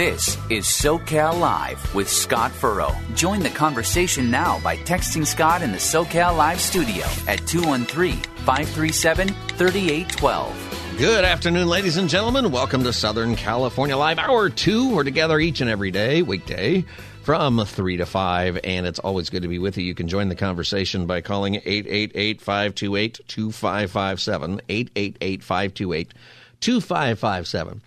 This 0.00 0.38
is 0.48 0.64
SoCal 0.64 1.38
Live 1.38 1.94
with 1.94 2.08
Scott 2.08 2.52
Furrow. 2.52 2.96
Join 3.14 3.40
the 3.40 3.50
conversation 3.50 4.30
now 4.30 4.58
by 4.60 4.78
texting 4.78 5.26
Scott 5.26 5.60
in 5.60 5.72
the 5.72 5.76
SoCal 5.76 6.34
Live 6.38 6.58
studio 6.58 7.04
at 7.28 7.46
213 7.46 8.14
537 8.46 9.28
3812. 9.28 10.96
Good 10.96 11.26
afternoon, 11.26 11.68
ladies 11.68 11.98
and 11.98 12.08
gentlemen. 12.08 12.50
Welcome 12.50 12.82
to 12.84 12.94
Southern 12.94 13.36
California 13.36 13.94
Live 13.94 14.18
Hour 14.18 14.48
2. 14.48 14.94
We're 14.94 15.04
together 15.04 15.38
each 15.38 15.60
and 15.60 15.68
every 15.68 15.90
day, 15.90 16.22
weekday, 16.22 16.86
from 17.22 17.62
3 17.62 17.98
to 17.98 18.06
5, 18.06 18.58
and 18.64 18.86
it's 18.86 19.00
always 19.00 19.28
good 19.28 19.42
to 19.42 19.48
be 19.48 19.58
with 19.58 19.76
you. 19.76 19.84
You 19.84 19.94
can 19.94 20.08
join 20.08 20.30
the 20.30 20.34
conversation 20.34 21.04
by 21.04 21.20
calling 21.20 21.56
888 21.56 22.40
528 22.40 23.20
2557. 23.28 24.62
888 24.66 25.42
528 25.42 26.14
2557. 26.60 27.82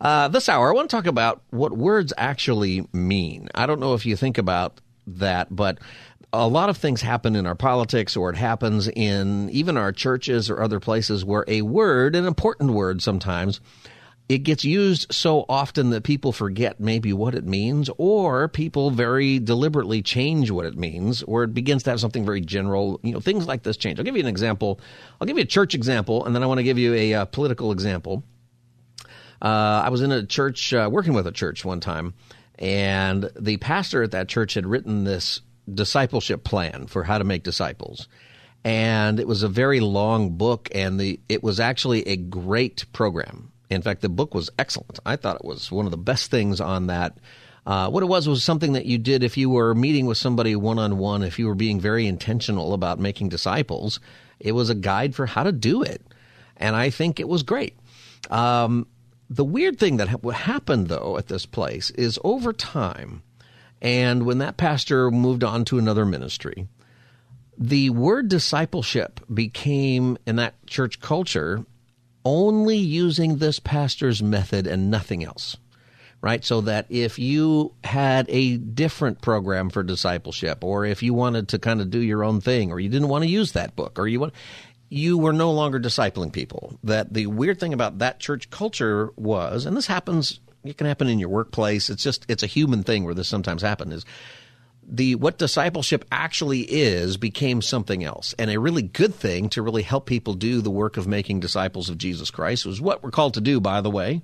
Uh, 0.00 0.28
this 0.28 0.48
hour, 0.48 0.70
I 0.70 0.74
want 0.74 0.90
to 0.90 0.96
talk 0.96 1.06
about 1.06 1.42
what 1.50 1.72
words 1.72 2.12
actually 2.16 2.86
mean. 2.92 3.48
I 3.54 3.66
don't 3.66 3.80
know 3.80 3.94
if 3.94 4.04
you 4.06 4.16
think 4.16 4.38
about 4.38 4.80
that, 5.06 5.54
but 5.54 5.78
a 6.32 6.48
lot 6.48 6.68
of 6.68 6.76
things 6.76 7.00
happen 7.00 7.36
in 7.36 7.46
our 7.46 7.54
politics 7.54 8.16
or 8.16 8.28
it 8.30 8.36
happens 8.36 8.88
in 8.88 9.48
even 9.50 9.76
our 9.76 9.92
churches 9.92 10.50
or 10.50 10.62
other 10.62 10.80
places 10.80 11.24
where 11.24 11.44
a 11.46 11.62
word, 11.62 12.16
an 12.16 12.26
important 12.26 12.72
word 12.72 13.00
sometimes, 13.00 13.60
it 14.28 14.38
gets 14.38 14.64
used 14.64 15.12
so 15.12 15.44
often 15.48 15.90
that 15.90 16.02
people 16.02 16.32
forget 16.32 16.80
maybe 16.80 17.12
what 17.12 17.34
it 17.34 17.44
means, 17.44 17.90
or 17.98 18.48
people 18.48 18.90
very 18.90 19.38
deliberately 19.38 20.00
change 20.00 20.50
what 20.50 20.64
it 20.64 20.76
means, 20.76 21.22
or 21.24 21.44
it 21.44 21.52
begins 21.52 21.82
to 21.82 21.90
have 21.90 22.00
something 22.00 22.24
very 22.24 22.40
general. 22.40 22.98
You 23.02 23.12
know, 23.12 23.20
things 23.20 23.46
like 23.46 23.64
this 23.64 23.76
change. 23.76 23.98
I'll 23.98 24.04
give 24.04 24.16
you 24.16 24.22
an 24.22 24.28
example. 24.28 24.80
I'll 25.20 25.26
give 25.26 25.36
you 25.36 25.42
a 25.42 25.46
church 25.46 25.74
example, 25.74 26.24
and 26.24 26.34
then 26.34 26.42
I 26.42 26.46
want 26.46 26.58
to 26.58 26.64
give 26.64 26.78
you 26.78 26.94
a 26.94 27.14
uh, 27.14 27.24
political 27.26 27.70
example. 27.70 28.24
Uh, 29.42 29.82
I 29.84 29.90
was 29.90 30.02
in 30.02 30.12
a 30.12 30.24
church, 30.24 30.72
uh, 30.72 30.88
working 30.90 31.12
with 31.12 31.26
a 31.26 31.32
church 31.32 31.64
one 31.64 31.80
time, 31.80 32.14
and 32.58 33.30
the 33.38 33.56
pastor 33.58 34.02
at 34.02 34.12
that 34.12 34.28
church 34.28 34.54
had 34.54 34.66
written 34.66 35.04
this 35.04 35.40
discipleship 35.72 36.44
plan 36.44 36.86
for 36.86 37.04
how 37.04 37.18
to 37.18 37.24
make 37.24 37.42
disciples. 37.42 38.08
And 38.64 39.20
it 39.20 39.28
was 39.28 39.42
a 39.42 39.48
very 39.48 39.80
long 39.80 40.36
book, 40.36 40.68
and 40.74 40.98
the 40.98 41.20
it 41.28 41.42
was 41.42 41.60
actually 41.60 42.06
a 42.08 42.16
great 42.16 42.90
program. 42.92 43.52
In 43.70 43.82
fact, 43.82 44.00
the 44.00 44.08
book 44.08 44.34
was 44.34 44.50
excellent. 44.58 44.98
I 45.04 45.16
thought 45.16 45.36
it 45.36 45.44
was 45.44 45.70
one 45.70 45.84
of 45.84 45.90
the 45.90 45.98
best 45.98 46.30
things 46.30 46.60
on 46.60 46.86
that. 46.86 47.18
Uh, 47.66 47.88
what 47.88 48.02
it 48.02 48.06
was 48.06 48.28
was 48.28 48.44
something 48.44 48.74
that 48.74 48.84
you 48.86 48.98
did 48.98 49.22
if 49.22 49.36
you 49.36 49.48
were 49.48 49.74
meeting 49.74 50.06
with 50.06 50.18
somebody 50.18 50.54
one 50.54 50.78
on 50.78 50.98
one, 50.98 51.22
if 51.22 51.38
you 51.38 51.46
were 51.46 51.54
being 51.54 51.80
very 51.80 52.06
intentional 52.06 52.74
about 52.74 52.98
making 52.98 53.30
disciples. 53.30 54.00
It 54.38 54.52
was 54.52 54.68
a 54.68 54.74
guide 54.74 55.14
for 55.14 55.26
how 55.26 55.44
to 55.44 55.52
do 55.52 55.82
it. 55.82 56.02
And 56.56 56.76
I 56.76 56.90
think 56.90 57.20
it 57.20 57.28
was 57.28 57.42
great. 57.42 57.76
Um, 58.30 58.86
the 59.30 59.44
weird 59.44 59.78
thing 59.78 59.96
that 59.96 60.08
ha- 60.08 60.30
happened, 60.30 60.88
though, 60.88 61.16
at 61.18 61.28
this 61.28 61.46
place 61.46 61.90
is 61.90 62.18
over 62.24 62.52
time, 62.52 63.22
and 63.80 64.24
when 64.24 64.38
that 64.38 64.56
pastor 64.56 65.10
moved 65.10 65.44
on 65.44 65.64
to 65.66 65.78
another 65.78 66.04
ministry, 66.04 66.68
the 67.56 67.90
word 67.90 68.28
discipleship 68.28 69.20
became, 69.32 70.18
in 70.26 70.36
that 70.36 70.66
church 70.66 71.00
culture, 71.00 71.64
only 72.24 72.76
using 72.76 73.36
this 73.36 73.58
pastor's 73.60 74.22
method 74.22 74.66
and 74.66 74.90
nothing 74.90 75.24
else. 75.24 75.56
Right? 76.20 76.42
So 76.42 76.62
that 76.62 76.86
if 76.88 77.18
you 77.18 77.74
had 77.84 78.24
a 78.30 78.56
different 78.56 79.20
program 79.20 79.68
for 79.68 79.82
discipleship, 79.82 80.64
or 80.64 80.86
if 80.86 81.02
you 81.02 81.12
wanted 81.12 81.48
to 81.48 81.58
kind 81.58 81.82
of 81.82 81.90
do 81.90 81.98
your 81.98 82.24
own 82.24 82.40
thing, 82.40 82.72
or 82.72 82.80
you 82.80 82.88
didn't 82.88 83.08
want 83.08 83.24
to 83.24 83.30
use 83.30 83.52
that 83.52 83.76
book, 83.76 83.98
or 83.98 84.08
you 84.08 84.20
want, 84.20 84.32
you 84.94 85.18
were 85.18 85.32
no 85.32 85.50
longer 85.50 85.80
discipling 85.80 86.32
people. 86.32 86.78
That 86.84 87.12
the 87.12 87.26
weird 87.26 87.58
thing 87.58 87.74
about 87.74 87.98
that 87.98 88.20
church 88.20 88.48
culture 88.50 89.10
was, 89.16 89.66
and 89.66 89.76
this 89.76 89.88
happens, 89.88 90.38
it 90.62 90.78
can 90.78 90.86
happen 90.86 91.08
in 91.08 91.18
your 91.18 91.30
workplace. 91.30 91.90
It's 91.90 92.02
just, 92.02 92.24
it's 92.28 92.44
a 92.44 92.48
human 92.48 92.84
thing 92.84 93.02
where 93.02 93.14
this 93.14 93.26
sometimes 93.26 93.60
happens 93.60 93.92
is 93.92 94.04
the, 94.86 95.16
what 95.16 95.36
discipleship 95.36 96.04
actually 96.12 96.60
is 96.60 97.16
became 97.16 97.60
something 97.60 98.04
else. 98.04 98.36
And 98.38 98.52
a 98.52 98.60
really 98.60 98.82
good 98.82 99.14
thing 99.14 99.48
to 99.50 99.62
really 99.62 99.82
help 99.82 100.06
people 100.06 100.34
do 100.34 100.60
the 100.60 100.70
work 100.70 100.96
of 100.96 101.08
making 101.08 101.40
disciples 101.40 101.88
of 101.88 101.98
Jesus 101.98 102.30
Christ 102.30 102.64
was 102.64 102.80
what 102.80 103.02
we're 103.02 103.10
called 103.10 103.34
to 103.34 103.40
do, 103.40 103.60
by 103.60 103.80
the 103.80 103.90
way, 103.90 104.22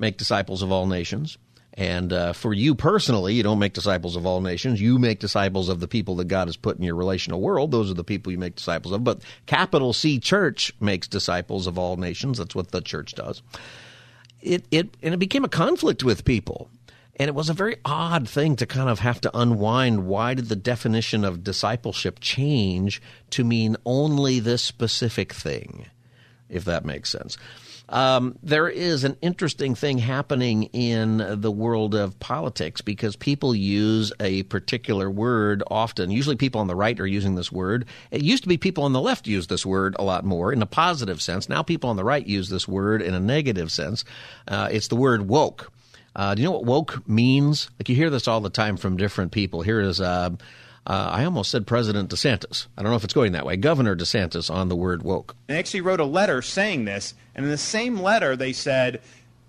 make 0.00 0.18
disciples 0.18 0.62
of 0.62 0.72
all 0.72 0.86
nations. 0.86 1.38
And 1.74 2.12
uh, 2.12 2.32
for 2.34 2.52
you 2.52 2.74
personally, 2.74 3.34
you 3.34 3.42
don't 3.42 3.58
make 3.58 3.72
disciples 3.72 4.14
of 4.14 4.26
all 4.26 4.42
nations. 4.42 4.80
You 4.80 4.98
make 4.98 5.20
disciples 5.20 5.70
of 5.70 5.80
the 5.80 5.88
people 5.88 6.16
that 6.16 6.28
God 6.28 6.48
has 6.48 6.56
put 6.56 6.76
in 6.76 6.82
your 6.82 6.94
relational 6.94 7.40
world. 7.40 7.70
Those 7.70 7.90
are 7.90 7.94
the 7.94 8.04
people 8.04 8.30
you 8.30 8.38
make 8.38 8.56
disciples 8.56 8.92
of. 8.92 9.04
But 9.04 9.22
capital 9.46 9.94
C 9.94 10.18
Church 10.18 10.72
makes 10.80 11.08
disciples 11.08 11.66
of 11.66 11.78
all 11.78 11.96
nations. 11.96 12.38
That's 12.38 12.54
what 12.54 12.72
the 12.72 12.82
church 12.82 13.14
does. 13.14 13.42
It, 14.42 14.66
it, 14.70 14.96
and 15.02 15.14
it 15.14 15.18
became 15.18 15.44
a 15.44 15.48
conflict 15.48 16.04
with 16.04 16.26
people. 16.26 16.68
And 17.16 17.28
it 17.28 17.34
was 17.34 17.48
a 17.48 17.54
very 17.54 17.76
odd 17.84 18.28
thing 18.28 18.56
to 18.56 18.66
kind 18.66 18.90
of 18.90 18.98
have 18.98 19.20
to 19.22 19.38
unwind. 19.38 20.06
Why 20.06 20.34
did 20.34 20.48
the 20.48 20.56
definition 20.56 21.24
of 21.24 21.44
discipleship 21.44 22.18
change 22.20 23.00
to 23.30 23.44
mean 23.44 23.76
only 23.86 24.40
this 24.40 24.62
specific 24.62 25.32
thing? 25.32 25.86
If 26.48 26.64
that 26.66 26.84
makes 26.84 27.10
sense. 27.10 27.38
Um, 27.92 28.38
there 28.42 28.68
is 28.68 29.04
an 29.04 29.18
interesting 29.20 29.74
thing 29.74 29.98
happening 29.98 30.64
in 30.72 31.40
the 31.40 31.50
world 31.50 31.94
of 31.94 32.18
politics 32.18 32.80
because 32.80 33.16
people 33.16 33.54
use 33.54 34.12
a 34.18 34.44
particular 34.44 35.10
word 35.10 35.62
often. 35.70 36.10
Usually, 36.10 36.36
people 36.36 36.62
on 36.62 36.68
the 36.68 36.74
right 36.74 36.98
are 36.98 37.06
using 37.06 37.34
this 37.34 37.52
word. 37.52 37.84
It 38.10 38.22
used 38.22 38.44
to 38.44 38.48
be 38.48 38.56
people 38.56 38.84
on 38.84 38.94
the 38.94 39.00
left 39.00 39.26
used 39.26 39.50
this 39.50 39.66
word 39.66 39.94
a 39.98 40.04
lot 40.04 40.24
more 40.24 40.52
in 40.54 40.62
a 40.62 40.66
positive 40.66 41.20
sense. 41.20 41.50
Now, 41.50 41.62
people 41.62 41.90
on 41.90 41.96
the 41.96 42.04
right 42.04 42.26
use 42.26 42.48
this 42.48 42.66
word 42.66 43.02
in 43.02 43.12
a 43.12 43.20
negative 43.20 43.70
sense. 43.70 44.04
Uh, 44.48 44.68
it's 44.72 44.88
the 44.88 44.96
word 44.96 45.28
woke. 45.28 45.70
Uh, 46.16 46.34
do 46.34 46.40
you 46.40 46.48
know 46.48 46.52
what 46.52 46.64
woke 46.64 47.06
means? 47.06 47.70
Like 47.78 47.90
you 47.90 47.94
hear 47.94 48.10
this 48.10 48.26
all 48.26 48.40
the 48.40 48.50
time 48.50 48.78
from 48.78 48.96
different 48.96 49.32
people. 49.32 49.62
Here 49.62 49.80
is. 49.80 50.00
Uh, 50.00 50.30
uh, 50.84 51.10
I 51.12 51.24
almost 51.24 51.52
said 51.52 51.64
President 51.64 52.10
DeSantis. 52.10 52.66
I 52.76 52.82
don't 52.82 52.90
know 52.90 52.96
if 52.96 53.04
it's 53.04 53.14
going 53.14 53.32
that 53.32 53.46
way. 53.46 53.56
Governor 53.56 53.94
DeSantis 53.94 54.52
on 54.52 54.68
the 54.68 54.74
word 54.74 55.04
woke. 55.04 55.36
They 55.46 55.56
actually 55.56 55.82
wrote 55.82 56.00
a 56.00 56.04
letter 56.04 56.42
saying 56.42 56.86
this, 56.86 57.14
and 57.34 57.44
in 57.44 57.50
the 57.50 57.58
same 57.58 58.00
letter 58.00 58.36
they 58.36 58.52
said, 58.52 59.00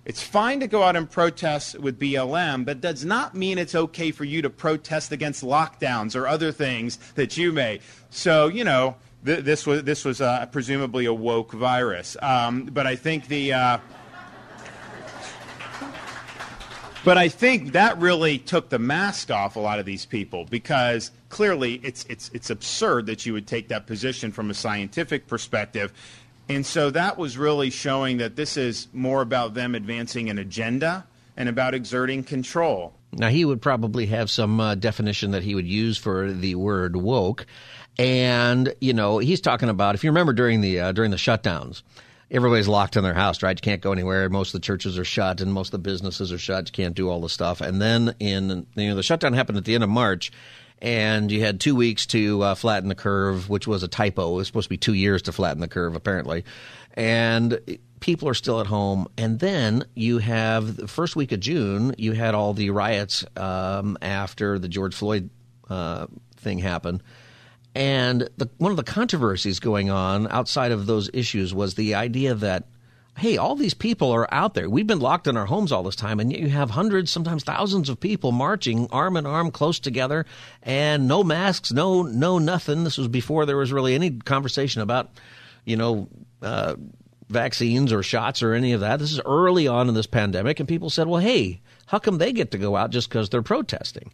it's 0.06 0.22
fine 0.22 0.60
to 0.60 0.68
go 0.68 0.84
out 0.84 0.96
and 0.98 1.10
protest 1.10 1.80
with 1.80 1.98
BLM, 1.98 2.66
but 2.66 2.82
does 2.82 3.06
not 3.06 3.36
mean 3.36 3.58
it's 3.58 3.74
okay 3.74 4.12
for 4.12 4.26
you 4.26 4.42
to 4.42 4.50
protest 4.50 5.14
against 5.14 5.44
lockdowns 5.44 6.14
or 6.16 6.28
other 6.28 6.52
things 6.52 6.98
that 7.16 7.38
you 7.38 7.54
may. 7.54 7.80
So, 8.10 8.48
you 8.48 8.66
know, 8.66 8.98
th- 9.26 9.46
this 9.46 9.66
was, 9.66 9.84
this 9.84 10.04
was 10.04 10.20
uh, 10.20 10.46
presumably 10.48 11.06
a 11.06 11.14
woke 11.14 11.54
virus. 11.54 12.18
Um, 12.22 12.66
but 12.66 12.86
I 12.86 12.96
think 12.96 13.28
the. 13.28 13.54
Uh, 13.54 13.78
but 17.06 17.18
I 17.18 17.28
think 17.28 17.74
that 17.74 17.98
really 18.00 18.38
took 18.38 18.70
the 18.70 18.80
mask 18.80 19.30
off 19.30 19.58
a 19.58 19.60
lot 19.60 19.78
of 19.78 19.86
these 19.86 20.06
people 20.06 20.46
because 20.46 21.12
clearly 21.28 21.82
it's, 21.84 22.06
it's, 22.08 22.32
it's 22.34 22.50
absurd 22.50 23.08
that 23.08 23.26
you 23.26 23.34
would 23.34 23.46
take 23.46 23.68
that 23.68 23.88
position 23.88 24.32
from 24.32 24.50
a 24.50 24.54
scientific 24.54 25.28
perspective. 25.28 25.92
And 26.50 26.66
so 26.66 26.90
that 26.92 27.18
was 27.18 27.38
really 27.38 27.70
showing 27.70 28.18
that 28.18 28.36
this 28.36 28.58
is 28.58 28.88
more 28.94 29.22
about 29.22 29.54
them 29.54 29.76
advancing 29.76 30.30
an 30.30 30.38
agenda 30.38 31.06
and 31.38 31.50
about 31.50 31.74
exerting 31.74 32.24
control. 32.24 32.94
Now, 33.14 33.30
he 33.30 33.46
would 33.46 33.62
probably 33.62 34.08
have 34.08 34.30
some 34.30 34.60
uh, 34.60 34.76
definition 34.76 35.32
that 35.32 35.44
he 35.44 35.56
would 35.56 35.68
use 35.68 35.98
for 35.98 36.32
the 36.32 36.56
word 36.56 36.96
woke. 36.96 37.46
And, 37.98 38.74
you 38.82 38.94
know, 38.94 39.20
he's 39.20 39.40
talking 39.40 39.70
about, 39.70 39.96
if 39.96 40.04
you 40.04 40.10
remember 40.10 40.34
during 40.34 40.62
the, 40.62 40.80
uh, 40.80 40.92
during 40.92 41.12
the 41.12 41.18
shutdowns, 41.18 41.84
everybody's 42.32 42.68
locked 42.68 42.98
in 42.98 43.04
their 43.04 43.14
house, 43.14 43.44
right? 43.44 43.58
You 43.58 43.62
can't 43.62 43.82
go 43.82 43.92
anywhere. 43.92 44.28
Most 44.30 44.54
of 44.54 44.62
the 44.62 44.66
churches 44.66 44.98
are 44.98 45.06
shut 45.06 45.42
and 45.42 45.54
most 45.54 45.68
of 45.68 45.84
the 45.84 45.90
businesses 45.90 46.32
are 46.32 46.40
shut. 46.40 46.68
You 46.70 46.72
can't 46.72 46.96
do 46.96 47.10
all 47.10 47.22
the 47.22 47.30
stuff. 47.30 47.62
And 47.62 47.80
then 47.82 48.16
in, 48.20 48.66
you 48.76 48.90
know, 48.90 48.96
the 48.96 49.04
shutdown 49.04 49.34
happened 49.34 49.60
at 49.60 49.66
the 49.66 49.76
end 49.76 49.84
of 49.84 49.92
March 49.92 50.32
and 50.84 51.32
you 51.32 51.40
had 51.40 51.62
two 51.62 51.76
weeks 51.76 52.06
to 52.08 52.44
uh, 52.44 52.56
flatten 52.56 52.90
the 52.90 52.96
curve, 52.96 53.50
which 53.50 53.66
was 53.66 53.84
a 53.84 53.88
typo. 53.88 54.34
It 54.34 54.36
was 54.36 54.48
supposed 54.48 54.66
to 54.66 54.70
be 54.70 54.78
two 54.78 54.94
years 54.94 55.22
to 55.24 55.32
flatten 55.32 55.62
the 55.62 55.68
curve, 55.70 55.96
apparently. 55.96 56.44
And 56.94 57.58
people 58.02 58.28
are 58.28 58.34
still 58.34 58.60
at 58.60 58.68
home. 58.68 59.08
And 59.18 59.40
then 59.40 59.86
you 59.96 60.18
have 60.18 60.76
the 60.76 60.90
first 60.90 61.16
week 61.16 61.32
of 61.32 61.40
June, 61.40 61.96
you 61.98 62.12
had 62.12 62.36
all 62.36 62.54
the 62.54 62.70
riots 62.72 63.24
um, 63.38 63.98
after 64.02 64.60
the 64.60 64.68
George 64.68 64.94
Floyd 64.94 65.30
uh, 65.70 66.08
thing 66.36 66.60
happened. 66.60 67.02
And 67.74 68.30
the, 68.36 68.50
one 68.58 68.72
of 68.72 68.78
the 68.78 68.84
controversies 68.84 69.62
going 69.62 69.90
on 69.90 70.28
outside 70.28 70.74
of 70.74 70.86
those 70.86 71.10
issues 71.14 71.54
was 71.54 71.76
the 71.76 71.96
idea 71.96 72.36
that 72.36 72.68
hey, 73.18 73.38
all 73.38 73.56
these 73.56 73.74
people 73.74 74.12
are 74.12 74.32
out 74.34 74.54
there. 74.54 74.70
We've 74.70 74.88
been 74.88 75.00
locked 75.00 75.28
in 75.28 75.38
our 75.38 75.46
homes 75.46 75.72
all 75.72 75.84
this 75.84 75.96
time, 75.96 76.20
and 76.20 76.32
yet 76.32 76.42
you 76.42 76.50
have 76.50 76.72
hundreds, 76.72 77.12
sometimes 77.12 77.44
thousands 77.44 77.90
of 77.90 78.00
people 78.00 78.32
marching 78.32 78.88
arm 78.92 79.18
in 79.18 79.26
arm, 79.26 79.52
close 79.52 79.80
together, 79.80 80.26
and 80.64 81.08
no 81.08 81.24
masks, 81.24 81.72
no 81.72 82.02
no 82.02 82.40
nothing. 82.40 82.84
This 82.84 82.98
was 82.98 83.08
before 83.08 83.46
there 83.46 83.58
was 83.58 83.72
really 83.72 83.96
any 83.96 84.12
conversation 84.12 84.82
about, 84.82 85.12
you 85.66 85.78
know. 85.78 86.08
Uh, 86.42 86.76
vaccines 87.30 87.92
or 87.92 88.04
shots 88.04 88.44
or 88.44 88.54
any 88.54 88.74
of 88.74 88.82
that. 88.82 89.00
This 89.00 89.12
is 89.12 89.22
early 89.26 89.68
on 89.68 89.88
in 89.90 89.96
this 89.96 90.06
pandemic, 90.06 90.60
and 90.60 90.70
people 90.70 90.90
said, 90.90 91.08
well, 91.08 91.22
hey, 91.22 91.62
how 91.88 91.98
come 91.98 92.18
they 92.18 92.32
get 92.32 92.52
to 92.52 92.58
go 92.58 92.76
out 92.76 92.92
just 92.92 93.10
because 93.10 93.30
they're 93.30 93.42
protesting? 93.42 94.12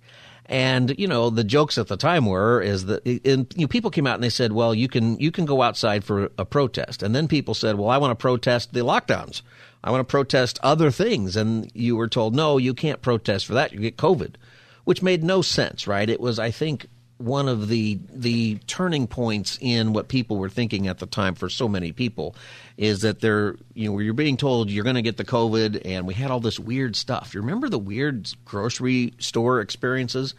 And 0.49 0.95
you 0.97 1.07
know 1.07 1.29
the 1.29 1.43
jokes 1.43 1.77
at 1.77 1.89
the 1.89 1.95
time 1.95 2.25
were 2.25 2.59
is 2.59 2.87
that 2.87 3.05
you 3.05 3.45
know, 3.55 3.67
people 3.67 3.91
came 3.91 4.07
out 4.07 4.15
and 4.15 4.23
they 4.23 4.31
said, 4.31 4.51
well, 4.51 4.73
you 4.73 4.87
can 4.87 5.19
you 5.19 5.31
can 5.31 5.45
go 5.45 5.61
outside 5.61 6.03
for 6.03 6.31
a 6.39 6.43
protest, 6.45 7.03
and 7.03 7.15
then 7.15 7.27
people 7.27 7.53
said, 7.53 7.75
well, 7.75 7.89
I 7.89 7.99
want 7.99 8.11
to 8.11 8.21
protest 8.21 8.73
the 8.73 8.79
lockdowns, 8.79 9.43
I 9.83 9.91
want 9.91 10.01
to 10.01 10.11
protest 10.11 10.57
other 10.63 10.89
things, 10.89 11.35
and 11.35 11.71
you 11.75 11.95
were 11.95 12.07
told, 12.07 12.35
no, 12.35 12.57
you 12.57 12.73
can't 12.73 12.99
protest 13.03 13.45
for 13.45 13.53
that, 13.53 13.73
you 13.73 13.79
get 13.79 13.97
COVID, 13.97 14.35
which 14.85 15.03
made 15.03 15.23
no 15.23 15.43
sense, 15.43 15.85
right? 15.85 16.09
It 16.09 16.19
was, 16.19 16.39
I 16.39 16.49
think, 16.49 16.87
one 17.19 17.49
of 17.49 17.67
the 17.67 17.99
the 18.13 18.55
turning 18.65 19.05
points 19.05 19.57
in 19.61 19.91
what 19.91 20.07
people 20.07 20.37
were 20.37 20.49
thinking 20.49 20.87
at 20.87 20.99
the 20.99 21.05
time 21.05 21.35
for 21.35 21.49
so 21.49 21.67
many 21.67 21.91
people 21.91 22.33
is 22.77 23.01
that 23.01 23.19
they're 23.19 23.57
you 23.73 23.91
know 23.91 23.99
you're 23.99 24.13
being 24.13 24.37
told 24.37 24.71
you're 24.71 24.85
going 24.85 24.95
to 24.95 25.01
get 25.01 25.17
the 25.17 25.25
COVID 25.25 25.81
and 25.83 26.07
we 26.07 26.13
had 26.13 26.31
all 26.31 26.39
this 26.39 26.57
weird 26.57 26.95
stuff. 26.95 27.33
You 27.33 27.41
remember 27.41 27.67
the 27.67 27.77
weird 27.77 28.29
grocery 28.45 29.13
store 29.19 29.59
experiences, 29.59 30.33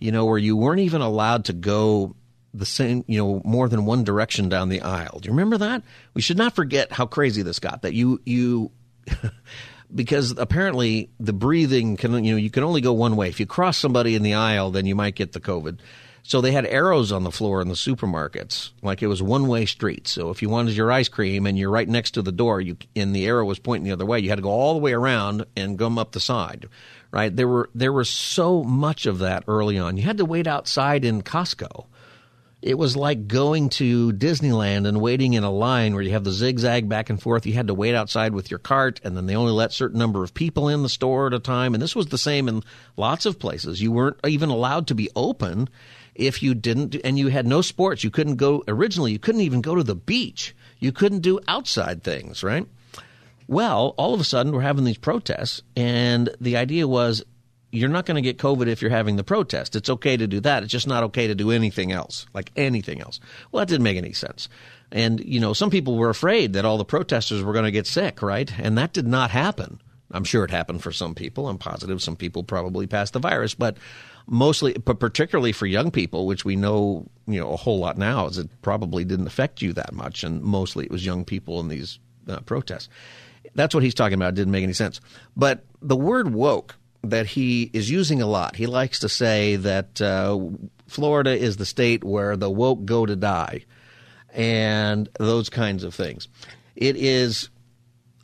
you 0.00 0.12
know, 0.12 0.24
where 0.24 0.38
you 0.38 0.56
weren't 0.56 0.80
even 0.80 1.02
allowed 1.02 1.44
to 1.46 1.52
go 1.52 2.16
the 2.54 2.64
same, 2.64 3.04
you 3.06 3.18
know, 3.18 3.42
more 3.44 3.68
than 3.68 3.84
one 3.84 4.02
direction 4.02 4.48
down 4.48 4.70
the 4.70 4.80
aisle. 4.80 5.18
Do 5.20 5.26
you 5.26 5.32
remember 5.32 5.58
that? 5.58 5.82
We 6.14 6.22
should 6.22 6.38
not 6.38 6.54
forget 6.54 6.90
how 6.90 7.04
crazy 7.04 7.42
this 7.42 7.58
got. 7.58 7.82
That 7.82 7.92
you 7.92 8.20
you. 8.24 8.70
because 9.94 10.32
apparently 10.38 11.10
the 11.20 11.34
breathing 11.34 11.96
can 11.96 12.24
you 12.24 12.32
know 12.32 12.38
you 12.38 12.50
can 12.50 12.64
only 12.64 12.80
go 12.80 12.94
one 12.94 13.14
way. 13.14 13.28
If 13.28 13.40
you 13.40 13.46
cross 13.46 13.76
somebody 13.76 14.14
in 14.14 14.22
the 14.22 14.34
aisle, 14.34 14.70
then 14.70 14.86
you 14.86 14.94
might 14.94 15.14
get 15.14 15.32
the 15.32 15.40
COVID. 15.40 15.80
So 16.26 16.40
they 16.40 16.52
had 16.52 16.64
arrows 16.64 17.12
on 17.12 17.22
the 17.22 17.30
floor 17.30 17.60
in 17.60 17.68
the 17.68 17.74
supermarkets, 17.74 18.70
like 18.80 19.02
it 19.02 19.08
was 19.08 19.22
one 19.22 19.46
way 19.46 19.66
street. 19.66 20.08
So 20.08 20.30
if 20.30 20.40
you 20.40 20.48
wanted 20.48 20.74
your 20.74 20.90
ice 20.90 21.08
cream 21.08 21.44
and 21.44 21.58
you're 21.58 21.70
right 21.70 21.88
next 21.88 22.12
to 22.12 22.22
the 22.22 22.32
door, 22.32 22.62
you 22.62 22.78
and 22.96 23.14
the 23.14 23.26
arrow 23.26 23.44
was 23.44 23.58
pointing 23.58 23.84
the 23.84 23.92
other 23.92 24.06
way, 24.06 24.20
you 24.20 24.30
had 24.30 24.36
to 24.36 24.42
go 24.42 24.48
all 24.48 24.72
the 24.72 24.80
way 24.80 24.94
around 24.94 25.44
and 25.54 25.78
come 25.78 25.98
up 25.98 26.12
the 26.12 26.20
side. 26.20 26.66
Right? 27.10 27.34
There 27.34 27.46
were 27.46 27.68
there 27.74 27.92
was 27.92 28.08
so 28.08 28.64
much 28.64 29.04
of 29.04 29.18
that 29.18 29.44
early 29.46 29.78
on. 29.78 29.98
You 29.98 30.02
had 30.04 30.16
to 30.16 30.24
wait 30.24 30.46
outside 30.46 31.04
in 31.04 31.20
Costco. 31.20 31.86
It 32.62 32.78
was 32.78 32.96
like 32.96 33.28
going 33.28 33.68
to 33.70 34.10
Disneyland 34.14 34.88
and 34.88 35.02
waiting 35.02 35.34
in 35.34 35.44
a 35.44 35.50
line 35.50 35.92
where 35.92 36.02
you 36.02 36.12
have 36.12 36.24
the 36.24 36.32
zigzag 36.32 36.88
back 36.88 37.10
and 37.10 37.20
forth. 37.20 37.44
You 37.44 37.52
had 37.52 37.66
to 37.66 37.74
wait 37.74 37.94
outside 37.94 38.32
with 38.32 38.50
your 38.50 38.58
cart, 38.58 39.02
and 39.04 39.14
then 39.14 39.26
they 39.26 39.36
only 39.36 39.52
let 39.52 39.74
certain 39.74 39.98
number 39.98 40.24
of 40.24 40.32
people 40.32 40.70
in 40.70 40.82
the 40.82 40.88
store 40.88 41.26
at 41.26 41.34
a 41.34 41.38
time. 41.38 41.74
And 41.74 41.82
this 41.82 41.94
was 41.94 42.06
the 42.06 42.16
same 42.16 42.48
in 42.48 42.62
lots 42.96 43.26
of 43.26 43.38
places. 43.38 43.82
You 43.82 43.92
weren't 43.92 44.16
even 44.26 44.48
allowed 44.48 44.86
to 44.86 44.94
be 44.94 45.10
open 45.14 45.68
if 46.14 46.42
you 46.42 46.54
didn't 46.54 46.96
and 47.04 47.18
you 47.18 47.28
had 47.28 47.46
no 47.46 47.60
sports 47.60 48.04
you 48.04 48.10
couldn't 48.10 48.36
go 48.36 48.62
originally 48.68 49.12
you 49.12 49.18
couldn't 49.18 49.40
even 49.40 49.60
go 49.60 49.74
to 49.74 49.82
the 49.82 49.94
beach. 49.94 50.54
You 50.78 50.92
couldn't 50.92 51.20
do 51.20 51.40
outside 51.48 52.02
things 52.02 52.42
right? 52.42 52.66
Well 53.48 53.94
all 53.96 54.14
of 54.14 54.20
a 54.20 54.24
sudden 54.24 54.52
we're 54.52 54.60
having 54.60 54.84
these 54.84 54.98
protests 54.98 55.62
and 55.76 56.30
the 56.40 56.56
idea 56.56 56.86
was 56.86 57.24
you're 57.70 57.88
not 57.88 58.06
going 58.06 58.14
to 58.14 58.22
get 58.22 58.38
covid 58.38 58.68
if 58.68 58.80
you're 58.80 58.90
having 58.90 59.16
the 59.16 59.24
protest. 59.24 59.74
It's 59.74 59.90
okay 59.90 60.16
to 60.16 60.28
do 60.28 60.40
that. 60.40 60.62
It's 60.62 60.70
just 60.70 60.86
not 60.86 61.02
okay 61.04 61.26
to 61.26 61.34
do 61.34 61.50
anything 61.50 61.90
else 61.90 62.26
like 62.32 62.52
anything 62.56 63.00
else. 63.00 63.18
Well 63.50 63.60
that 63.60 63.68
didn't 63.68 63.84
make 63.84 63.96
any 63.96 64.12
sense. 64.12 64.48
And 64.92 65.20
you 65.20 65.40
know 65.40 65.52
some 65.52 65.70
people 65.70 65.96
were 65.96 66.10
afraid 66.10 66.52
that 66.52 66.64
all 66.64 66.78
the 66.78 66.84
protesters 66.84 67.42
were 67.42 67.52
going 67.52 67.64
to 67.64 67.70
get 67.70 67.86
sick 67.86 68.22
right? 68.22 68.52
And 68.58 68.78
that 68.78 68.92
did 68.92 69.06
not 69.06 69.30
happen. 69.30 69.80
I'm 70.12 70.24
sure 70.24 70.44
it 70.44 70.52
happened 70.52 70.80
for 70.80 70.92
some 70.92 71.16
people. 71.16 71.48
I'm 71.48 71.58
positive 71.58 72.00
some 72.00 72.14
people 72.14 72.44
probably 72.44 72.86
passed 72.86 73.14
the 73.14 73.18
virus 73.18 73.54
but 73.54 73.76
mostly, 74.26 74.72
but 74.74 74.98
particularly 75.00 75.52
for 75.52 75.66
young 75.66 75.90
people, 75.90 76.26
which 76.26 76.44
we 76.44 76.56
know 76.56 77.08
you 77.26 77.40
know 77.40 77.52
a 77.52 77.56
whole 77.56 77.78
lot 77.78 77.98
now, 77.98 78.26
is 78.26 78.38
it 78.38 78.48
probably 78.62 79.04
didn't 79.04 79.26
affect 79.26 79.62
you 79.62 79.72
that 79.74 79.92
much, 79.92 80.24
and 80.24 80.42
mostly 80.42 80.84
it 80.84 80.90
was 80.90 81.04
young 81.04 81.24
people 81.24 81.60
in 81.60 81.68
these 81.68 81.98
uh, 82.28 82.40
protests. 82.40 82.88
That's 83.54 83.74
what 83.74 83.84
he's 83.84 83.94
talking 83.94 84.14
about. 84.14 84.30
It 84.30 84.36
didn't 84.36 84.52
make 84.52 84.64
any 84.64 84.72
sense. 84.72 85.00
But 85.36 85.64
the 85.80 85.96
word 85.96 86.34
woke 86.34 86.76
that 87.02 87.26
he 87.26 87.70
is 87.72 87.90
using 87.90 88.22
a 88.22 88.26
lot, 88.26 88.56
he 88.56 88.66
likes 88.66 89.00
to 89.00 89.08
say 89.08 89.56
that 89.56 90.00
uh, 90.00 90.38
Florida 90.86 91.30
is 91.30 91.56
the 91.56 91.66
state 91.66 92.02
where 92.02 92.36
the 92.36 92.50
woke 92.50 92.84
go 92.84 93.06
to 93.06 93.16
die, 93.16 93.64
and 94.32 95.08
those 95.18 95.48
kinds 95.48 95.84
of 95.84 95.94
things. 95.94 96.28
It 96.76 96.96
is. 96.96 97.50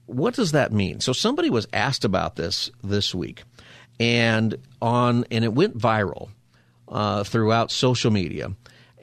What 0.07 0.35
does 0.35 0.53
that 0.53 0.73
mean? 0.73 0.99
So 0.99 1.13
somebody 1.13 1.51
was 1.51 1.69
asked 1.73 2.05
about 2.05 2.35
this 2.35 2.69
this 2.83 3.15
week 3.15 3.45
and 4.01 4.57
on 4.83 5.25
and 5.31 5.45
it 5.45 5.53
went 5.53 5.79
viral 5.79 6.31
uh, 6.89 7.23
throughout 7.23 7.71
social 7.71 8.11
media. 8.11 8.53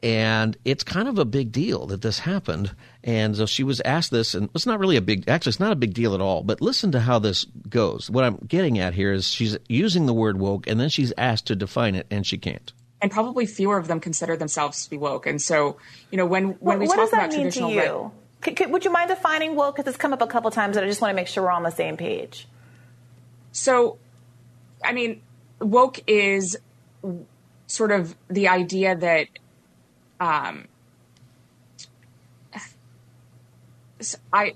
And 0.03 0.55
it's 0.63 0.83
kind 0.83 1.07
of 1.07 1.17
a 1.17 1.25
big 1.25 1.51
deal 1.51 1.87
that 1.87 2.01
this 2.01 2.19
happened. 2.19 2.71
And 3.03 3.35
so 3.35 3.45
she 3.47 3.63
was 3.63 3.81
asked 3.81 4.11
this, 4.11 4.35
and 4.35 4.47
it's 4.53 4.67
not 4.67 4.79
really 4.79 4.95
a 4.95 5.01
big, 5.01 5.27
actually, 5.27 5.51
it's 5.51 5.59
not 5.59 5.71
a 5.71 5.75
big 5.75 5.95
deal 5.95 6.13
at 6.13 6.21
all. 6.21 6.43
But 6.43 6.61
listen 6.61 6.91
to 6.91 6.99
how 6.99 7.17
this 7.17 7.45
goes. 7.67 8.09
What 8.09 8.23
I'm 8.23 8.37
getting 8.47 8.77
at 8.77 8.93
here 8.93 9.11
is 9.11 9.27
she's 9.27 9.57
using 9.67 10.05
the 10.05 10.13
word 10.13 10.37
woke, 10.39 10.67
and 10.67 10.79
then 10.79 10.89
she's 10.89 11.13
asked 11.17 11.47
to 11.47 11.55
define 11.55 11.95
it, 11.95 12.05
and 12.11 12.27
she 12.27 12.37
can't. 12.37 12.71
And 13.01 13.11
probably 13.11 13.47
fewer 13.47 13.77
of 13.77 13.87
them 13.87 13.99
consider 13.99 14.37
themselves 14.37 14.83
to 14.83 14.89
be 14.89 14.97
woke. 14.97 15.25
And 15.25 15.41
so, 15.41 15.77
you 16.11 16.17
know, 16.17 16.27
when, 16.27 16.49
when 16.59 16.77
well, 16.77 16.79
we 16.79 16.87
talk 16.87 17.11
about 17.11 17.31
traditional. 17.31 17.69
What 17.69 17.75
does 17.75 17.83
that 17.83 17.93
mean 17.93 18.11
to 18.43 18.51
you? 18.51 18.55
Could, 18.55 18.71
would 18.71 18.85
you 18.85 18.91
mind 18.91 19.09
defining 19.09 19.55
woke? 19.55 19.77
Because 19.77 19.89
it's 19.89 19.97
come 19.97 20.13
up 20.13 20.21
a 20.21 20.27
couple 20.27 20.51
times, 20.51 20.77
and 20.77 20.85
I 20.85 20.89
just 20.89 21.01
want 21.01 21.11
to 21.11 21.15
make 21.15 21.27
sure 21.27 21.43
we're 21.43 21.51
on 21.51 21.63
the 21.63 21.71
same 21.71 21.97
page. 21.97 22.47
So, 23.51 23.97
I 24.83 24.93
mean, 24.93 25.21
woke 25.59 25.99
is 26.07 26.57
sort 27.67 27.91
of 27.91 28.15
the 28.29 28.47
idea 28.47 28.95
that 28.95 29.27
um, 30.19 30.67
I 34.33 34.53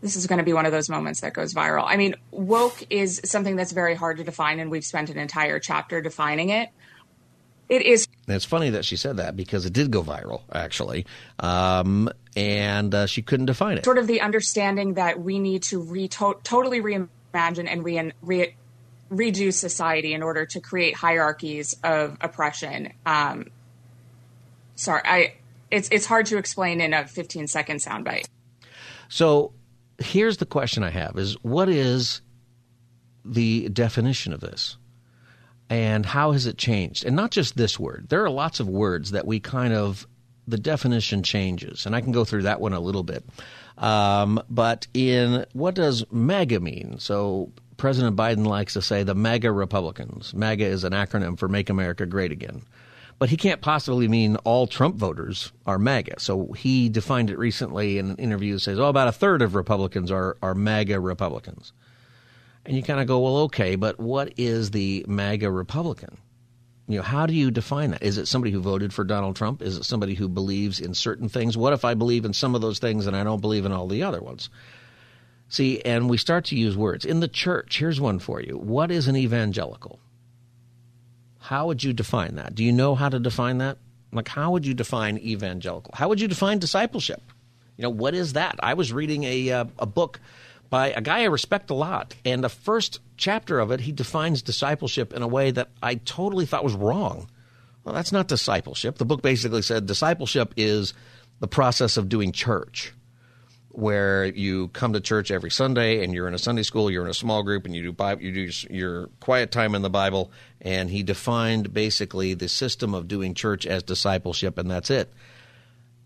this 0.00 0.16
is 0.16 0.26
going 0.26 0.38
to 0.38 0.44
be 0.44 0.52
one 0.52 0.66
of 0.66 0.72
those 0.72 0.88
moments 0.88 1.20
that 1.20 1.32
goes 1.32 1.54
viral. 1.54 1.84
I 1.86 1.96
mean, 1.96 2.16
woke 2.32 2.84
is 2.90 3.20
something 3.24 3.54
that's 3.54 3.70
very 3.70 3.94
hard 3.94 4.16
to 4.18 4.24
define, 4.24 4.58
and 4.58 4.68
we've 4.68 4.84
spent 4.84 5.10
an 5.10 5.16
entire 5.16 5.60
chapter 5.60 6.02
defining 6.02 6.50
it. 6.50 6.70
It 7.68 7.82
is. 7.82 8.08
It's 8.26 8.44
funny 8.44 8.70
that 8.70 8.84
she 8.84 8.96
said 8.96 9.18
that 9.18 9.36
because 9.36 9.64
it 9.64 9.72
did 9.72 9.92
go 9.92 10.02
viral, 10.02 10.42
actually, 10.52 11.06
um, 11.38 12.10
and 12.36 12.92
uh, 12.94 13.06
she 13.06 13.22
couldn't 13.22 13.46
define 13.46 13.78
it. 13.78 13.84
Sort 13.84 13.96
of 13.96 14.08
the 14.08 14.20
understanding 14.20 14.94
that 14.94 15.20
we 15.20 15.38
need 15.38 15.62
to 15.64 15.80
re- 15.80 16.08
to- 16.08 16.38
totally 16.42 16.80
reimagine 16.82 17.08
and 17.34 17.84
re- 17.84 18.12
re- 18.22 18.54
redo 19.10 19.52
society 19.52 20.14
in 20.14 20.22
order 20.22 20.46
to 20.46 20.60
create 20.60 20.96
hierarchies 20.96 21.76
of 21.84 22.16
oppression. 22.20 22.92
Um, 23.04 23.50
sorry, 24.74 25.02
I 25.04 25.34
it's 25.70 25.88
it's 25.90 26.06
hard 26.06 26.26
to 26.26 26.38
explain 26.38 26.80
in 26.80 26.92
a 26.92 27.06
15 27.06 27.46
second 27.48 27.78
soundbite. 27.78 28.26
So 29.08 29.52
here's 29.98 30.38
the 30.38 30.46
question 30.46 30.82
I 30.82 30.90
have: 30.90 31.16
Is 31.18 31.34
what 31.42 31.68
is 31.68 32.22
the 33.24 33.68
definition 33.68 34.32
of 34.32 34.40
this? 34.40 34.76
And 35.70 36.04
how 36.04 36.32
has 36.32 36.46
it 36.46 36.58
changed? 36.58 37.06
And 37.06 37.16
not 37.16 37.30
just 37.30 37.56
this 37.56 37.80
word. 37.80 38.06
There 38.10 38.22
are 38.22 38.30
lots 38.30 38.60
of 38.60 38.68
words 38.68 39.12
that 39.12 39.26
we 39.26 39.40
kind 39.40 39.72
of 39.72 40.06
the 40.46 40.58
definition 40.58 41.22
changes, 41.22 41.86
and 41.86 41.94
I 41.94 42.00
can 42.00 42.12
go 42.12 42.24
through 42.24 42.42
that 42.42 42.60
one 42.60 42.72
a 42.72 42.80
little 42.80 43.02
bit. 43.02 43.24
Um, 43.78 44.42
but 44.50 44.86
in 44.94 45.46
what 45.52 45.74
does 45.74 46.04
MAGA 46.10 46.60
mean? 46.60 46.96
So 46.98 47.52
President 47.76 48.16
Biden 48.16 48.46
likes 48.46 48.74
to 48.74 48.82
say 48.82 49.02
the 49.02 49.14
MAGA 49.14 49.50
Republicans. 49.50 50.34
MAGA 50.34 50.64
is 50.64 50.84
an 50.84 50.92
acronym 50.92 51.38
for 51.38 51.48
Make 51.48 51.70
America 51.70 52.06
Great 52.06 52.32
Again. 52.32 52.62
But 53.18 53.30
he 53.30 53.36
can't 53.36 53.60
possibly 53.60 54.08
mean 54.08 54.36
all 54.36 54.66
Trump 54.66 54.96
voters 54.96 55.52
are 55.64 55.78
MAGA. 55.78 56.18
So 56.18 56.52
he 56.52 56.88
defined 56.88 57.30
it 57.30 57.38
recently 57.38 57.98
in 57.98 58.10
an 58.10 58.16
interview 58.16 58.58
says, 58.58 58.80
oh, 58.80 58.86
about 58.86 59.08
a 59.08 59.12
third 59.12 59.42
of 59.42 59.54
Republicans 59.54 60.10
are, 60.10 60.36
are 60.42 60.54
MAGA 60.54 60.98
Republicans. 60.98 61.72
And 62.64 62.76
you 62.76 62.82
kind 62.82 63.00
of 63.00 63.06
go, 63.06 63.20
well, 63.20 63.36
okay, 63.38 63.76
but 63.76 64.00
what 64.00 64.32
is 64.36 64.72
the 64.72 65.04
MAGA 65.06 65.50
Republican? 65.50 66.18
You 66.88 66.96
know, 66.96 67.02
how 67.02 67.26
do 67.26 67.34
you 67.34 67.50
define 67.50 67.92
that? 67.92 68.02
Is 68.02 68.18
it 68.18 68.26
somebody 68.26 68.50
who 68.52 68.60
voted 68.60 68.92
for 68.92 69.04
Donald 69.04 69.36
Trump? 69.36 69.62
Is 69.62 69.76
it 69.76 69.84
somebody 69.84 70.14
who 70.14 70.28
believes 70.28 70.80
in 70.80 70.94
certain 70.94 71.28
things? 71.28 71.56
What 71.56 71.72
if 71.72 71.84
I 71.84 71.94
believe 71.94 72.24
in 72.24 72.32
some 72.32 72.54
of 72.54 72.60
those 72.60 72.80
things 72.80 73.06
and 73.06 73.16
I 73.16 73.22
don't 73.22 73.40
believe 73.40 73.64
in 73.64 73.72
all 73.72 73.86
the 73.86 74.02
other 74.02 74.20
ones? 74.20 74.50
See, 75.48 75.80
and 75.82 76.10
we 76.10 76.16
start 76.16 76.46
to 76.46 76.56
use 76.56 76.76
words. 76.76 77.04
In 77.04 77.20
the 77.20 77.28
church, 77.28 77.78
here's 77.78 78.00
one 78.00 78.18
for 78.18 78.40
you. 78.40 78.56
What 78.56 78.90
is 78.90 79.06
an 79.06 79.16
evangelical? 79.16 80.00
How 81.38 81.66
would 81.66 81.84
you 81.84 81.92
define 81.92 82.36
that? 82.36 82.54
Do 82.54 82.64
you 82.64 82.72
know 82.72 82.94
how 82.94 83.08
to 83.08 83.18
define 83.18 83.58
that? 83.58 83.78
Like, 84.12 84.28
how 84.28 84.52
would 84.52 84.66
you 84.66 84.74
define 84.74 85.18
evangelical? 85.18 85.92
How 85.94 86.08
would 86.08 86.20
you 86.20 86.28
define 86.28 86.58
discipleship? 86.58 87.22
You 87.76 87.82
know, 87.82 87.90
what 87.90 88.14
is 88.14 88.34
that? 88.34 88.56
I 88.62 88.74
was 88.74 88.92
reading 88.92 89.24
a, 89.24 89.50
uh, 89.50 89.64
a 89.78 89.86
book 89.86 90.20
by 90.72 90.88
a 90.92 91.02
guy 91.02 91.20
I 91.20 91.24
respect 91.24 91.68
a 91.68 91.74
lot, 91.74 92.14
and 92.24 92.42
the 92.42 92.48
first 92.48 93.00
chapter 93.18 93.60
of 93.60 93.70
it, 93.72 93.80
he 93.80 93.92
defines 93.92 94.40
discipleship 94.40 95.12
in 95.12 95.20
a 95.20 95.28
way 95.28 95.50
that 95.50 95.68
I 95.82 95.96
totally 95.96 96.46
thought 96.46 96.64
was 96.64 96.72
wrong. 96.72 97.28
Well, 97.84 97.94
that's 97.94 98.10
not 98.10 98.26
discipleship. 98.26 98.96
The 98.96 99.04
book 99.04 99.20
basically 99.20 99.60
said 99.60 99.84
discipleship 99.84 100.54
is 100.56 100.94
the 101.40 101.46
process 101.46 101.98
of 101.98 102.08
doing 102.08 102.32
church 102.32 102.94
where 103.68 104.24
you 104.24 104.68
come 104.68 104.94
to 104.94 105.00
church 105.02 105.30
every 105.30 105.50
Sunday 105.50 106.02
and 106.02 106.14
you're 106.14 106.26
in 106.26 106.32
a 106.32 106.38
Sunday 106.38 106.62
school, 106.62 106.90
you're 106.90 107.04
in 107.04 107.10
a 107.10 107.14
small 107.14 107.42
group, 107.42 107.66
and 107.66 107.76
you 107.76 107.82
do 107.82 107.92
Bible, 107.92 108.22
you 108.22 108.32
do 108.32 108.50
your 108.70 109.08
quiet 109.20 109.52
time 109.52 109.74
in 109.74 109.82
the 109.82 109.90
Bible. 109.90 110.32
And 110.62 110.88
he 110.88 111.02
defined 111.02 111.74
basically 111.74 112.32
the 112.32 112.48
system 112.48 112.94
of 112.94 113.08
doing 113.08 113.34
church 113.34 113.66
as 113.66 113.82
discipleship, 113.82 114.56
and 114.56 114.70
that's 114.70 114.88
it. 114.90 115.12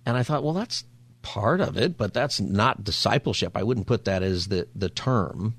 And 0.05 0.17
I 0.17 0.25
thought, 0.25 0.43
well, 0.43 0.55
that's 0.55 0.83
part 1.27 1.61
of 1.61 1.77
it, 1.77 1.99
but 1.99 2.15
that's 2.15 2.41
not 2.41 2.85
discipleship. 2.85 3.57
I 3.57 3.65
wouldn't 3.65 3.89
put 3.89 4.05
that 4.05 4.23
as 4.23 4.47
the 4.47 4.69
the 4.77 4.89
term. 4.89 5.57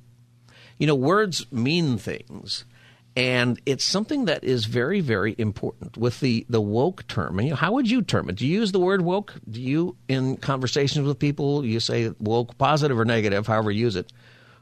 You 0.77 0.87
know, 0.87 0.95
words 0.95 1.45
mean 1.51 1.97
things 1.97 2.63
and 3.17 3.59
it's 3.65 3.83
something 3.83 4.23
that 4.25 4.43
is 4.43 4.65
very 4.65 4.99
very 5.01 5.33
important 5.37 5.97
with 5.97 6.19
the 6.21 6.45
the 6.47 6.61
woke 6.61 7.05
term. 7.07 7.37
And 7.37 7.47
you 7.47 7.53
know, 7.53 7.57
how 7.57 7.73
would 7.73 7.89
you 7.89 8.01
term 8.01 8.29
it? 8.29 8.37
Do 8.37 8.47
you 8.47 8.59
use 8.59 8.71
the 8.71 8.79
word 8.79 9.01
woke? 9.01 9.33
Do 9.49 9.61
you 9.61 9.97
in 10.07 10.37
conversations 10.37 11.05
with 11.05 11.19
people 11.19 11.65
you 11.65 11.81
say 11.81 12.13
woke 12.19 12.57
positive 12.57 12.97
or 12.97 13.03
negative 13.05 13.47
however 13.47 13.71
you 13.71 13.81
use 13.81 13.97
it 13.97 14.13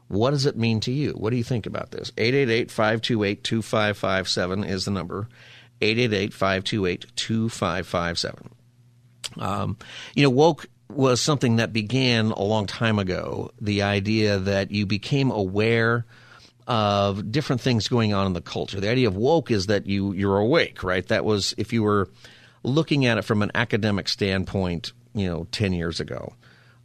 what 0.08 0.32
does 0.32 0.46
it 0.46 0.56
mean 0.56 0.80
to 0.82 0.92
you? 0.92 1.14
What 1.14 1.32
do 1.32 1.36
you 1.36 1.44
think 1.44 1.66
about 1.66 1.90
this? 1.90 2.12
888-528-2557 2.12 4.70
is 4.70 4.86
the 4.86 4.92
number. 4.92 5.28
888-528-2557 5.82 8.52
um, 9.38 9.78
you 10.14 10.24
know 10.24 10.30
woke 10.30 10.68
was 10.90 11.20
something 11.20 11.58
that 11.58 11.74
began 11.74 12.32
a 12.32 12.44
long 12.44 12.68
time 12.68 13.00
ago 13.00 13.52
the 13.60 13.82
idea 13.82 14.38
that 14.38 14.72
you 14.72 14.86
became 14.86 15.32
aware 15.32 16.06
of 16.68 17.32
different 17.32 17.62
things 17.62 17.88
going 17.88 18.14
on 18.14 18.28
in 18.28 18.34
the 18.34 18.42
culture. 18.42 18.80
The 18.80 18.90
idea 18.90 19.08
of 19.08 19.16
woke 19.16 19.52
is 19.52 19.68
that 19.68 19.86
you 19.86 20.14
you're 20.14 20.38
awake, 20.38 20.84
right? 20.84 21.06
That 21.08 21.26
was 21.26 21.54
if 21.58 21.74
you 21.74 21.84
were 21.84 22.10
looking 22.64 23.06
at 23.06 23.18
it 23.18 23.24
from 23.24 23.42
an 23.42 23.52
academic 23.54 24.08
standpoint, 24.08 24.94
you 25.14 25.28
know, 25.28 25.48
10 25.52 25.74
years 25.74 26.00
ago. 26.00 26.34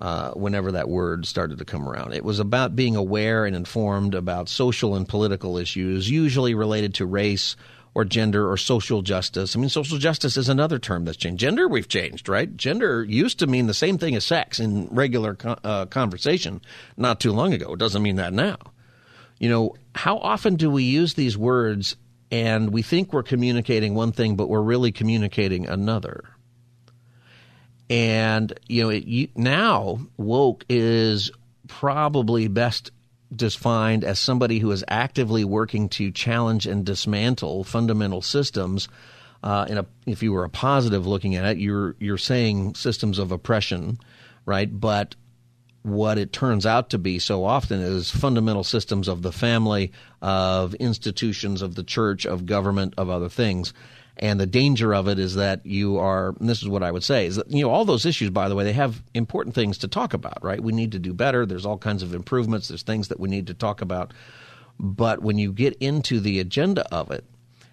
Uh, 0.00 0.30
whenever 0.30 0.72
that 0.72 0.88
word 0.88 1.26
started 1.26 1.58
to 1.58 1.64
come 1.66 1.86
around. 1.86 2.14
It 2.14 2.24
was 2.24 2.38
about 2.38 2.74
being 2.74 2.96
aware 2.96 3.44
and 3.44 3.54
informed 3.54 4.14
about 4.14 4.48
social 4.48 4.94
and 4.94 5.06
political 5.06 5.58
issues, 5.58 6.08
usually 6.08 6.54
related 6.54 6.94
to 6.94 7.04
race 7.04 7.54
or 7.94 8.04
gender 8.04 8.50
or 8.50 8.56
social 8.56 9.02
justice. 9.02 9.56
I 9.56 9.58
mean, 9.58 9.68
social 9.68 9.98
justice 9.98 10.36
is 10.36 10.48
another 10.48 10.78
term 10.78 11.04
that's 11.04 11.16
changed. 11.16 11.40
Gender, 11.40 11.68
we've 11.68 11.88
changed, 11.88 12.28
right? 12.28 12.56
Gender 12.56 13.02
used 13.02 13.38
to 13.40 13.46
mean 13.46 13.66
the 13.66 13.74
same 13.74 13.98
thing 13.98 14.14
as 14.14 14.24
sex 14.24 14.60
in 14.60 14.88
regular 14.90 15.36
uh, 15.64 15.86
conversation 15.86 16.60
not 16.96 17.20
too 17.20 17.32
long 17.32 17.52
ago. 17.52 17.72
It 17.72 17.78
doesn't 17.78 18.02
mean 18.02 18.16
that 18.16 18.32
now 18.32 18.58
you 19.40 19.48
know, 19.48 19.74
how 19.94 20.18
often 20.18 20.54
do 20.54 20.70
we 20.70 20.84
use 20.84 21.14
these 21.14 21.36
words 21.36 21.96
and 22.30 22.72
we 22.72 22.82
think 22.82 23.12
we're 23.12 23.24
communicating 23.24 23.94
one 23.94 24.12
thing, 24.12 24.36
but 24.36 24.48
we're 24.48 24.60
really 24.60 24.92
communicating 24.92 25.66
another? 25.66 26.24
And, 27.88 28.52
you 28.68 28.84
know, 28.84 28.90
it, 28.90 29.04
you, 29.06 29.28
now 29.34 29.98
woke 30.16 30.64
is 30.68 31.32
probably 31.66 32.46
best 32.46 32.92
defined 33.34 34.04
as 34.04 34.18
somebody 34.18 34.58
who 34.58 34.70
is 34.70 34.84
actively 34.88 35.44
working 35.44 35.88
to 35.90 36.10
challenge 36.10 36.66
and 36.66 36.84
dismantle 36.84 37.64
fundamental 37.64 38.22
systems. 38.22 38.88
Uh, 39.42 39.66
in 39.68 39.78
a, 39.78 39.86
if 40.06 40.22
you 40.22 40.32
were 40.32 40.44
a 40.44 40.50
positive 40.50 41.06
looking 41.06 41.34
at 41.36 41.44
it, 41.44 41.58
you're 41.58 41.96
you're 41.98 42.18
saying 42.18 42.74
systems 42.74 43.18
of 43.18 43.32
oppression, 43.32 43.98
right? 44.44 44.68
But 44.80 45.14
what 45.82 46.18
it 46.18 46.32
turns 46.32 46.66
out 46.66 46.90
to 46.90 46.98
be 46.98 47.18
so 47.18 47.44
often 47.44 47.80
is 47.80 48.10
fundamental 48.10 48.64
systems 48.64 49.08
of 49.08 49.22
the 49.22 49.32
family, 49.32 49.92
of 50.20 50.74
institutions, 50.74 51.62
of 51.62 51.74
the 51.74 51.82
church, 51.82 52.26
of 52.26 52.44
government, 52.44 52.94
of 52.98 53.08
other 53.08 53.30
things. 53.30 53.72
And 54.20 54.38
the 54.38 54.46
danger 54.46 54.94
of 54.94 55.08
it 55.08 55.18
is 55.18 55.34
that 55.36 55.64
you 55.64 55.98
are, 55.98 56.34
this 56.40 56.60
is 56.60 56.68
what 56.68 56.82
I 56.82 56.92
would 56.92 57.02
say, 57.02 57.26
is 57.26 57.36
that, 57.36 57.50
you 57.50 57.62
know, 57.62 57.70
all 57.70 57.86
those 57.86 58.04
issues, 58.04 58.30
by 58.30 58.48
the 58.48 58.54
way, 58.54 58.64
they 58.64 58.74
have 58.74 59.02
important 59.14 59.54
things 59.54 59.78
to 59.78 59.88
talk 59.88 60.12
about, 60.12 60.44
right? 60.44 60.62
We 60.62 60.72
need 60.72 60.92
to 60.92 60.98
do 60.98 61.14
better. 61.14 61.46
There's 61.46 61.64
all 61.64 61.78
kinds 61.78 62.02
of 62.02 62.14
improvements. 62.14 62.68
There's 62.68 62.82
things 62.82 63.08
that 63.08 63.18
we 63.18 63.30
need 63.30 63.46
to 63.46 63.54
talk 63.54 63.80
about. 63.80 64.12
But 64.78 65.22
when 65.22 65.38
you 65.38 65.52
get 65.52 65.74
into 65.80 66.20
the 66.20 66.38
agenda 66.38 66.86
of 66.94 67.10
it, 67.10 67.24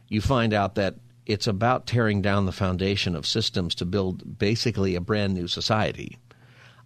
you 0.07 0.21
find 0.21 0.53
out 0.53 0.75
that 0.75 0.95
it's 1.25 1.47
about 1.47 1.85
tearing 1.85 2.21
down 2.21 2.45
the 2.45 2.53
foundation 2.53 3.13
of 3.13 3.27
systems 3.27 3.75
to 3.75 3.85
build 3.85 4.39
basically 4.39 4.95
a 4.95 5.01
brand 5.01 5.33
new 5.33 5.47
society 5.47 6.17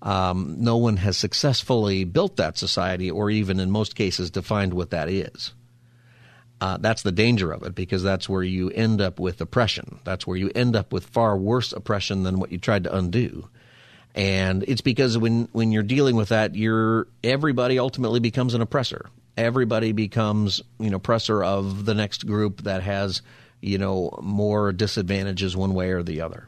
um, 0.01 0.56
no 0.60 0.77
one 0.77 0.98
has 0.98 1.18
successfully 1.18 2.03
built 2.03 2.38
that 2.38 2.58
society 2.58 3.12
or 3.12 3.30
even 3.30 3.60
in 3.60 3.70
most 3.70 3.96
cases 3.96 4.32
defined 4.32 4.74
what 4.74 4.89
that 4.91 5.10
is. 5.10 5.53
Uh, 6.62 6.77
that's 6.77 7.01
the 7.01 7.12
danger 7.12 7.51
of 7.51 7.63
it 7.63 7.74
because 7.74 8.03
that's 8.03 8.30
where 8.30 8.44
you 8.44 8.70
end 8.70 9.01
up 9.01 9.20
with 9.20 9.41
oppression. 9.41 10.00
That's 10.03 10.27
where 10.27 10.38
you 10.38 10.51
end 10.53 10.75
up 10.75 10.94
with 10.94 11.08
far 11.08 11.36
worse 11.36 11.74
oppression 11.74 12.22
than 12.22 12.39
what 12.39 12.51
you 12.51 12.60
tried 12.60 12.84
to 12.84 12.96
undo. 12.96 13.50
And 14.13 14.63
it's 14.68 14.82
because 14.82 15.18
when, 15.18 15.50
when 15.53 15.72
you're 15.72 15.82
dealing 15.82 16.15
with 16.15 16.30
that, 16.30 16.56
you're 16.56 17.08
everybody 17.24 17.80
ultimately 17.80 18.20
becomes 18.20 18.53
an 18.53 18.62
oppressor. 18.62 19.10
Everybody 19.36 19.91
becomes 19.91 20.62
you 20.80 20.91
know 20.91 20.98
oppressor 20.98 21.44
of 21.44 21.86
the 21.86 21.96
next 21.96 22.27
group 22.27 22.62
that 22.63 22.84
has 22.84 23.24
you 23.60 23.80
know 23.80 24.20
more 24.22 24.72
disadvantages 24.72 25.58
one 25.58 25.74
way 25.74 25.91
or 25.91 26.03
the 26.03 26.22
other. 26.22 26.48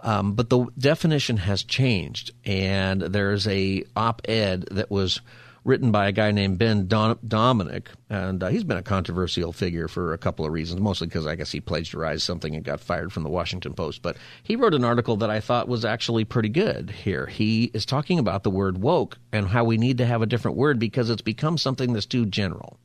Um, 0.00 0.32
but 0.32 0.50
the 0.50 0.66
definition 0.78 1.36
has 1.36 1.62
changed, 1.62 2.32
and 2.44 3.02
there's 3.02 3.46
a 3.46 3.84
op-ed 3.94 4.68
that 4.72 4.90
was 4.90 5.20
written 5.66 5.90
by 5.90 6.06
a 6.06 6.12
guy 6.12 6.30
named 6.30 6.58
Ben 6.58 6.86
Don- 6.86 7.18
Domenech, 7.26 7.88
and 8.08 8.40
uh, 8.40 8.46
he's 8.48 8.62
been 8.62 8.76
a 8.76 8.82
controversial 8.82 9.52
figure 9.52 9.88
for 9.88 10.12
a 10.12 10.18
couple 10.18 10.46
of 10.46 10.52
reasons, 10.52 10.80
mostly 10.80 11.08
because 11.08 11.26
I 11.26 11.34
guess 11.34 11.50
he 11.50 11.60
plagiarized 11.60 12.22
something 12.22 12.54
and 12.54 12.64
got 12.64 12.78
fired 12.78 13.12
from 13.12 13.24
the 13.24 13.28
Washington 13.28 13.74
Post. 13.74 14.00
But 14.00 14.16
he 14.44 14.54
wrote 14.54 14.74
an 14.74 14.84
article 14.84 15.16
that 15.16 15.30
I 15.30 15.40
thought 15.40 15.66
was 15.66 15.84
actually 15.84 16.24
pretty 16.24 16.50
good 16.50 16.90
here. 16.90 17.26
He 17.26 17.64
is 17.74 17.84
talking 17.84 18.20
about 18.20 18.44
the 18.44 18.50
word 18.50 18.78
woke 18.78 19.18
and 19.32 19.48
how 19.48 19.64
we 19.64 19.76
need 19.76 19.98
to 19.98 20.06
have 20.06 20.22
a 20.22 20.26
different 20.26 20.56
word 20.56 20.78
because 20.78 21.10
it's 21.10 21.20
become 21.20 21.58
something 21.58 21.92
that's 21.92 22.06
too 22.06 22.26
general. 22.26 22.78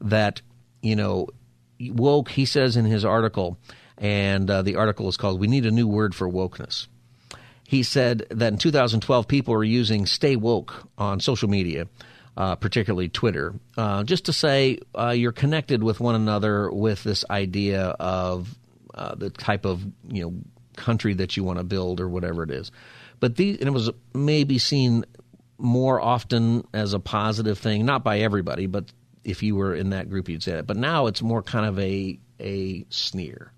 That, 0.00 0.40
you 0.80 0.96
know, 0.96 1.28
woke, 1.78 2.30
he 2.30 2.46
says 2.46 2.76
in 2.76 2.86
his 2.86 3.04
article, 3.04 3.58
and 3.98 4.50
uh, 4.50 4.62
the 4.62 4.76
article 4.76 5.08
is 5.08 5.18
called 5.18 5.38
We 5.38 5.46
Need 5.46 5.66
a 5.66 5.70
New 5.70 5.86
Word 5.86 6.14
for 6.14 6.26
Wokeness. 6.26 6.88
He 7.72 7.84
said 7.84 8.26
that 8.28 8.52
in 8.52 8.58
2012, 8.58 9.26
people 9.26 9.54
were 9.54 9.64
using 9.64 10.04
stay 10.04 10.36
woke 10.36 10.86
on 10.98 11.20
social 11.20 11.48
media, 11.48 11.88
uh, 12.36 12.54
particularly 12.56 13.08
Twitter, 13.08 13.54
uh, 13.78 14.04
just 14.04 14.26
to 14.26 14.34
say 14.34 14.76
uh, 14.94 15.14
you're 15.16 15.32
connected 15.32 15.82
with 15.82 15.98
one 15.98 16.14
another 16.14 16.70
with 16.70 17.02
this 17.02 17.24
idea 17.30 17.84
of 17.98 18.54
uh, 18.92 19.14
the 19.14 19.30
type 19.30 19.64
of 19.64 19.82
you 20.06 20.22
know 20.22 20.34
country 20.76 21.14
that 21.14 21.34
you 21.38 21.44
want 21.44 21.60
to 21.60 21.64
build 21.64 21.98
or 21.98 22.10
whatever 22.10 22.42
it 22.42 22.50
is. 22.50 22.70
But 23.20 23.36
these, 23.36 23.56
and 23.56 23.68
it 23.68 23.72
was 23.72 23.88
maybe 24.12 24.58
seen 24.58 25.06
more 25.56 25.98
often 25.98 26.66
as 26.74 26.92
a 26.92 27.00
positive 27.00 27.58
thing, 27.58 27.86
not 27.86 28.04
by 28.04 28.18
everybody, 28.18 28.66
but 28.66 28.92
if 29.24 29.42
you 29.42 29.56
were 29.56 29.74
in 29.74 29.88
that 29.90 30.10
group, 30.10 30.28
you'd 30.28 30.42
say 30.42 30.52
that. 30.52 30.66
But 30.66 30.76
now 30.76 31.06
it's 31.06 31.22
more 31.22 31.42
kind 31.42 31.64
of 31.64 31.78
a 31.78 32.18
a 32.38 32.84
sneer 32.90 33.50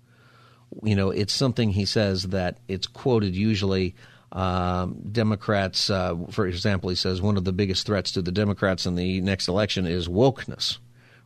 you 0.83 0.95
know, 0.95 1.09
it's 1.09 1.33
something 1.33 1.69
he 1.71 1.85
says 1.85 2.23
that 2.23 2.57
it's 2.67 2.87
quoted 2.87 3.35
usually. 3.35 3.95
Um, 4.31 4.97
Democrats, 5.11 5.89
uh, 5.89 6.15
for 6.31 6.45
example, 6.45 6.89
he 6.89 6.95
says 6.95 7.21
one 7.21 7.37
of 7.37 7.45
the 7.45 7.53
biggest 7.53 7.85
threats 7.85 8.11
to 8.13 8.21
the 8.21 8.31
Democrats 8.31 8.85
in 8.85 8.95
the 8.95 9.21
next 9.21 9.47
election 9.47 9.85
is 9.85 10.09
wokeness, 10.09 10.77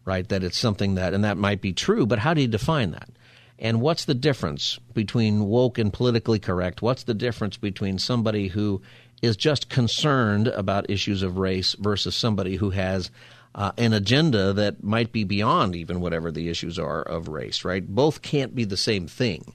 right? 0.05 0.27
That 0.29 0.43
it's 0.43 0.57
something 0.57 0.95
that, 0.95 1.13
and 1.13 1.23
that 1.23 1.37
might 1.37 1.61
be 1.61 1.73
true, 1.73 2.05
but 2.05 2.19
how 2.19 2.33
do 2.33 2.41
you 2.41 2.47
define 2.47 2.91
that? 2.91 3.09
And 3.57 3.81
what's 3.81 4.05
the 4.05 4.13
difference 4.13 4.79
between 4.93 5.47
woke 5.47 5.77
and 5.77 5.91
politically 5.91 6.39
correct? 6.39 6.81
What's 6.81 7.03
the 7.03 7.13
difference 7.13 7.57
between 7.57 7.99
somebody 7.99 8.47
who 8.47 8.81
is 9.21 9.35
just 9.35 9.69
concerned 9.69 10.47
about 10.47 10.89
issues 10.89 11.23
of 11.23 11.37
race 11.37 11.75
versus 11.79 12.15
somebody 12.15 12.55
who 12.55 12.69
has 12.69 13.11
uh, 13.55 13.71
an 13.77 13.93
agenda 13.93 14.53
that 14.53 14.83
might 14.83 15.11
be 15.11 15.23
beyond 15.23 15.75
even 15.75 16.01
whatever 16.01 16.31
the 16.31 16.49
issues 16.49 16.77
are 16.77 17.01
of 17.01 17.27
race, 17.27 17.65
right? 17.65 17.85
Both 17.85 18.21
can't 18.21 18.53
be 18.53 18.65
the 18.65 18.77
same 18.77 19.07
thing. 19.07 19.53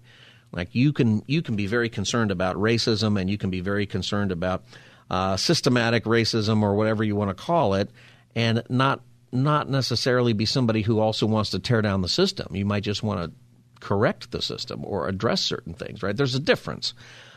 Like 0.52 0.74
you 0.74 0.92
can 0.92 1.22
you 1.26 1.42
can 1.42 1.56
be 1.56 1.66
very 1.66 1.88
concerned 1.88 2.30
about 2.30 2.56
racism 2.56 3.20
and 3.20 3.28
you 3.28 3.38
can 3.38 3.50
be 3.50 3.60
very 3.60 3.86
concerned 3.86 4.30
about 4.30 4.64
uh, 5.10 5.36
systematic 5.36 6.04
racism 6.04 6.62
or 6.62 6.74
whatever 6.74 7.04
you 7.04 7.16
want 7.16 7.36
to 7.36 7.42
call 7.42 7.74
it, 7.74 7.90
and 8.34 8.62
not 8.68 9.00
not 9.32 9.68
necessarily 9.68 10.32
be 10.32 10.46
somebody 10.46 10.82
who 10.82 11.00
also 11.00 11.26
wants 11.26 11.50
to 11.50 11.58
tear 11.58 11.82
down 11.82 12.02
the 12.02 12.08
system. 12.08 12.54
You 12.54 12.64
might 12.64 12.84
just 12.84 13.02
want 13.02 13.20
to 13.20 13.32
correct 13.80 14.30
the 14.30 14.40
system 14.40 14.84
or 14.84 15.08
address 15.08 15.40
certain 15.40 15.74
things, 15.74 16.02
right? 16.02 16.16
There's 16.16 16.36
a 16.36 16.40
difference. 16.40 16.94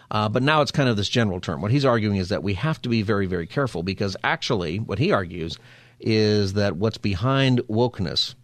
Uh, 0.09 0.29
but 0.29 0.41
now 0.41 0.61
it's 0.61 0.71
kind 0.71 0.87
of 0.87 0.95
this 0.95 1.09
general 1.09 1.41
term. 1.41 1.61
What 1.61 1.71
he's 1.71 1.83
arguing 1.83 2.15
is 2.15 2.29
that 2.29 2.43
we 2.43 2.53
have 2.53 2.81
to 2.83 2.89
be 2.89 3.01
very, 3.01 3.25
very 3.25 3.47
careful 3.47 3.83
because 3.83 4.15
actually, 4.23 4.79
what 4.79 4.99
he 4.99 5.11
argues 5.11 5.57
is 5.99 6.53
that 6.53 6.77
what's 6.77 6.97
behind 6.97 7.59
wokeness 7.67 8.35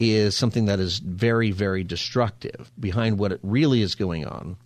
is 0.00 0.36
something 0.36 0.66
that 0.66 0.80
is 0.80 0.98
very, 0.98 1.50
very 1.50 1.84
destructive. 1.84 2.70
Behind 2.78 3.18
what 3.18 3.32
it 3.32 3.40
really 3.42 3.82
is 3.82 3.94
going 3.94 4.26
on 4.26 4.56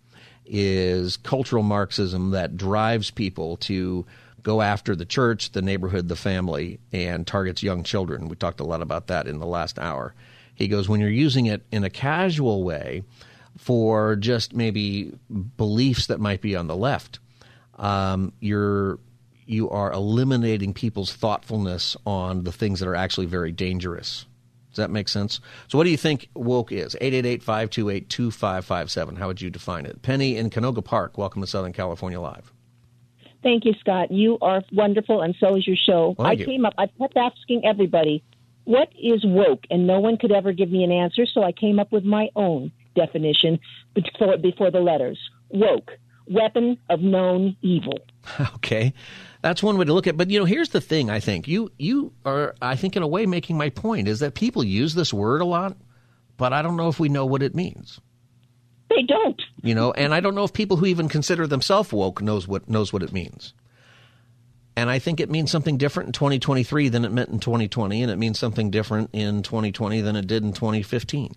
is 0.44 1.16
cultural 1.16 1.62
Marxism 1.62 2.30
that 2.30 2.56
drives 2.56 3.10
people 3.10 3.56
to 3.56 4.04
go 4.42 4.60
after 4.60 4.96
the 4.96 5.04
church, 5.04 5.52
the 5.52 5.62
neighborhood, 5.62 6.08
the 6.08 6.16
family, 6.16 6.80
and 6.92 7.26
targets 7.26 7.62
young 7.62 7.82
children. 7.82 8.28
We 8.28 8.36
talked 8.36 8.60
a 8.60 8.64
lot 8.64 8.82
about 8.82 9.06
that 9.06 9.26
in 9.26 9.38
the 9.38 9.46
last 9.46 9.78
hour. 9.78 10.14
He 10.54 10.68
goes, 10.68 10.88
when 10.88 11.00
you're 11.00 11.08
using 11.08 11.46
it 11.46 11.64
in 11.70 11.84
a 11.84 11.90
casual 11.90 12.64
way 12.64 13.04
for 13.56 14.16
just 14.16 14.54
maybe 14.54 15.12
beliefs 15.56 16.06
that 16.08 16.20
might 16.20 16.40
be 16.40 16.56
on 16.56 16.66
the 16.66 16.76
left, 16.76 17.20
um, 17.78 18.32
you're 18.40 18.98
you 19.52 19.70
are 19.70 19.92
eliminating 19.92 20.74
people's 20.74 21.12
thoughtfulness 21.12 21.96
on 22.06 22.44
the 22.44 22.52
things 22.52 22.80
that 22.80 22.88
are 22.88 22.94
actually 22.94 23.26
very 23.26 23.52
dangerous. 23.52 24.26
Does 24.70 24.78
that 24.78 24.90
make 24.90 25.08
sense? 25.08 25.40
So, 25.68 25.76
what 25.76 25.84
do 25.84 25.90
you 25.90 25.98
think 25.98 26.30
woke 26.34 26.72
is? 26.72 26.96
888 27.00 27.42
528 27.42 28.08
2557. 28.08 29.16
How 29.16 29.26
would 29.26 29.40
you 29.40 29.50
define 29.50 29.84
it? 29.84 30.00
Penny 30.00 30.36
in 30.36 30.48
Canoga 30.48 30.82
Park, 30.82 31.18
welcome 31.18 31.42
to 31.42 31.46
Southern 31.46 31.74
California 31.74 32.18
Live. 32.18 32.52
Thank 33.42 33.64
you, 33.64 33.74
Scott. 33.80 34.10
You 34.10 34.38
are 34.40 34.62
wonderful, 34.72 35.20
and 35.20 35.34
so 35.38 35.56
is 35.56 35.66
your 35.66 35.76
show. 35.76 36.14
Well, 36.16 36.28
I 36.28 36.32
you. 36.32 36.46
came 36.46 36.64
up, 36.64 36.74
I 36.78 36.86
kept 36.86 37.16
asking 37.16 37.66
everybody, 37.66 38.22
what 38.64 38.88
is 38.98 39.24
woke? 39.24 39.64
And 39.70 39.86
no 39.86 40.00
one 40.00 40.16
could 40.16 40.32
ever 40.32 40.52
give 40.52 40.70
me 40.70 40.84
an 40.84 40.92
answer, 40.92 41.26
so 41.26 41.42
I 41.42 41.52
came 41.52 41.78
up 41.78 41.92
with 41.92 42.04
my 42.04 42.30
own 42.36 42.72
definition 42.94 43.58
before, 43.94 44.38
before 44.38 44.70
the 44.70 44.80
letters. 44.80 45.18
Woke, 45.50 45.90
weapon 46.28 46.78
of 46.88 47.00
known 47.00 47.56
evil. 47.62 47.98
Okay, 48.54 48.94
that's 49.42 49.62
one 49.62 49.76
way 49.76 49.84
to 49.84 49.92
look 49.92 50.06
at. 50.06 50.14
it. 50.14 50.16
But 50.16 50.30
you 50.30 50.38
know, 50.38 50.44
here's 50.44 50.70
the 50.70 50.80
thing. 50.80 51.10
I 51.10 51.20
think 51.20 51.46
you 51.48 51.70
you 51.78 52.12
are. 52.24 52.54
I 52.62 52.76
think 52.76 52.96
in 52.96 53.02
a 53.02 53.08
way 53.08 53.26
making 53.26 53.58
my 53.58 53.70
point 53.70 54.08
is 54.08 54.20
that 54.20 54.34
people 54.34 54.64
use 54.64 54.94
this 54.94 55.12
word 55.12 55.42
a 55.42 55.44
lot, 55.44 55.76
but 56.36 56.52
I 56.52 56.62
don't 56.62 56.76
know 56.76 56.88
if 56.88 57.00
we 57.00 57.08
know 57.08 57.26
what 57.26 57.42
it 57.42 57.54
means. 57.54 58.00
They 58.88 59.02
don't. 59.02 59.40
You 59.62 59.74
know, 59.74 59.92
and 59.92 60.14
I 60.14 60.20
don't 60.20 60.34
know 60.34 60.44
if 60.44 60.52
people 60.52 60.76
who 60.76 60.86
even 60.86 61.08
consider 61.08 61.46
themselves 61.46 61.92
woke 61.92 62.22
knows 62.22 62.46
what 62.46 62.68
knows 62.68 62.92
what 62.92 63.02
it 63.02 63.12
means. 63.12 63.52
And 64.76 64.88
I 64.88 64.98
think 64.98 65.20
it 65.20 65.28
means 65.28 65.50
something 65.50 65.76
different 65.76 66.08
in 66.08 66.12
2023 66.12 66.88
than 66.88 67.04
it 67.04 67.12
meant 67.12 67.28
in 67.28 67.40
2020, 67.40 68.02
and 68.02 68.10
it 68.10 68.16
means 68.16 68.38
something 68.38 68.70
different 68.70 69.10
in 69.12 69.42
2020 69.42 70.00
than 70.00 70.16
it 70.16 70.26
did 70.26 70.42
in 70.44 70.52
2015. 70.54 71.34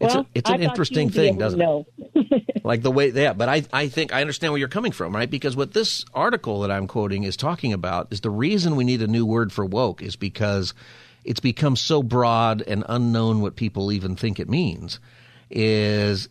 It's, 0.00 0.14
well, 0.14 0.24
a, 0.24 0.26
it's 0.34 0.50
an 0.50 0.62
interesting 0.62 1.10
thing, 1.10 1.38
doesn't 1.38 1.60
it? 1.60 1.86
like 2.64 2.82
the 2.82 2.90
way 2.90 3.10
yeah 3.10 3.32
but 3.32 3.48
I, 3.48 3.62
I 3.72 3.88
think 3.88 4.12
i 4.12 4.20
understand 4.20 4.52
where 4.52 4.58
you're 4.58 4.68
coming 4.68 4.92
from 4.92 5.14
right? 5.14 5.30
Because 5.30 5.56
what 5.56 5.72
this 5.72 6.04
article 6.14 6.60
that 6.60 6.70
i'm 6.70 6.86
quoting 6.86 7.24
is 7.24 7.36
talking 7.36 7.72
about 7.72 8.08
is 8.10 8.20
the 8.20 8.30
reason 8.30 8.76
we 8.76 8.84
need 8.84 9.02
a 9.02 9.06
new 9.06 9.26
word 9.26 9.52
for 9.52 9.64
woke 9.64 10.02
is 10.02 10.16
because 10.16 10.74
it's 11.24 11.40
become 11.40 11.76
so 11.76 12.02
broad 12.02 12.62
and 12.62 12.84
unknown 12.88 13.40
what 13.40 13.56
people 13.56 13.92
even 13.92 14.16
think 14.16 14.40
it 14.40 14.48
means 14.48 15.00
is 15.50 16.28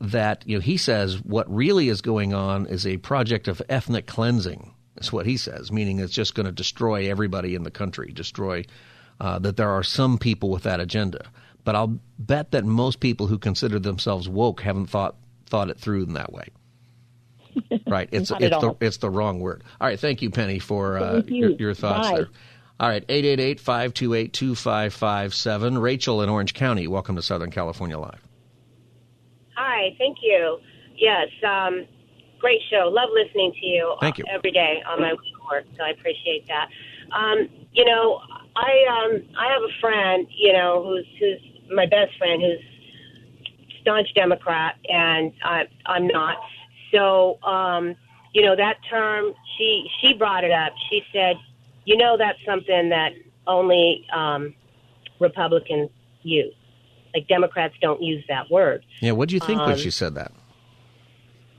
that 0.00 0.42
you 0.46 0.56
know 0.56 0.62
he 0.62 0.76
says 0.76 1.20
what 1.22 1.52
really 1.52 1.88
is 1.88 2.00
going 2.00 2.34
on 2.34 2.66
is 2.66 2.86
a 2.86 2.96
project 2.98 3.48
of 3.48 3.62
ethnic 3.68 4.06
cleansing 4.06 4.74
is 4.96 5.12
what 5.12 5.26
he 5.26 5.36
says 5.36 5.70
meaning 5.70 5.98
it's 5.98 6.12
just 6.12 6.34
going 6.34 6.46
to 6.46 6.52
destroy 6.52 7.10
everybody 7.10 7.54
in 7.54 7.62
the 7.62 7.70
country 7.70 8.10
destroy 8.12 8.64
uh, 9.22 9.38
that 9.38 9.56
there 9.56 9.70
are 9.70 9.84
some 9.84 10.18
people 10.18 10.50
with 10.50 10.64
that 10.64 10.80
agenda. 10.80 11.30
But 11.64 11.76
i'll 11.76 12.00
bet 12.18 12.50
that 12.50 12.64
most 12.64 12.98
people 12.98 13.28
who 13.28 13.38
consider 13.38 13.78
themselves 13.78 14.28
woke 14.28 14.62
haven't 14.62 14.88
thought 14.88 15.14
thought 15.52 15.68
it 15.68 15.78
through 15.78 16.04
in 16.04 16.14
that 16.14 16.32
way 16.32 16.48
right 17.86 18.08
it's 18.10 18.30
it's 18.30 18.40
the 18.40 18.68
all. 18.68 18.78
it's 18.80 18.96
the 18.96 19.10
wrong 19.10 19.38
word 19.38 19.62
all 19.80 19.86
right 19.86 20.00
thank 20.00 20.22
you 20.22 20.30
penny 20.30 20.58
for 20.58 20.96
uh, 20.96 21.20
you. 21.26 21.36
your, 21.36 21.50
your 21.50 21.74
thoughts 21.74 22.08
Bye. 22.10 22.16
there 22.16 22.28
all 22.80 22.88
right 22.88 23.06
888-528-2557 23.08 25.78
rachel 25.80 26.22
in 26.22 26.30
orange 26.30 26.54
county 26.54 26.88
welcome 26.88 27.16
to 27.16 27.22
southern 27.22 27.50
california 27.50 27.98
live 27.98 28.26
Hi, 29.56 29.94
thank 29.98 30.18
you. 30.22 30.58
Yes, 30.96 31.28
um, 31.46 31.86
great 32.40 32.60
show. 32.70 32.88
Love 32.88 33.10
listening 33.12 33.52
to 33.60 33.66
you 33.66 33.96
Thank 34.00 34.18
you. 34.18 34.24
every 34.30 34.50
day 34.50 34.82
on 34.88 35.00
my 35.00 35.12
work, 35.50 35.64
so 35.76 35.84
I 35.84 35.90
appreciate 35.90 36.46
that. 36.48 36.68
Um, 37.14 37.48
you 37.72 37.84
know, 37.84 38.20
I 38.56 38.84
um, 38.88 39.22
I 39.38 39.52
have 39.52 39.62
a 39.62 39.80
friend, 39.80 40.26
you 40.30 40.52
know, 40.52 40.82
who's 40.84 41.06
who's 41.18 41.40
my 41.74 41.86
best 41.86 42.16
friend, 42.18 42.42
who's 42.42 42.60
staunch 43.82 44.08
Democrat, 44.14 44.76
and 44.88 45.32
I, 45.44 45.64
I'm 45.86 46.06
not. 46.06 46.36
So, 46.92 47.42
um, 47.42 47.94
you 48.32 48.42
know, 48.42 48.56
that 48.56 48.76
term, 48.88 49.34
she 49.56 49.88
she 50.00 50.14
brought 50.14 50.44
it 50.44 50.50
up. 50.50 50.72
She 50.88 51.02
said, 51.12 51.36
you 51.84 51.96
know, 51.96 52.16
that's 52.16 52.38
something 52.46 52.88
that 52.88 53.12
only 53.46 54.06
um, 54.14 54.54
Republicans 55.20 55.90
use. 56.22 56.54
Like 57.14 57.28
Democrats 57.28 57.74
don't 57.82 58.02
use 58.02 58.24
that 58.28 58.50
word. 58.50 58.84
yeah 59.00 59.12
what 59.12 59.28
do 59.28 59.34
you 59.34 59.40
think 59.40 59.60
when 59.60 59.72
Um, 59.72 59.76
she 59.76 59.90
said 59.90 60.14
that 60.14 60.32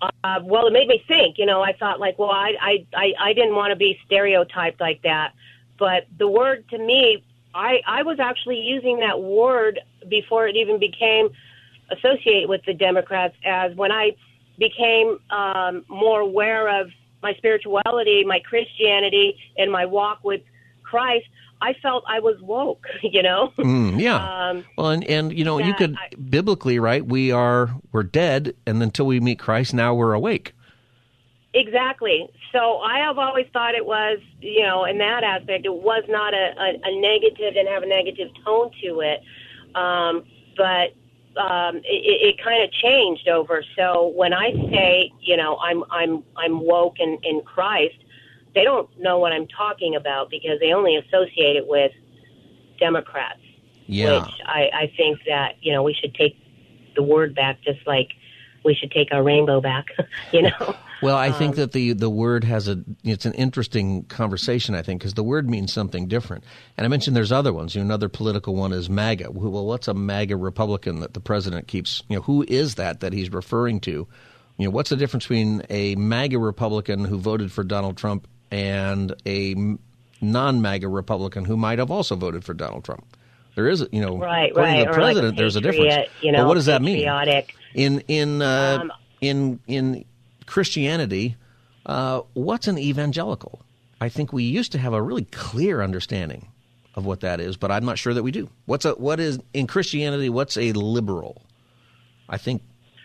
Uh, 0.02 0.40
well, 0.44 0.68
it 0.68 0.74
made 0.74 0.88
me 0.88 1.04
think. 1.08 1.38
You 1.38 1.46
know, 1.46 1.62
I 1.62 1.74
thought 1.74 2.00
like, 2.00 2.18
well, 2.18 2.32
I 2.32 2.54
I 2.60 2.86
I, 2.96 3.14
I 3.30 3.34
didn't 3.34 3.56
want 3.56 3.70
to 3.72 3.76
be 3.76 3.98
stereotyped 4.06 4.82
like 4.82 5.02
that, 5.04 5.34
but 5.78 6.08
the 6.18 6.28
word 6.28 6.68
to 6.72 6.78
me, 6.78 7.24
I 7.54 7.82
I 7.86 8.02
was 8.04 8.20
actually 8.20 8.60
using 8.62 9.00
that 9.02 9.22
word 9.22 9.80
before 10.10 10.48
it 10.48 10.56
even 10.56 10.80
became 10.80 11.30
associated 11.92 12.50
with 12.50 12.62
the 12.66 12.74
Democrats. 12.74 13.36
As 13.46 13.76
when 13.76 13.92
I 13.92 14.12
became 14.58 15.20
um, 15.30 15.86
more 15.88 16.22
aware 16.22 16.82
of 16.82 16.90
my 17.22 17.34
spirituality, 17.36 18.24
my 18.26 18.40
Christianity, 18.40 19.38
and 19.58 19.72
my 19.72 19.86
walk 19.86 20.24
with 20.24 20.42
Christ, 20.84 21.26
I 21.62 21.74
felt 21.82 22.04
I 22.08 22.20
was 22.20 22.40
woke. 22.42 22.86
You 23.04 23.22
know. 23.22 23.54
Mm, 23.58 24.00
yeah. 24.00 24.50
Um, 24.50 24.66
well, 24.78 24.90
and, 24.90 25.04
and 25.06 25.38
you 25.38 25.46
know, 25.46 25.60
you 25.60 25.74
could 25.74 25.96
I- 25.96 26.16
biblically, 26.16 26.80
right? 26.80 27.06
We 27.06 27.32
are 27.32 27.76
we're 27.92 28.04
dead, 28.04 28.56
and 28.66 28.82
until 28.82 29.06
we 29.06 29.20
meet 29.20 29.40
Christ, 29.40 29.74
now 29.74 29.94
we're 29.94 30.14
awake. 30.14 30.54
Exactly. 31.54 32.28
So 32.52 32.80
I 32.80 33.00
have 33.00 33.20
always 33.20 33.46
thought 33.54 33.76
it 33.76 33.86
was, 33.86 34.20
you 34.42 34.64
know, 34.64 34.86
in 34.86 34.98
that 34.98 35.24
aspect, 35.24 35.66
it 35.66 35.74
was 35.74 36.04
not 36.10 36.34
a, 36.34 36.54
a, 36.58 36.80
a 36.84 37.00
negative 37.00 37.56
and 37.56 37.68
have 37.68 37.84
a 37.84 37.86
negative 37.86 38.30
tone 38.44 38.72
to 38.84 39.02
it. 39.02 39.22
Um, 39.76 40.24
but 40.58 40.96
um, 41.38 41.78
it, 41.78 41.84
it 41.86 42.44
kind 42.44 42.64
of 42.64 42.72
changed 42.72 43.28
over. 43.28 43.64
So 43.76 44.14
when 44.16 44.34
I 44.34 44.52
say, 44.52 45.12
you 45.20 45.38
know, 45.38 45.58
I'm 45.58 45.84
I'm 45.90 46.24
I'm 46.38 46.60
woke 46.60 47.00
in, 47.00 47.18
in 47.24 47.42
Christ, 47.42 47.96
they 48.56 48.64
don't 48.64 48.90
know 49.00 49.20
what 49.20 49.32
I'm 49.32 49.48
talking 49.48 49.96
about 49.96 50.30
because 50.30 50.60
they 50.60 50.74
only 50.74 50.96
associate 50.96 51.56
it 51.56 51.68
with 51.68 51.92
Democrats. 52.80 53.40
Yeah. 53.88 54.22
Which 54.22 54.34
I, 54.46 54.70
I 54.74 54.94
think 54.96 55.20
that 55.28 55.56
you 55.62 55.74
know 55.74 55.84
we 55.84 55.94
should 55.94 56.16
take 56.16 56.38
the 56.96 57.04
word 57.04 57.36
back, 57.36 57.62
just 57.64 57.86
like 57.86 58.10
we 58.64 58.74
should 58.76 58.92
take 58.92 59.12
our 59.12 59.24
rainbow 59.24 59.62
back. 59.62 59.88
you 60.32 60.44
know. 60.44 60.76
Well, 61.04 61.16
I 61.18 61.28
Um, 61.28 61.34
think 61.34 61.56
that 61.56 61.72
the 61.72 61.94
the 61.94 62.10
word 62.10 62.44
has 62.44 62.68
a 62.68 62.84
it's 63.04 63.26
an 63.26 63.34
interesting 63.34 64.04
conversation. 64.06 64.76
I 64.76 64.82
think 64.82 65.02
because 65.02 65.14
the 65.14 65.24
word 65.24 65.50
means 65.50 65.72
something 65.74 66.08
different. 66.08 66.44
And 66.78 66.86
I 66.86 66.88
mentioned 66.88 67.16
there's 67.16 67.32
other 67.32 67.54
ones. 67.54 67.76
You 67.76 67.82
know, 67.82 67.86
another 67.86 68.10
political 68.10 68.56
one 68.56 68.72
is 68.74 68.90
MAGA. 68.90 69.32
Well, 69.32 69.66
what's 69.66 69.88
a 69.88 69.94
MAGA 69.94 70.36
Republican 70.38 71.00
that 71.02 71.14
the 71.14 71.20
president 71.20 71.68
keeps? 71.68 72.04
You 72.10 72.18
know, 72.18 72.22
who 72.24 72.44
is 72.48 72.76
that 72.76 73.02
that 73.02 73.14
he's 73.14 73.32
referring 73.32 73.80
to? 73.82 74.08
You 74.58 74.66
know, 74.68 74.70
what's 74.72 74.90
the 74.90 74.96
difference 74.96 75.26
between 75.26 75.64
a 75.70 75.96
MAGA 75.96 76.38
Republican 76.40 77.06
who 77.06 77.18
voted 77.18 77.52
for 77.52 77.64
Donald 77.64 77.98
Trump 77.98 78.28
and 78.52 79.14
a 79.26 79.56
non 80.22 80.62
MAGA 80.62 80.88
Republican 80.88 81.46
who 81.46 81.58
might 81.58 81.80
have 81.80 81.92
also 81.92 82.16
voted 82.16 82.44
for 82.46 82.54
Donald 82.54 82.84
Trump? 82.86 83.06
There 83.56 83.68
is, 83.68 83.86
you 83.92 84.02
know, 84.02 84.18
Right, 84.18 84.50
according 84.52 84.74
right. 84.74 84.80
to 84.80 84.84
the 84.86 84.90
or 84.90 84.94
like 84.94 85.14
president, 85.14 85.38
there's 85.38 85.56
a 85.56 85.62
difference. 85.62 86.08
You 86.22 86.32
know, 86.32 86.40
but 86.40 86.48
what 86.48 86.54
does 86.56 86.66
that 86.66 86.82
mean? 86.82 86.96
patriotic. 86.98 87.56
In 87.76 88.00
in 88.08 88.42
uh, 88.42 88.80
Um, 88.82 88.92
in 89.22 89.60
in 89.68 90.06
Christianity, 90.54 91.36
uh, 91.88 92.22
what's 92.34 92.68
an 92.68 92.78
evangelical? 92.78 93.60
I 94.00 94.10
think 94.10 94.32
we 94.32 94.44
used 94.44 94.72
to 94.74 94.78
have 94.78 94.94
a 94.94 95.02
really 95.02 95.24
clear 95.24 95.82
understanding 95.82 96.48
of 96.94 97.08
what 97.08 97.22
that 97.22 97.40
is, 97.40 97.58
but 97.58 97.72
I'm 97.72 97.86
not 97.86 97.98
sure 97.98 98.14
that 98.14 98.22
we 98.22 98.30
do. 98.30 98.48
What's 98.68 98.86
a 98.86 98.92
what 98.92 99.20
is 99.20 99.40
in 99.56 99.66
Christianity? 99.66 100.30
What's 100.30 100.56
a 100.56 100.72
liberal? 100.74 101.42
I 102.30 102.38
think 102.38 102.62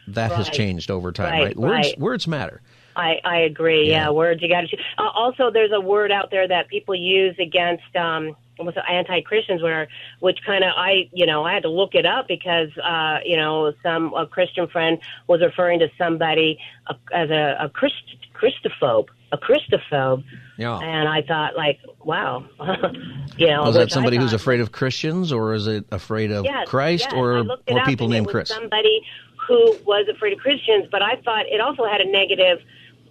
that 0.09 0.31
has 0.33 0.51
changed 0.51 0.91
over 0.91 1.11
time. 1.11 1.33
Right, 1.33 1.43
Right? 1.45 1.57
Words 1.57 1.73
right. 1.73 1.99
words 1.99 2.29
matter. 2.29 2.61
I, 2.95 3.19
I 3.25 3.39
agree. 3.39 3.89
Yeah. 3.89 4.05
Yeah, 4.05 4.11
words 4.11 4.43
you 4.43 4.51
got 4.51 4.69
to. 4.69 4.77
Uh, 4.99 5.09
also, 5.15 5.51
there's 5.51 5.73
a 5.73 5.81
word 5.81 6.13
out 6.13 6.31
there 6.31 6.47
that 6.47 6.69
people 6.69 6.97
use 6.97 7.35
against 7.39 7.97
um, 7.97 8.37
almost 8.59 8.77
anti-Christians, 8.89 9.63
where 9.63 9.89
which 10.21 10.39
kind 10.45 10.65
of 10.65 10.71
I, 10.77 11.09
you 11.13 11.27
know, 11.27 11.45
I 11.45 11.55
had 11.55 11.63
to 11.63 11.71
look 11.71 11.95
it 11.95 12.07
up 12.07 12.29
because 12.29 12.69
uh, 12.79 13.19
you 13.25 13.37
know 13.37 13.73
some 13.83 14.13
a 14.15 14.27
Christian 14.27 14.67
friend 14.69 14.99
was 15.27 15.41
referring 15.41 15.79
to 15.81 15.89
somebody 15.97 16.59
uh, 16.87 16.95
as 17.13 17.31
a, 17.31 17.57
a 17.61 17.69
Christ, 17.69 17.95
Christophobe, 18.35 19.07
a 19.33 19.39
Christophobe, 19.39 20.25
Yeah. 20.57 20.79
and 20.79 21.09
I 21.09 21.23
thought 21.23 21.57
like, 21.57 21.79
wow, 22.05 22.45
you 23.37 23.47
know, 23.49 23.63
Was 23.65 23.75
that 23.75 23.91
somebody 23.91 24.17
who's 24.17 24.33
afraid 24.33 24.61
of 24.61 24.73
Christians, 24.73 25.33
or 25.33 25.55
is 25.55 25.67
it 25.67 25.85
afraid 25.91 26.31
of 26.31 26.45
Yes, 26.45 26.69
Christ, 26.69 27.07
yes. 27.11 27.15
Or 27.15 27.45
or 27.69 27.85
people 27.85 28.09
named 28.09 28.29
Chris? 28.29 28.49
Somebody 28.49 29.01
who 29.49 29.77
was 29.87 30.07
afraid 30.09 30.35
of 30.35 30.39
Christians, 30.41 30.87
but 30.91 31.03
I 31.03 31.17
thought 31.25 31.47
it 31.47 31.61
also 31.61 31.85
had 31.87 32.01
a 32.01 32.11
negative 32.11 32.59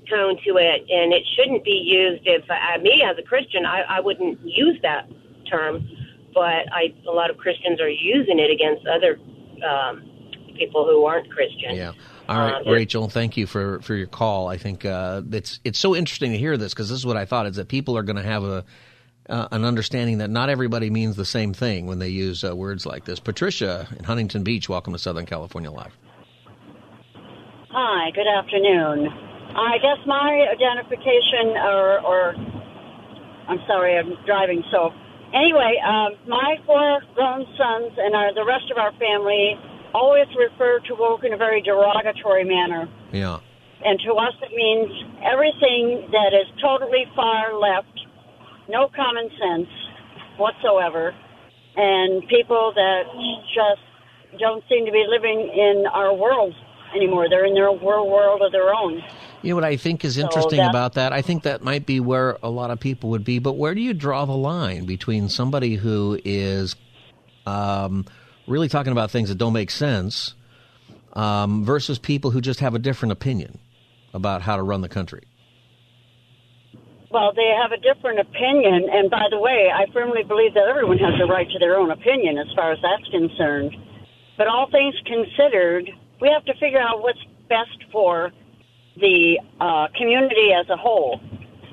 tone 0.09 0.37
to 0.45 0.55
it, 0.57 0.81
and 0.89 1.11
it 1.11 1.23
shouldn't 1.35 1.63
be 1.65 1.71
used. 1.71 2.23
If 2.25 2.49
uh, 2.49 2.79
me 2.81 3.03
as 3.03 3.17
a 3.17 3.23
Christian, 3.23 3.65
I, 3.65 3.81
I 3.81 3.99
wouldn't 3.99 4.39
use 4.45 4.79
that 4.83 5.09
term, 5.49 5.87
but 6.33 6.71
I 6.71 6.93
a 7.07 7.11
lot 7.11 7.29
of 7.29 7.37
Christians 7.37 7.79
are 7.81 7.89
using 7.89 8.39
it 8.39 8.51
against 8.51 8.85
other 8.87 9.17
um, 9.65 10.03
people 10.57 10.85
who 10.85 11.05
aren't 11.05 11.29
Christian. 11.31 11.75
Yeah. 11.75 11.93
All 12.27 12.37
right, 12.37 12.65
Um, 12.65 12.73
Rachel. 12.73 13.07
Thank 13.09 13.37
you 13.37 13.47
for, 13.47 13.79
for 13.81 13.95
your 13.95 14.07
call. 14.07 14.47
I 14.47 14.57
think 14.57 14.83
uh, 14.83 15.21
it's 15.31 15.59
it's 15.63 15.79
so 15.79 15.95
interesting 15.95 16.31
to 16.31 16.37
hear 16.37 16.57
this 16.57 16.73
because 16.73 16.89
this 16.89 16.97
is 16.97 17.05
what 17.05 17.17
I 17.17 17.25
thought 17.25 17.45
is 17.45 17.55
that 17.55 17.67
people 17.69 17.97
are 17.97 18.03
going 18.03 18.17
to 18.17 18.23
have 18.23 18.43
a 18.43 18.65
uh, 19.29 19.47
an 19.51 19.63
understanding 19.65 20.19
that 20.19 20.29
not 20.29 20.49
everybody 20.49 20.89
means 20.89 21.15
the 21.15 21.25
same 21.25 21.53
thing 21.53 21.85
when 21.85 21.99
they 21.99 22.09
use 22.09 22.43
uh, 22.43 22.55
words 22.55 22.85
like 22.85 23.05
this. 23.05 23.19
Patricia 23.19 23.87
in 23.97 24.03
Huntington 24.03 24.43
Beach, 24.43 24.69
welcome 24.69 24.93
to 24.93 24.99
Southern 24.99 25.25
California 25.25 25.71
Live. 25.71 25.97
Hi, 27.69 28.11
good 28.11 28.27
afternoon. 28.27 29.07
I 29.55 29.77
guess 29.79 29.97
my 30.05 30.47
identification, 30.51 31.57
or, 31.57 31.99
or 32.01 32.35
I'm 33.49 33.59
sorry, 33.67 33.97
I'm 33.97 34.13
driving. 34.25 34.63
So, 34.71 34.91
anyway, 35.37 35.77
um, 35.85 36.17
my 36.27 36.57
four 36.65 37.01
grown 37.13 37.45
sons 37.57 37.93
and 37.97 38.15
our, 38.15 38.33
the 38.33 38.45
rest 38.45 38.69
of 38.71 38.77
our 38.77 38.91
family 38.97 39.55
always 39.93 40.27
refer 40.37 40.79
to 40.87 40.95
woke 40.95 41.23
in 41.23 41.33
a 41.33 41.37
very 41.37 41.61
derogatory 41.61 42.43
manner. 42.43 42.89
Yeah. 43.13 43.39
And 43.85 43.99
to 44.05 44.13
us, 44.13 44.33
it 44.41 44.53
means 44.55 44.89
everything 45.21 46.09
that 46.11 46.33
is 46.33 46.47
totally 46.61 47.05
far 47.15 47.53
left, 47.53 47.93
no 48.67 48.89
common 48.95 49.29
sense 49.37 49.69
whatsoever, 50.37 51.13
and 51.75 52.27
people 52.27 52.73
that 52.75 53.03
just 53.53 53.81
don't 54.39 54.63
seem 54.67 54.85
to 54.85 54.91
be 54.91 55.05
living 55.07 55.39
in 55.53 55.85
our 55.93 56.13
world 56.13 56.53
anymore. 56.95 57.29
They're 57.29 57.45
in 57.45 57.53
their 57.53 57.71
world 57.71 58.09
world 58.09 58.41
of 58.41 58.51
their 58.51 58.73
own. 58.73 59.01
You 59.41 59.51
know 59.51 59.55
what 59.55 59.63
I 59.63 59.77
think 59.77 60.03
is 60.03 60.15
So 60.15 60.21
interesting 60.21 60.59
that- 60.59 60.69
about 60.69 60.93
that? 60.93 61.13
I 61.13 61.21
think 61.21 61.43
that 61.43 61.63
might 61.63 61.85
be 61.85 61.99
where 61.99 62.37
a 62.41 62.49
lot 62.49 62.71
of 62.71 62.79
people 62.79 63.11
would 63.11 63.23
be, 63.23 63.39
but 63.39 63.53
where 63.53 63.75
do 63.75 63.81
you 63.81 63.93
draw 63.93 64.25
the 64.25 64.35
line 64.35 64.85
between 64.85 65.29
somebody 65.29 65.75
who 65.75 66.19
is 66.25 66.75
um, 67.45 68.05
really 68.47 68.67
talking 68.67 68.91
about 68.91 69.11
things 69.11 69.29
that 69.29 69.37
don't 69.37 69.53
make 69.53 69.71
sense 69.71 70.33
um, 71.13 71.63
versus 71.63 71.99
people 71.99 72.31
who 72.31 72.41
just 72.41 72.59
have 72.59 72.75
a 72.75 72.79
different 72.79 73.11
opinion 73.11 73.59
about 74.13 74.41
how 74.41 74.55
to 74.57 74.63
run 74.63 74.81
the 74.81 74.89
country? 74.89 75.23
Well, 77.09 77.31
they 77.33 77.53
have 77.61 77.71
a 77.71 77.77
different 77.77 78.19
opinion, 78.19 78.89
and 78.91 79.09
by 79.09 79.27
the 79.31 79.39
way, 79.39 79.71
I 79.73 79.85
firmly 79.93 80.23
believe 80.23 80.53
that 80.55 80.67
everyone 80.67 80.97
has 80.97 81.13
a 81.21 81.25
right 81.25 81.49
to 81.49 81.59
their 81.59 81.77
own 81.77 81.89
opinion 81.89 82.37
as 82.37 82.47
far 82.53 82.73
as 82.73 82.79
that's 82.81 83.07
concerned. 83.09 83.75
But 84.37 84.47
all 84.47 84.69
things 84.69 84.93
considered, 85.05 85.89
we 86.19 86.29
have 86.29 86.43
to 86.45 86.53
figure 86.55 86.81
out 86.81 87.01
what's 87.01 87.23
best 87.47 87.79
for 87.91 88.31
the 88.99 89.39
uh, 89.59 89.87
community 89.95 90.51
as 90.59 90.69
a 90.69 90.77
whole, 90.77 91.19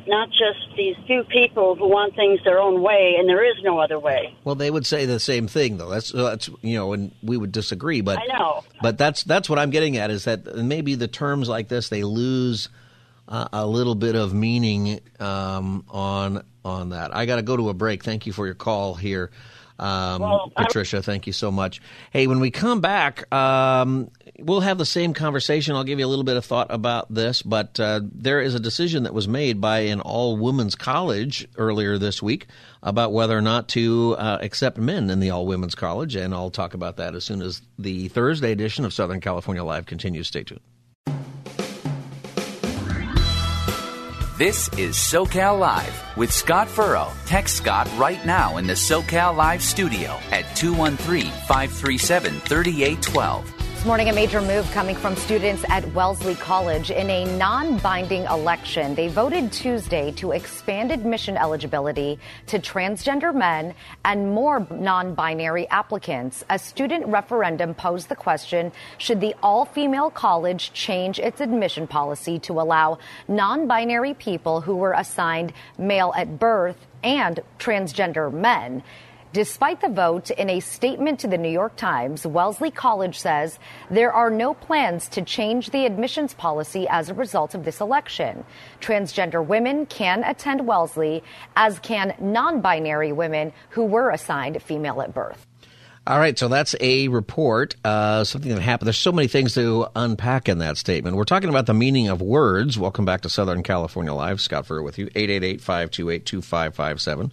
not 0.07 0.29
just 0.31 0.77
these 0.77 0.97
few 1.07 1.25
people 1.25 1.75
who 1.75 1.89
want 1.89 2.15
things 2.15 2.41
their 2.45 2.61
own 2.61 2.83
way, 2.83 3.17
and 3.19 3.29
there 3.29 3.45
is 3.45 3.57
no 3.63 3.79
other 3.79 3.99
way. 3.99 4.37
Well, 4.45 4.55
they 4.55 4.71
would 4.71 4.87
say 4.87 5.07
the 5.07 5.21
same 5.21 5.49
thing, 5.49 5.77
though. 5.79 5.89
That's 5.89 6.13
that's 6.13 6.51
you 6.63 6.77
know, 6.77 6.93
and 6.93 7.13
we 7.23 7.37
would 7.37 7.53
disagree. 7.53 8.01
But 8.01 8.19
I 8.19 8.27
know. 8.27 8.65
But 8.83 8.99
that's 8.99 9.25
that's 9.25 9.49
what 9.49 9.59
I'm 9.59 9.71
getting 9.71 9.97
at 9.97 10.11
is 10.11 10.25
that 10.25 10.57
maybe 10.57 10.95
the 10.95 11.09
terms 11.09 11.49
like 11.49 11.69
this 11.69 11.89
they 11.89 12.03
lose 12.05 12.69
uh, 13.29 13.49
a 13.53 13.67
little 13.67 13.95
bit 13.95 14.15
of 14.15 14.35
meaning 14.35 15.01
um, 15.21 15.85
on 15.89 16.45
on 16.65 16.91
that. 16.91 17.15
I 17.15 17.27
got 17.27 17.37
to 17.37 17.43
go 17.43 17.57
to 17.57 17.69
a 17.71 17.75
break. 17.75 18.05
Thank 18.05 18.27
you 18.27 18.33
for 18.33 18.47
your 18.47 18.55
call 18.55 18.95
here, 18.95 19.31
um, 19.79 20.23
Well, 20.23 20.53
Patricia. 20.57 21.03
Thank 21.03 21.27
you 21.27 21.33
so 21.33 21.51
much. 21.51 21.81
Hey, 22.11 22.27
when 22.27 22.41
we 22.41 22.51
come 22.51 22.81
back, 22.81 23.33
um, 23.35 24.11
we'll 24.39 24.61
have 24.61 24.79
the 24.79 24.87
same 24.87 25.15
conversation. 25.15 25.75
I'll 25.75 25.85
give 25.85 25.99
you 25.99 26.07
a 26.07 26.09
little 26.09 26.25
bit 26.25 26.37
of 26.37 26.45
thought 26.45 26.69
about 26.71 27.13
this, 27.13 27.43
but 27.43 27.79
uh, 27.81 28.01
there 28.13 28.41
is 28.41 28.55
a 28.55 28.61
decision 28.61 29.05
that 29.05 29.15
was 29.15 29.27
made 29.27 29.61
by 29.61 29.81
an 29.81 30.01
all 30.01 30.37
women's 30.37 30.75
college 30.75 31.49
earlier 31.57 31.99
this 31.99 32.23
week 32.23 32.47
about 32.83 33.13
whether 33.13 33.37
or 33.37 33.43
not 33.43 33.69
to 33.69 34.15
uh, 34.19 34.39
accept 34.41 34.77
men 34.77 35.11
in 35.11 35.21
the 35.21 35.31
all 35.31 35.47
women's 35.47 35.75
college, 35.75 36.15
and 36.17 36.35
I'll 36.35 36.51
talk 36.51 36.75
about 36.75 36.97
that 36.99 37.15
as 37.15 37.25
soon 37.25 37.43
as 37.43 37.63
the 37.79 38.09
Thursday 38.09 38.53
edition 38.53 38.85
of 38.85 38.93
Southern 38.93 39.21
California 39.21 39.65
Live 39.65 39.87
continues. 39.87 40.29
Stay 40.29 40.45
tuned. 40.45 40.61
This 44.37 44.67
is 44.77 44.97
SoCal 44.97 45.61
Live 45.61 46.17
with 46.17 46.33
Scott 46.33 46.67
Furrow. 46.67 47.13
Text 47.25 47.57
Scott 47.57 47.89
right 47.97 48.27
now 48.27 48.57
in 48.57 48.67
the 48.67 48.73
SoCal 48.73 49.37
Live 49.37 49.63
studio 49.63 50.19
at 50.33 50.57
213 50.57 51.31
537 51.47 52.41
3812. 52.41 53.54
This 53.85 53.89
morning, 53.89 54.09
a 54.09 54.15
major 54.15 54.41
move 54.41 54.65
coming 54.71 54.97
from 54.97 55.15
students 55.15 55.63
at 55.69 55.87
Wellesley 55.93 56.37
College 56.37 56.91
in 56.91 57.11
a 57.11 57.27
non 57.37 57.77
binding 57.77 58.23
election. 58.23 58.95
They 58.95 59.09
voted 59.09 59.53
Tuesday 59.53 60.11
to 60.13 60.33
expand 60.33 60.91
admission 60.91 61.37
eligibility 61.37 62.19
to 62.47 62.59
transgender 62.59 63.35
men 63.35 63.75
and 64.03 64.31
more 64.31 64.67
non 64.71 65.15
binary 65.15 65.69
applicants. 65.69 66.47
A 66.49 66.59
student 66.59 67.09
referendum 67.09 67.75
posed 67.75 68.09
the 68.09 68.17
question 68.17 68.73
should 68.97 69.21
the 69.21 69.35
all 69.43 69.67
female 69.67 70.09
college 70.09 70.73
change 70.73 71.19
its 71.19 71.43
admission 71.43 71.87
policy 71.87 72.39
to 72.39 72.63
allow 72.63 72.97
non 73.29 73.67
binary 73.67 74.15
people 74.15 74.63
who 74.63 74.77
were 74.77 74.95
assigned 74.95 75.53
male 75.77 76.15
at 76.17 76.39
birth 76.39 76.79
and 77.03 77.41
transgender 77.59 78.33
men? 78.33 78.83
Despite 79.35 79.81
the 79.81 79.89
vote, 79.89 80.31
in 80.31 80.49
a 80.49 80.61
statement 80.61 81.19
to 81.19 81.27
the 81.27 81.37
New 81.37 81.51
York 81.51 81.75
Times, 81.75 82.25
Wellesley 82.25 82.71
College 82.71 83.19
says 83.19 83.59
there 83.91 84.13
are 84.13 84.31
no 84.31 84.55
plans 84.55 85.09
to 85.09 85.23
change 85.23 85.71
the 85.71 85.87
admissions 85.87 86.35
policy 86.35 86.87
as 86.89 87.11
a 87.11 87.15
result 87.15 87.57
of 87.57 87.65
this 87.65 87.81
election. 87.81 88.45
Transgender 88.81 89.45
women 89.45 89.87
can 89.87 90.23
attend 90.23 90.69
Wellesley, 90.69 91.25
as 91.57 91.81
can 91.81 92.15
non 92.21 92.61
binary 92.61 93.11
women 93.11 93.53
who 93.71 93.85
were 93.85 94.11
assigned 94.11 94.63
female 94.63 95.03
at 95.03 95.13
birth. 95.13 95.45
All 96.07 96.21
right, 96.21 96.39
so 96.39 96.47
that's 96.47 96.77
a 96.81 97.09
report, 97.09 97.75
uh, 97.85 98.23
something 98.23 98.55
that 98.55 98.61
happened. 98.61 98.87
There's 98.87 98.99
so 98.99 99.11
many 99.11 99.27
things 99.27 99.55
to 99.55 99.89
unpack 99.97 100.49
in 100.49 100.59
that 100.59 100.77
statement. 100.77 101.17
We're 101.17 101.25
talking 101.25 101.49
about 101.49 101.67
the 101.67 101.75
meaning 101.75 102.07
of 102.07 102.23
words. 102.23 102.79
Welcome 102.79 103.05
back 103.05 103.23
to 103.23 103.29
Southern 103.29 103.65
California 103.65 104.15
Live. 104.15 104.41
Scott 104.41 104.67
Furr 104.67 104.81
with 104.81 104.97
you, 104.97 105.09
888-528-2557. 105.09 107.33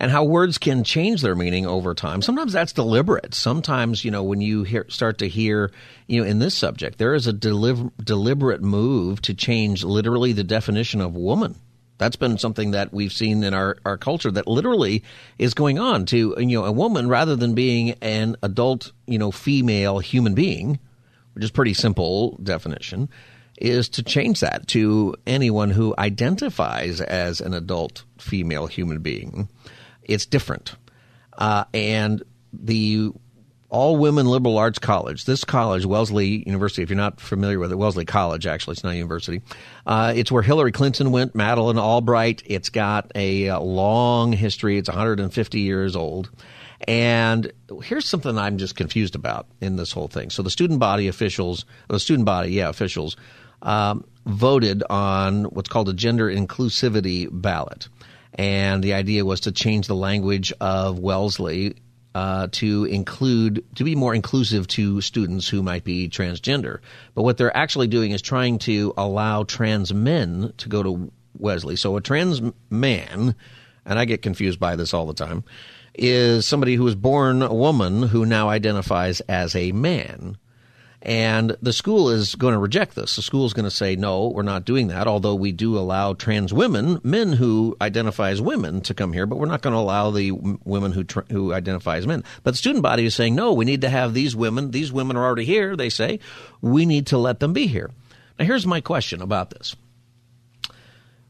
And 0.00 0.10
how 0.10 0.24
words 0.24 0.56
can 0.56 0.82
change 0.82 1.20
their 1.20 1.34
meaning 1.34 1.66
over 1.66 1.94
time. 1.94 2.22
Sometimes 2.22 2.54
that's 2.54 2.72
deliberate. 2.72 3.34
Sometimes, 3.34 4.02
you 4.02 4.10
know, 4.10 4.22
when 4.22 4.40
you 4.40 4.62
hear, 4.62 4.86
start 4.88 5.18
to 5.18 5.28
hear, 5.28 5.70
you 6.06 6.22
know, 6.22 6.26
in 6.26 6.38
this 6.38 6.54
subject, 6.54 6.96
there 6.96 7.12
is 7.12 7.26
a 7.26 7.34
deliver, 7.34 7.90
deliberate 8.02 8.62
move 8.62 9.20
to 9.20 9.34
change 9.34 9.84
literally 9.84 10.32
the 10.32 10.42
definition 10.42 11.02
of 11.02 11.14
woman. 11.14 11.54
That's 11.98 12.16
been 12.16 12.38
something 12.38 12.70
that 12.70 12.94
we've 12.94 13.12
seen 13.12 13.44
in 13.44 13.52
our, 13.52 13.76
our 13.84 13.98
culture 13.98 14.30
that 14.30 14.48
literally 14.48 15.04
is 15.38 15.52
going 15.52 15.78
on 15.78 16.06
to, 16.06 16.34
you 16.38 16.46
know, 16.46 16.64
a 16.64 16.72
woman 16.72 17.10
rather 17.10 17.36
than 17.36 17.54
being 17.54 17.90
an 18.00 18.36
adult, 18.42 18.92
you 19.06 19.18
know, 19.18 19.30
female 19.30 19.98
human 19.98 20.34
being, 20.34 20.78
which 21.34 21.44
is 21.44 21.50
pretty 21.50 21.74
simple 21.74 22.38
definition, 22.42 23.10
is 23.58 23.90
to 23.90 24.02
change 24.02 24.40
that 24.40 24.66
to 24.68 25.14
anyone 25.26 25.68
who 25.68 25.94
identifies 25.98 27.02
as 27.02 27.42
an 27.42 27.52
adult 27.52 28.04
female 28.16 28.66
human 28.66 29.00
being. 29.00 29.46
It's 30.10 30.26
different. 30.26 30.74
Uh, 31.38 31.64
and 31.72 32.22
the 32.52 33.12
all 33.70 33.96
women 33.96 34.26
liberal 34.26 34.58
arts 34.58 34.80
college. 34.80 35.24
This 35.24 35.44
college, 35.44 35.86
Wellesley 35.86 36.42
University, 36.44 36.82
if 36.82 36.90
you're 36.90 36.96
not 36.96 37.20
familiar 37.20 37.60
with 37.60 37.70
it, 37.70 37.76
Wellesley 37.76 38.04
College, 38.04 38.44
actually, 38.46 38.72
it's 38.72 38.82
not 38.82 38.94
a 38.94 38.96
university. 38.96 39.42
Uh, 39.86 40.12
it's 40.14 40.32
where 40.32 40.42
Hillary 40.42 40.72
Clinton 40.72 41.12
went, 41.12 41.36
Madeleine 41.36 41.78
Albright. 41.78 42.42
It's 42.44 42.68
got 42.68 43.12
a, 43.14 43.48
uh 43.48 43.60
long 43.60 44.32
history. 44.32 44.76
It's 44.76 44.88
150 44.88 45.60
years 45.60 45.94
old. 45.94 46.30
And 46.88 47.52
here's 47.84 48.06
something 48.06 48.36
I'm 48.36 48.58
just 48.58 48.74
confused 48.74 49.14
about 49.14 49.46
in 49.60 49.76
this 49.76 49.92
whole 49.92 50.08
thing. 50.08 50.30
So 50.30 50.42
the 50.42 50.50
student 50.50 50.80
body 50.80 51.06
officials, 51.06 51.64
the 51.88 52.00
student 52.00 52.26
body, 52.26 52.52
yeah, 52.52 52.68
officials, 52.68 53.16
um, 53.62 54.04
voted 54.26 54.82
on 54.90 55.44
what's 55.44 55.68
called 55.68 55.88
a 55.88 55.92
gender 55.92 56.28
inclusivity 56.28 57.28
ballot. 57.30 57.88
And 58.34 58.82
the 58.82 58.94
idea 58.94 59.24
was 59.24 59.40
to 59.40 59.52
change 59.52 59.86
the 59.86 59.94
language 59.94 60.52
of 60.60 60.98
Wellesley 60.98 61.74
uh, 62.14 62.48
to 62.52 62.84
include 62.86 63.64
to 63.76 63.84
be 63.84 63.94
more 63.94 64.14
inclusive 64.14 64.66
to 64.68 65.00
students 65.00 65.48
who 65.48 65.62
might 65.62 65.84
be 65.84 66.08
transgender. 66.08 66.80
But 67.14 67.22
what 67.22 67.36
they're 67.36 67.56
actually 67.56 67.86
doing 67.86 68.10
is 68.10 68.22
trying 68.22 68.58
to 68.60 68.92
allow 68.96 69.44
trans 69.44 69.94
men 69.94 70.52
to 70.58 70.68
go 70.68 70.82
to 70.82 71.12
Wellesley. 71.38 71.76
So 71.76 71.96
a 71.96 72.00
trans 72.00 72.42
man, 72.68 73.34
and 73.84 73.98
I 73.98 74.04
get 74.04 74.22
confused 74.22 74.58
by 74.58 74.76
this 74.76 74.92
all 74.92 75.06
the 75.06 75.14
time, 75.14 75.44
is 75.94 76.46
somebody 76.46 76.74
who 76.74 76.84
was 76.84 76.94
born 76.94 77.42
a 77.42 77.54
woman 77.54 78.02
who 78.02 78.26
now 78.26 78.48
identifies 78.48 79.20
as 79.22 79.54
a 79.54 79.72
man. 79.72 80.36
And 81.02 81.56
the 81.62 81.72
school 81.72 82.10
is 82.10 82.34
going 82.34 82.52
to 82.52 82.58
reject 82.58 82.94
this. 82.94 83.16
The 83.16 83.22
school 83.22 83.46
is 83.46 83.54
going 83.54 83.64
to 83.64 83.70
say, 83.70 83.96
no, 83.96 84.28
we're 84.28 84.42
not 84.42 84.66
doing 84.66 84.88
that, 84.88 85.06
although 85.06 85.34
we 85.34 85.50
do 85.50 85.78
allow 85.78 86.12
trans 86.12 86.52
women, 86.52 87.00
men 87.02 87.32
who 87.32 87.74
identify 87.80 88.30
as 88.30 88.42
women, 88.42 88.82
to 88.82 88.92
come 88.92 89.14
here, 89.14 89.24
but 89.24 89.36
we're 89.36 89.46
not 89.46 89.62
going 89.62 89.72
to 89.72 89.80
allow 89.80 90.10
the 90.10 90.32
women 90.32 90.92
who, 90.92 91.04
tr- 91.04 91.20
who 91.30 91.54
identify 91.54 91.96
as 91.96 92.06
men. 92.06 92.22
But 92.42 92.50
the 92.50 92.58
student 92.58 92.82
body 92.82 93.06
is 93.06 93.14
saying, 93.14 93.34
no, 93.34 93.54
we 93.54 93.64
need 93.64 93.80
to 93.80 93.88
have 93.88 94.12
these 94.12 94.36
women. 94.36 94.72
These 94.72 94.92
women 94.92 95.16
are 95.16 95.24
already 95.24 95.46
here, 95.46 95.74
they 95.74 95.88
say. 95.88 96.18
We 96.60 96.84
need 96.84 97.06
to 97.08 97.18
let 97.18 97.40
them 97.40 97.54
be 97.54 97.66
here. 97.66 97.90
Now, 98.38 98.44
here's 98.44 98.66
my 98.66 98.82
question 98.82 99.22
about 99.22 99.50
this. 99.50 99.76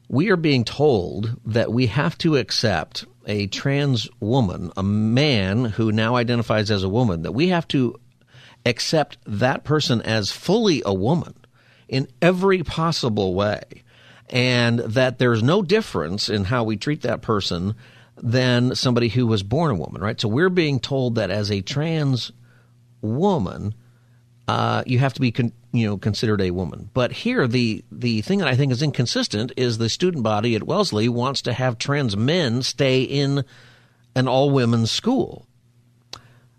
We 0.09 0.31
are 0.31 0.37
being 0.37 0.65
told 0.65 1.39
that 1.45 1.71
we 1.71 1.87
have 1.87 2.17
to 2.17 2.35
accept 2.35 3.05
a 3.25 3.47
trans 3.47 4.09
woman, 4.19 4.73
a 4.75 4.83
man 4.83 5.63
who 5.63 5.93
now 5.93 6.15
identifies 6.15 6.69
as 6.71 6.83
a 6.83 6.89
woman, 6.89 7.21
that 7.21 7.31
we 7.31 7.47
have 7.47 7.65
to 7.69 8.00
accept 8.65 9.17
that 9.25 9.63
person 9.63 10.01
as 10.01 10.31
fully 10.31 10.81
a 10.85 10.93
woman 10.93 11.33
in 11.87 12.07
every 12.21 12.63
possible 12.63 13.33
way, 13.33 13.63
and 14.29 14.79
that 14.79 15.19
there's 15.19 15.43
no 15.43 15.61
difference 15.61 16.29
in 16.29 16.45
how 16.45 16.63
we 16.63 16.77
treat 16.77 17.01
that 17.01 17.21
person 17.21 17.75
than 18.17 18.75
somebody 18.75 19.09
who 19.09 19.27
was 19.27 19.43
born 19.43 19.71
a 19.71 19.75
woman, 19.75 20.01
right? 20.01 20.19
So 20.19 20.27
we're 20.27 20.49
being 20.49 20.79
told 20.79 21.15
that 21.15 21.31
as 21.31 21.51
a 21.51 21.61
trans 21.61 22.31
woman, 23.01 23.73
uh, 24.47 24.83
you 24.85 24.99
have 24.99 25.13
to 25.13 25.21
be 25.21 25.31
con- 25.31 25.53
you 25.71 25.87
know 25.87 25.97
considered 25.97 26.41
a 26.41 26.51
woman. 26.51 26.89
But 26.93 27.11
here, 27.11 27.47
the 27.47 27.83
the 27.91 28.21
thing 28.21 28.39
that 28.39 28.47
I 28.47 28.55
think 28.55 28.71
is 28.71 28.81
inconsistent 28.81 29.51
is 29.57 29.77
the 29.77 29.89
student 29.89 30.23
body 30.23 30.55
at 30.55 30.63
Wellesley 30.63 31.09
wants 31.09 31.41
to 31.43 31.53
have 31.53 31.77
trans 31.77 32.15
men 32.15 32.61
stay 32.61 33.01
in 33.01 33.43
an 34.15 34.27
all 34.27 34.51
women's 34.51 34.91
school. 34.91 35.47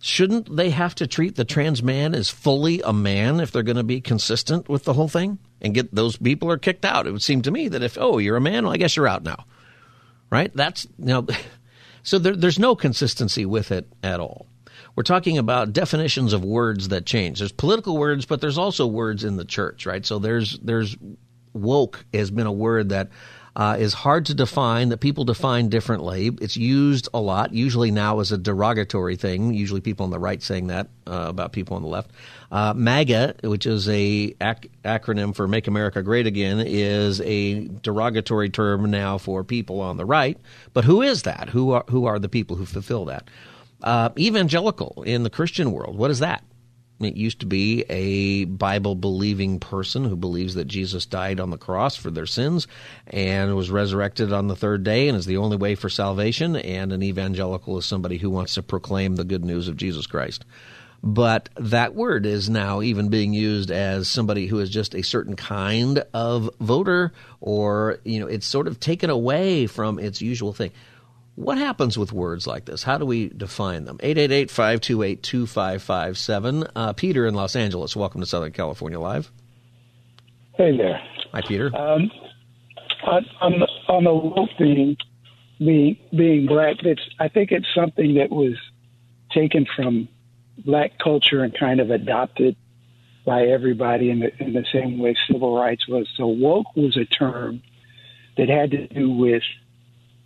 Shouldn't 0.04 0.56
they 0.56 0.70
have 0.70 0.96
to 0.96 1.06
treat 1.06 1.36
the 1.36 1.44
trans 1.44 1.80
man 1.80 2.12
as 2.12 2.28
fully 2.28 2.82
a 2.82 2.92
man 2.92 3.38
if 3.38 3.52
they're 3.52 3.62
going 3.62 3.76
to 3.76 3.84
be 3.84 4.00
consistent 4.00 4.68
with 4.68 4.82
the 4.82 4.94
whole 4.94 5.06
thing 5.06 5.38
and 5.60 5.72
get 5.72 5.94
those 5.94 6.16
people 6.16 6.50
are 6.50 6.58
kicked 6.58 6.84
out? 6.84 7.06
It 7.06 7.12
would 7.12 7.22
seem 7.22 7.42
to 7.42 7.52
me 7.52 7.68
that 7.68 7.84
if 7.84 7.96
oh 8.00 8.18
you're 8.18 8.34
a 8.34 8.40
man, 8.40 8.64
well 8.64 8.72
I 8.72 8.78
guess 8.78 8.96
you're 8.96 9.06
out 9.06 9.22
now, 9.22 9.46
right? 10.28 10.50
That's 10.56 10.88
you 10.98 11.06
know, 11.06 11.26
so 12.02 12.18
there, 12.18 12.34
there's 12.34 12.58
no 12.58 12.74
consistency 12.74 13.46
with 13.46 13.70
it 13.70 13.86
at 14.02 14.18
all. 14.18 14.48
We're 14.96 15.04
talking 15.04 15.38
about 15.38 15.72
definitions 15.72 16.32
of 16.32 16.44
words 16.44 16.88
that 16.88 17.06
change. 17.06 17.38
There's 17.38 17.52
political 17.52 17.96
words, 17.96 18.26
but 18.26 18.40
there's 18.40 18.58
also 18.58 18.88
words 18.88 19.22
in 19.22 19.36
the 19.36 19.44
church, 19.44 19.86
right? 19.86 20.04
So 20.04 20.18
there's 20.18 20.58
there's 20.58 20.96
woke 21.52 22.04
has 22.12 22.32
been 22.32 22.48
a 22.48 22.52
word 22.52 22.88
that 22.88 23.10
uh, 23.54 23.76
is 23.78 23.92
hard 23.92 24.26
to 24.26 24.34
define, 24.34 24.88
that 24.88 24.98
people 24.98 25.24
define 25.24 25.68
differently. 25.68 26.30
It's 26.40 26.56
used 26.56 27.08
a 27.12 27.20
lot, 27.20 27.52
usually 27.52 27.90
now 27.90 28.20
as 28.20 28.32
a 28.32 28.38
derogatory 28.38 29.16
thing. 29.16 29.52
Usually 29.52 29.80
people 29.80 30.04
on 30.04 30.10
the 30.10 30.18
right 30.18 30.42
saying 30.42 30.68
that 30.68 30.88
uh, 31.06 31.26
about 31.28 31.52
people 31.52 31.76
on 31.76 31.82
the 31.82 31.88
left. 31.88 32.10
Uh, 32.50 32.72
MAGA, 32.74 33.36
which 33.44 33.66
is 33.66 33.88
a 33.88 34.34
ac- 34.40 34.70
acronym 34.84 35.34
for 35.34 35.46
Make 35.46 35.66
America 35.66 36.02
Great 36.02 36.26
Again, 36.26 36.60
is 36.66 37.20
a 37.20 37.68
derogatory 37.82 38.48
term 38.48 38.90
now 38.90 39.18
for 39.18 39.44
people 39.44 39.80
on 39.80 39.98
the 39.98 40.06
right. 40.06 40.38
But 40.72 40.84
who 40.84 41.02
is 41.02 41.22
that? 41.22 41.50
Who 41.50 41.72
are 41.72 41.84
who 41.88 42.06
are 42.06 42.18
the 42.18 42.28
people 42.28 42.56
who 42.56 42.64
fulfill 42.64 43.06
that? 43.06 43.28
Uh, 43.82 44.10
evangelical 44.18 45.02
in 45.04 45.24
the 45.24 45.30
Christian 45.30 45.72
world, 45.72 45.96
what 45.96 46.10
is 46.10 46.20
that? 46.20 46.44
It 47.04 47.16
used 47.16 47.40
to 47.40 47.46
be 47.46 47.84
a 47.88 48.44
Bible 48.44 48.94
believing 48.94 49.60
person 49.60 50.04
who 50.04 50.16
believes 50.16 50.54
that 50.54 50.66
Jesus 50.66 51.06
died 51.06 51.40
on 51.40 51.50
the 51.50 51.58
cross 51.58 51.96
for 51.96 52.10
their 52.10 52.26
sins 52.26 52.66
and 53.06 53.56
was 53.56 53.70
resurrected 53.70 54.32
on 54.32 54.48
the 54.48 54.56
third 54.56 54.84
day 54.84 55.08
and 55.08 55.16
is 55.16 55.26
the 55.26 55.36
only 55.36 55.56
way 55.56 55.74
for 55.74 55.88
salvation. 55.88 56.56
And 56.56 56.92
an 56.92 57.02
evangelical 57.02 57.78
is 57.78 57.86
somebody 57.86 58.18
who 58.18 58.30
wants 58.30 58.54
to 58.54 58.62
proclaim 58.62 59.16
the 59.16 59.24
good 59.24 59.44
news 59.44 59.68
of 59.68 59.76
Jesus 59.76 60.06
Christ. 60.06 60.44
But 61.04 61.48
that 61.56 61.96
word 61.96 62.26
is 62.26 62.48
now 62.48 62.80
even 62.80 63.08
being 63.08 63.32
used 63.32 63.72
as 63.72 64.08
somebody 64.08 64.46
who 64.46 64.60
is 64.60 64.70
just 64.70 64.94
a 64.94 65.02
certain 65.02 65.34
kind 65.34 66.04
of 66.14 66.48
voter, 66.60 67.12
or, 67.40 67.98
you 68.04 68.20
know, 68.20 68.28
it's 68.28 68.46
sort 68.46 68.68
of 68.68 68.78
taken 68.78 69.10
away 69.10 69.66
from 69.66 69.98
its 69.98 70.22
usual 70.22 70.52
thing. 70.52 70.70
What 71.34 71.56
happens 71.56 71.96
with 71.96 72.12
words 72.12 72.46
like 72.46 72.66
this? 72.66 72.82
How 72.82 72.98
do 72.98 73.06
we 73.06 73.30
define 73.30 73.86
them? 73.86 73.96
888-528-2557. 73.98 76.70
Uh, 76.76 76.92
Peter 76.92 77.26
in 77.26 77.34
Los 77.34 77.56
Angeles, 77.56 77.96
welcome 77.96 78.20
to 78.20 78.26
Southern 78.26 78.52
California 78.52 79.00
Live. 79.00 79.32
Hey 80.56 80.76
there. 80.76 81.00
Hi, 81.32 81.40
Peter. 81.40 81.74
Um, 81.74 82.10
on, 83.04 83.24
on, 83.40 83.60
the, 83.60 83.68
on 83.88 84.04
the 84.04 84.12
woke 84.12 84.50
thing, 84.58 84.98
being, 85.58 85.96
being 86.14 86.44
black, 86.46 86.76
it's, 86.82 87.00
I 87.18 87.28
think 87.28 87.50
it's 87.50 87.72
something 87.74 88.16
that 88.16 88.30
was 88.30 88.58
taken 89.30 89.64
from 89.74 90.08
black 90.58 90.98
culture 90.98 91.42
and 91.42 91.58
kind 91.58 91.80
of 91.80 91.90
adopted 91.90 92.56
by 93.24 93.46
everybody 93.46 94.10
in 94.10 94.20
the, 94.20 94.36
in 94.38 94.52
the 94.52 94.66
same 94.70 94.98
way 94.98 95.16
civil 95.30 95.56
rights 95.56 95.88
was. 95.88 96.06
So 96.14 96.26
woke 96.26 96.76
was 96.76 96.98
a 96.98 97.06
term 97.06 97.62
that 98.36 98.50
had 98.50 98.72
to 98.72 98.86
do 98.88 99.08
with– 99.08 99.44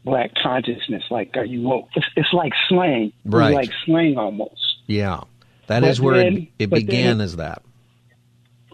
black 0.07 0.31
consciousness. 0.43 1.03
Like, 1.11 1.37
are 1.37 1.45
you 1.45 1.61
woke? 1.61 1.89
It's, 1.95 2.07
it's 2.17 2.33
like 2.33 2.53
slang, 2.69 3.13
right? 3.27 3.53
Like 3.53 3.71
slang 3.85 4.17
almost. 4.17 4.79
Yeah, 4.87 5.21
that 5.67 5.81
but 5.81 5.91
is 5.91 6.01
where 6.01 6.17
then, 6.17 6.49
it, 6.59 6.65
it 6.65 6.71
began. 6.71 7.21
As 7.21 7.37
that, 7.37 7.63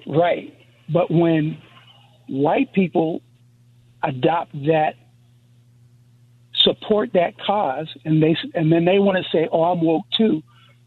right? 0.07 0.57
But 0.89 1.11
when 1.11 1.59
white 2.29 2.73
people 2.73 3.23
adopt 4.05 4.53
that, 4.67 4.95
support 6.55 7.15
that 7.15 7.37
cause, 7.39 7.89
and 8.05 8.23
they 8.23 8.37
and 8.55 8.71
then 8.71 8.85
they 8.85 9.01
want 9.01 9.19
to 9.19 9.25
say, 9.33 9.49
"Oh, 9.51 9.65
I'm 9.65 9.81
woke 9.81 10.05
too," 10.17 10.45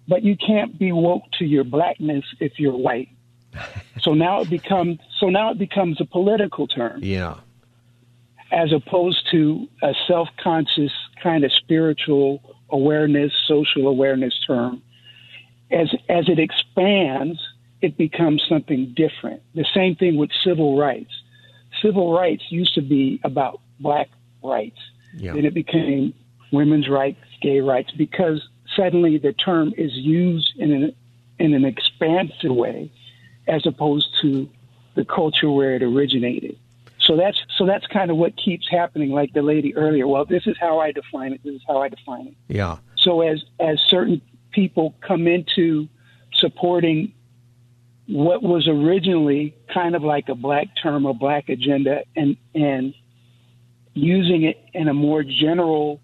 but 0.08 0.24
you 0.24 0.38
can't 0.38 0.80
be 0.80 0.94
woke 0.94 1.24
to 1.40 1.46
your 1.46 1.66
blackness 1.66 2.24
if 2.40 2.54
you're 2.60 2.78
white. 2.78 3.10
so 4.02 4.14
now 4.14 4.42
it 4.42 4.50
becomes 4.50 5.00
so 5.20 5.30
now 5.30 5.50
it 5.50 5.58
becomes 5.58 6.00
a 6.00 6.06
political 6.06 6.68
term. 6.68 7.00
Yeah 7.04 7.38
as 8.52 8.72
opposed 8.72 9.28
to 9.32 9.68
a 9.82 9.94
self 10.08 10.30
conscious 10.42 10.92
kind 11.22 11.44
of 11.44 11.52
spiritual 11.52 12.42
awareness, 12.70 13.32
social 13.48 13.88
awareness 13.88 14.34
term. 14.46 14.82
As, 15.72 15.94
as 16.10 16.30
it 16.30 16.40
expands, 16.40 17.40
it 17.82 17.98
becomes 17.98 18.44
something 18.48 18.94
different. 18.96 19.42
The 19.54 19.66
same 19.74 19.96
thing 19.96 20.18
with 20.18 20.30
civil 20.44 20.78
rights. 20.78 21.12
Civil 21.82 22.14
rights 22.14 22.44
used 22.50 22.76
to 22.76 22.82
be 22.82 23.20
about 23.24 23.60
black 23.80 24.10
rights. 24.44 24.80
Yeah. 25.16 25.34
Then 25.34 25.46
it 25.46 25.54
became 25.54 26.14
women's 26.52 26.88
rights, 26.88 27.20
gay 27.42 27.62
rights, 27.62 27.92
because 27.92 28.48
suddenly 28.76 29.18
the 29.18 29.34
term 29.34 29.74
is 29.78 29.92
used 29.94 30.54
in 30.58 30.72
an, 30.72 30.96
in 31.40 31.54
an 31.54 31.66
expansive 31.66 32.52
way 32.52 32.92
as 33.48 33.66
opposed 33.66 34.08
to 34.22 34.50
the 34.96 35.06
culture 35.06 35.50
where 35.50 35.76
it 35.76 35.84
originated. 35.84 36.58
So 37.06 37.16
that's 37.16 37.38
so 37.58 37.66
that's 37.66 37.86
kind 37.88 38.10
of 38.10 38.18
what 38.18 38.36
keeps 38.36 38.68
happening. 38.70 39.12
Like 39.12 39.34
the 39.34 39.42
lady 39.42 39.76
earlier. 39.76 40.08
Well, 40.08 40.26
this 40.26 40.48
is 40.48 40.56
how 40.60 40.80
I 40.80 40.92
define 40.92 41.34
it. 41.34 41.42
This 41.44 41.56
is 41.56 41.62
how 41.68 41.82
I 41.82 41.90
define 41.90 42.28
it. 42.28 42.36
Yeah. 42.48 42.78
So 42.98 43.22
as 43.22 43.44
as 43.60 43.80
certain 43.90 44.22
people 44.52 44.96
come 45.06 45.28
into 45.28 45.88
supporting 46.34 47.14
what 48.08 48.44
was 48.44 48.68
originally 48.68 49.56
kind 49.74 49.96
of 49.96 50.04
like 50.04 50.30
a 50.30 50.36
black 50.36 50.68
term 50.82 51.06
or 51.06 51.14
black 51.14 51.50
agenda 51.50 52.04
and 52.16 52.38
and 52.54 52.94
using 53.94 54.44
it 54.44 54.58
in 54.74 54.88
a 54.88 54.94
more 54.94 55.24
general 55.24 56.02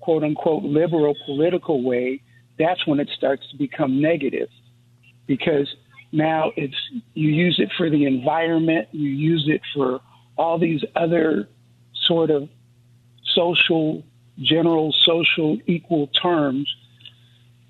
quote 0.00 0.22
unquote 0.22 0.62
liberal 0.62 1.14
political 1.26 1.82
way 1.82 2.22
that's 2.58 2.86
when 2.86 3.00
it 3.00 3.10
starts 3.16 3.42
to 3.50 3.56
become 3.56 4.00
negative 4.00 4.48
because 5.26 5.68
now 6.12 6.50
it's 6.56 6.76
you 7.14 7.28
use 7.28 7.56
it 7.58 7.70
for 7.76 7.90
the 7.90 8.06
environment 8.06 8.88
you 8.92 9.10
use 9.10 9.44
it 9.48 9.60
for 9.74 10.00
all 10.36 10.58
these 10.58 10.84
other 10.94 11.48
sort 11.94 12.30
of 12.30 12.48
social, 13.22 14.02
general 14.38 14.92
social 14.92 15.58
equal 15.66 16.08
terms 16.08 16.72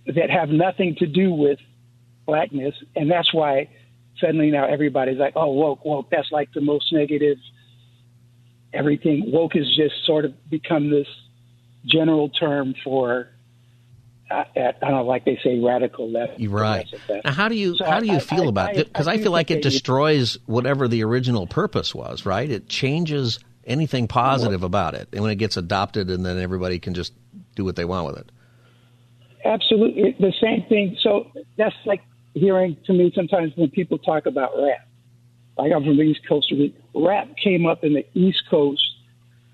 that 0.06 0.30
have 0.30 0.48
nothing 0.48 0.94
to 0.96 1.06
do 1.06 1.32
with 1.32 1.58
blackness. 2.26 2.74
And 2.96 3.10
that's 3.10 3.32
why 3.32 3.68
suddenly 4.18 4.50
now 4.50 4.66
everybody's 4.66 5.18
like, 5.18 5.34
oh, 5.36 5.52
woke, 5.52 5.84
woke. 5.84 6.10
That's 6.10 6.30
like 6.30 6.52
the 6.52 6.60
most 6.60 6.92
negative. 6.92 7.38
Everything 8.72 9.30
woke 9.30 9.54
has 9.54 9.74
just 9.74 10.04
sort 10.04 10.24
of 10.24 10.50
become 10.50 10.90
this 10.90 11.08
general 11.86 12.28
term 12.28 12.74
for 12.82 13.28
at, 14.30 14.48
I 14.56 14.72
don't 14.80 14.90
know, 14.90 15.04
like 15.04 15.24
they 15.24 15.38
say, 15.42 15.58
radical 15.58 16.10
left. 16.10 16.34
Right. 16.48 16.86
Now, 17.24 17.32
how 17.32 17.48
do 17.48 17.54
you 17.54 17.76
so 17.76 17.84
how 17.84 18.00
do 18.00 18.06
you 18.06 18.16
I, 18.16 18.20
feel 18.20 18.44
I, 18.44 18.48
about 18.48 18.76
it? 18.76 18.86
Because 18.86 19.06
I, 19.06 19.18
feel 19.18 19.32
like 19.32 19.50
it 19.50 19.62
destroys 19.62 20.38
whatever 20.46 20.88
the 20.88 21.04
original 21.04 21.46
purpose 21.46 21.94
was. 21.94 22.24
Right. 22.24 22.50
It 22.50 22.68
changes 22.68 23.38
anything 23.66 24.08
positive 24.08 24.62
about 24.62 24.94
it, 24.94 25.08
and 25.12 25.22
when 25.22 25.30
it 25.30 25.36
gets 25.36 25.56
adopted, 25.56 26.10
and 26.10 26.24
then 26.24 26.38
everybody 26.38 26.78
can 26.78 26.94
just 26.94 27.12
do 27.54 27.64
what 27.64 27.76
they 27.76 27.84
want 27.84 28.06
with 28.06 28.18
it. 28.18 28.30
Absolutely, 29.44 30.16
the 30.18 30.32
same 30.40 30.64
thing. 30.68 30.96
So 31.00 31.30
that's 31.56 31.74
like 31.84 32.02
hearing 32.34 32.76
to 32.86 32.92
me 32.92 33.12
sometimes 33.14 33.52
when 33.56 33.70
people 33.70 33.98
talk 33.98 34.26
about 34.26 34.52
rap. 34.56 34.88
Like 35.56 35.72
I'm 35.72 35.84
from 35.84 35.96
the 35.96 36.02
East 36.02 36.26
Coast. 36.28 36.52
Rap 36.94 37.28
came 37.42 37.66
up 37.66 37.84
in 37.84 37.94
the 37.94 38.04
East 38.14 38.42
Coast 38.50 38.82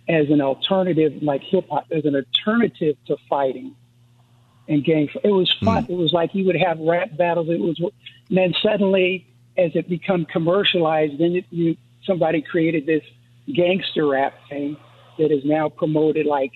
as 0.09 0.30
an 0.30 0.40
alternative, 0.40 1.22
like 1.22 1.42
hip 1.42 1.68
hop, 1.68 1.87
as 1.92 2.04
an 2.04 2.16
alternative 2.16 2.96
to 3.06 3.16
fighting 3.28 3.74
and 4.70 4.85
gang. 4.85 5.09
It 5.22 5.30
was 5.30 5.52
fun. 5.62 5.85
Mm. 5.85 5.90
It 5.90 5.96
was 5.96 6.12
like 6.12 6.35
you 6.35 6.46
would 6.46 6.56
have 6.56 6.78
rap 6.78 7.16
battles. 7.16 7.48
It 7.50 7.61
was, 7.61 7.78
and 7.80 8.38
then 8.38 8.54
suddenly, 8.62 9.26
as 9.59 9.72
it 9.74 9.88
become 9.88 10.24
commercialized, 10.24 11.18
then 11.18 11.37
it, 11.37 11.44
you 11.50 11.76
somebody 12.04 12.40
created 12.40 12.87
this 12.87 13.02
gangster 13.52 14.06
rap 14.06 14.33
thing 14.48 14.76
that 15.18 15.30
is 15.30 15.44
now 15.44 15.68
promoted 15.68 16.24
like 16.24 16.52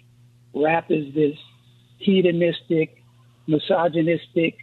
rap 0.55 0.91
is 0.91 1.13
this 1.13 1.37
hedonistic, 1.99 3.03
misogynistic 3.47 4.57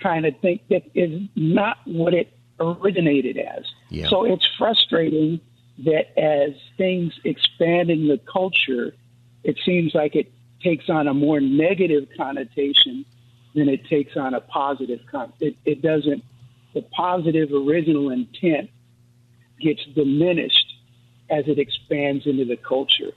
kind 0.00 0.24
of 0.24 0.38
thing 0.40 0.60
that 0.70 0.82
is 0.94 1.20
not 1.34 1.78
what 1.84 2.14
it 2.14 2.32
originated 2.60 3.36
as. 3.36 3.64
Yeah. 3.90 4.08
So 4.08 4.24
it's 4.24 4.48
frustrating 4.56 5.40
that 5.78 6.16
as 6.18 6.52
things 6.78 7.12
expand 7.24 7.90
in 7.90 8.06
the 8.06 8.18
culture, 8.18 8.94
it 9.42 9.58
seems 9.64 9.94
like 9.94 10.14
it 10.14 10.32
takes 10.64 10.88
on 10.88 11.06
a 11.06 11.14
more 11.14 11.40
negative 11.40 12.08
connotation 12.16 13.04
than 13.54 13.68
it 13.68 13.86
takes 13.86 14.16
on 14.16 14.34
a 14.34 14.40
positive 14.40 15.00
con. 15.10 15.32
It, 15.38 15.56
it 15.64 15.82
doesn't. 15.82 16.24
The 16.74 16.82
positive 16.82 17.50
original 17.52 18.10
intent 18.10 18.70
gets 19.60 19.84
diminished 19.94 20.74
as 21.30 21.44
it 21.46 21.58
expands 21.58 22.26
into 22.26 22.44
the 22.44 22.56
culture, 22.56 23.12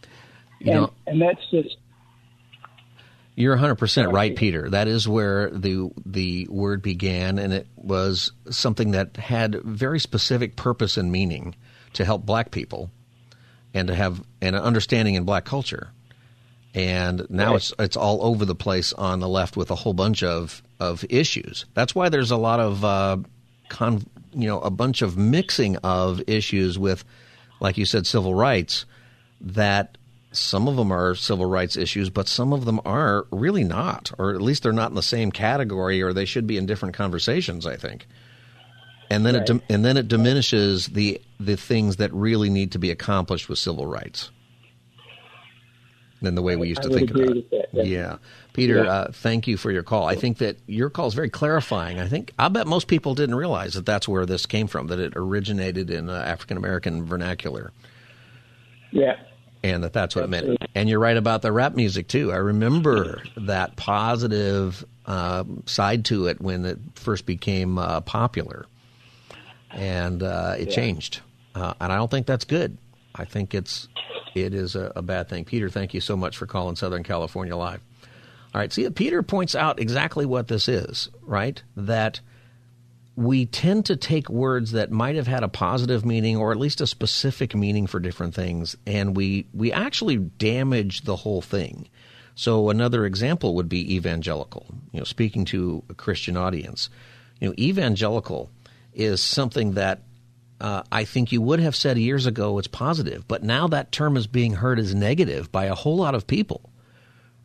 you 0.60 0.72
and, 0.72 0.82
know, 0.82 0.94
and 1.08 1.22
that's 1.22 1.42
just. 1.50 1.78
You're 3.36 3.58
100% 3.58 4.12
right, 4.12 4.36
Peter. 4.36 4.70
That 4.70 4.88
is 4.88 5.08
where 5.08 5.50
the 5.52 5.92
the 6.06 6.48
word 6.50 6.82
began, 6.82 7.38
and 7.38 7.54
it 7.54 7.68
was 7.76 8.32
something 8.50 8.92
that 8.92 9.18
had 9.18 9.62
very 9.64 10.00
specific 10.00 10.56
purpose 10.56 10.98
and 10.98 11.12
meaning 11.12 11.56
to 11.94 12.06
help 12.06 12.26
black 12.26 12.52
people 12.52 12.92
and 13.74 13.88
to 13.90 13.96
have 13.96 14.24
an 14.42 14.56
understanding 14.56 15.16
in 15.16 15.24
black 15.24 15.46
culture. 15.46 15.92
And 16.78 17.26
now 17.32 17.48
right. 17.48 17.56
it's 17.56 17.74
it's 17.80 17.98
all 17.98 18.24
over 18.24 18.46
the 18.46 18.54
place 18.54 18.94
on 18.94 19.20
the 19.20 19.28
left 19.28 19.58
with 19.58 19.72
a 19.72 19.76
whole 19.76 19.94
bunch 19.94 20.22
of, 20.22 20.62
of 20.80 21.04
issues. 21.10 21.66
That's 21.74 21.96
why 21.96 22.10
there's 22.10 22.30
a 22.30 22.38
lot 22.38 22.60
of 22.60 22.86
uh, 22.86 23.18
con, 23.68 24.06
you 24.32 24.48
know 24.48 24.60
a 24.60 24.70
bunch 24.70 25.02
of 25.02 25.18
mixing 25.18 25.78
of 25.78 26.22
issues 26.28 26.78
with, 26.78 27.04
like 27.60 27.80
you 27.80 27.86
said, 27.86 28.06
civil 28.06 28.36
rights 28.36 28.86
that 29.42 29.98
some 30.32 30.68
of 30.68 30.76
them 30.76 30.92
are 30.92 31.16
civil 31.16 31.48
rights 31.48 31.78
issues, 31.78 32.12
but 32.12 32.28
some 32.28 32.54
of 32.54 32.66
them 32.66 32.80
are 32.86 33.26
really 33.32 33.64
not, 33.64 34.12
or 34.20 34.36
at 34.36 34.42
least 34.44 34.62
they're 34.62 34.72
not 34.72 34.92
in 34.92 34.96
the 34.96 35.02
same 35.02 35.32
category, 35.32 36.04
or 36.04 36.14
they 36.14 36.26
should 36.26 36.46
be 36.46 36.58
in 36.58 36.68
different 36.68 36.94
conversations. 36.94 37.66
I 37.66 37.78
think, 37.78 38.06
and 39.10 39.26
then 39.26 39.34
right. 39.34 39.50
it 39.50 39.62
and 39.68 39.84
then 39.84 39.98
it 39.98 40.08
diminishes 40.08 40.86
the 40.86 41.20
the 41.40 41.58
things 41.58 41.96
that 41.96 42.14
really 42.14 42.52
need 42.52 42.74
to 42.74 42.78
be 42.78 42.92
accomplished 42.92 43.50
with 43.50 43.58
civil 43.58 43.88
rights 43.88 44.30
than 46.22 46.36
the 46.36 46.42
way 46.42 46.56
we 46.56 46.68
used 46.68 46.82
to 46.82 46.90
think 46.90 47.12
about 47.12 47.38
it. 47.38 47.50
That, 47.52 47.68
yeah. 47.74 47.84
yeah. 47.84 48.18
Peter, 48.54 48.84
yeah. 48.84 48.92
Uh, 48.92 49.12
thank 49.12 49.48
you 49.48 49.58
for 49.58 49.72
your 49.72 49.84
call. 49.84 50.08
I 50.08 50.16
think 50.16 50.40
that 50.40 50.58
your 50.66 50.90
call 50.90 51.08
is 51.08 51.14
very 51.14 51.30
clarifying. 51.30 52.00
I 52.00 52.08
think 52.08 52.34
I 52.40 52.48
bet 52.50 52.66
most 52.66 52.88
people 52.88 53.14
didn't 53.14 53.36
realize 53.36 53.74
that 53.76 53.86
that's 53.86 54.08
where 54.08 54.26
this 54.26 54.46
came 54.46 54.68
from, 54.68 54.88
that 54.88 55.00
it 55.00 55.14
originated 55.16 55.92
in 55.92 56.10
uh, 56.10 56.14
African 56.14 56.58
American 56.58 57.06
vernacular. 57.06 57.72
Yeah, 58.92 59.18
and 59.64 59.84
that 59.84 59.94
that's 59.94 60.16
what 60.16 60.24
it 60.24 60.30
meant. 60.30 60.58
And 60.74 60.90
you're 60.90 61.00
right 61.00 61.18
about 61.18 61.44
the 61.44 61.52
rap 61.52 61.76
music 61.76 62.08
too. 62.08 62.32
I 62.32 62.38
remember 62.38 63.22
that 63.36 63.76
positive 63.76 64.84
uh, 65.06 65.44
side 65.66 66.06
to 66.06 66.28
it 66.28 66.42
when 66.42 66.66
it 66.66 66.80
first 66.96 67.28
became 67.28 67.78
uh, 67.78 68.02
popular, 68.02 68.66
and 69.70 70.24
uh, 70.24 70.56
it 70.58 70.70
yeah. 70.70 70.76
changed. 70.76 71.22
Uh, 71.54 71.74
and 71.80 71.92
I 71.92 71.98
don't 71.98 72.10
think 72.10 72.26
that's 72.26 72.46
good. 72.46 72.78
I 73.14 73.26
think 73.26 73.54
it's 73.54 73.88
it 74.42 74.54
is 74.54 74.76
a, 74.76 74.92
a, 74.96 75.02
bad 75.02 75.30
thing. 75.30 75.46
Peter, 75.46 75.70
thank 75.70 75.94
you 75.94 76.02
so 76.02 76.18
much 76.18 76.38
for 76.38 76.46
calling 76.46 76.76
Southern 76.76 77.04
California 77.04 77.56
Live. 77.56 77.82
All 78.54 78.62
right, 78.62 78.72
see, 78.72 78.90
Peter 78.90 79.24
points 79.24 79.56
out 79.56 79.80
exactly 79.80 80.26
what 80.26 80.48
this 80.48 80.68
is. 80.68 81.10
Right, 81.22 81.62
that 81.76 82.20
we 83.18 83.48
tend 83.48 83.86
to 83.88 83.96
take 83.96 84.30
words 84.30 84.74
that 84.74 84.92
might 84.92 85.16
have 85.16 85.26
had 85.26 85.44
a 85.44 85.48
positive 85.48 86.06
meaning 86.06 86.38
or 86.38 86.52
at 86.52 86.58
least 86.58 86.82
a 86.82 86.88
specific 86.88 87.56
meaning 87.56 87.88
for 87.88 88.00
different 88.00 88.36
things 88.36 88.78
and 88.86 89.18
we 89.18 89.48
we 89.56 89.74
actually 89.74 90.18
damage 90.18 91.02
the 91.02 91.16
whole 91.16 91.42
thing. 91.42 91.90
So 92.36 92.70
another 92.70 93.08
example 93.08 93.56
would 93.56 93.68
be 93.68 93.96
evangelical. 93.96 94.68
You 94.92 95.00
know, 95.00 95.04
speaking 95.04 95.46
to 95.46 95.84
a 95.90 95.96
Christian 95.96 96.38
audience, 96.38 96.92
you 97.40 97.50
know, 97.50 97.56
evangelical 97.58 98.52
is 98.94 99.22
something 99.22 99.72
that 99.72 100.02
uh, 100.60 100.84
I 100.92 101.04
think 101.04 101.32
you 101.32 101.42
would 101.42 101.60
have 101.60 101.76
said 101.76 101.98
years 101.98 102.26
ago 102.26 102.58
it's 102.58 102.68
positive, 102.68 103.28
but 103.28 103.44
now 103.44 103.68
that 103.68 103.92
term 103.92 104.18
is 104.18 104.28
being 104.28 104.54
heard 104.54 104.80
as 104.80 104.96
negative 104.96 105.52
by 105.52 105.66
a 105.66 105.76
whole 105.76 105.98
lot 105.98 106.16
of 106.16 106.28
people 106.28 106.70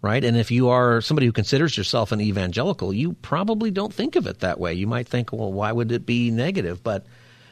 right? 0.02 0.24
And 0.24 0.36
if 0.36 0.50
you 0.50 0.68
are 0.68 1.00
somebody 1.00 1.26
who 1.26 1.32
considers 1.32 1.78
yourself 1.78 2.10
an 2.10 2.20
evangelical, 2.20 2.92
you 2.92 3.12
probably 3.22 3.70
don't 3.70 3.94
think 3.94 4.16
of 4.16 4.26
it 4.26 4.40
that 4.40 4.58
way. 4.58 4.74
You 4.74 4.88
might 4.88 5.08
think, 5.08 5.32
well, 5.32 5.52
why 5.52 5.70
would 5.70 5.92
it 5.92 6.04
be 6.04 6.30
negative? 6.32 6.82
But 6.82 7.06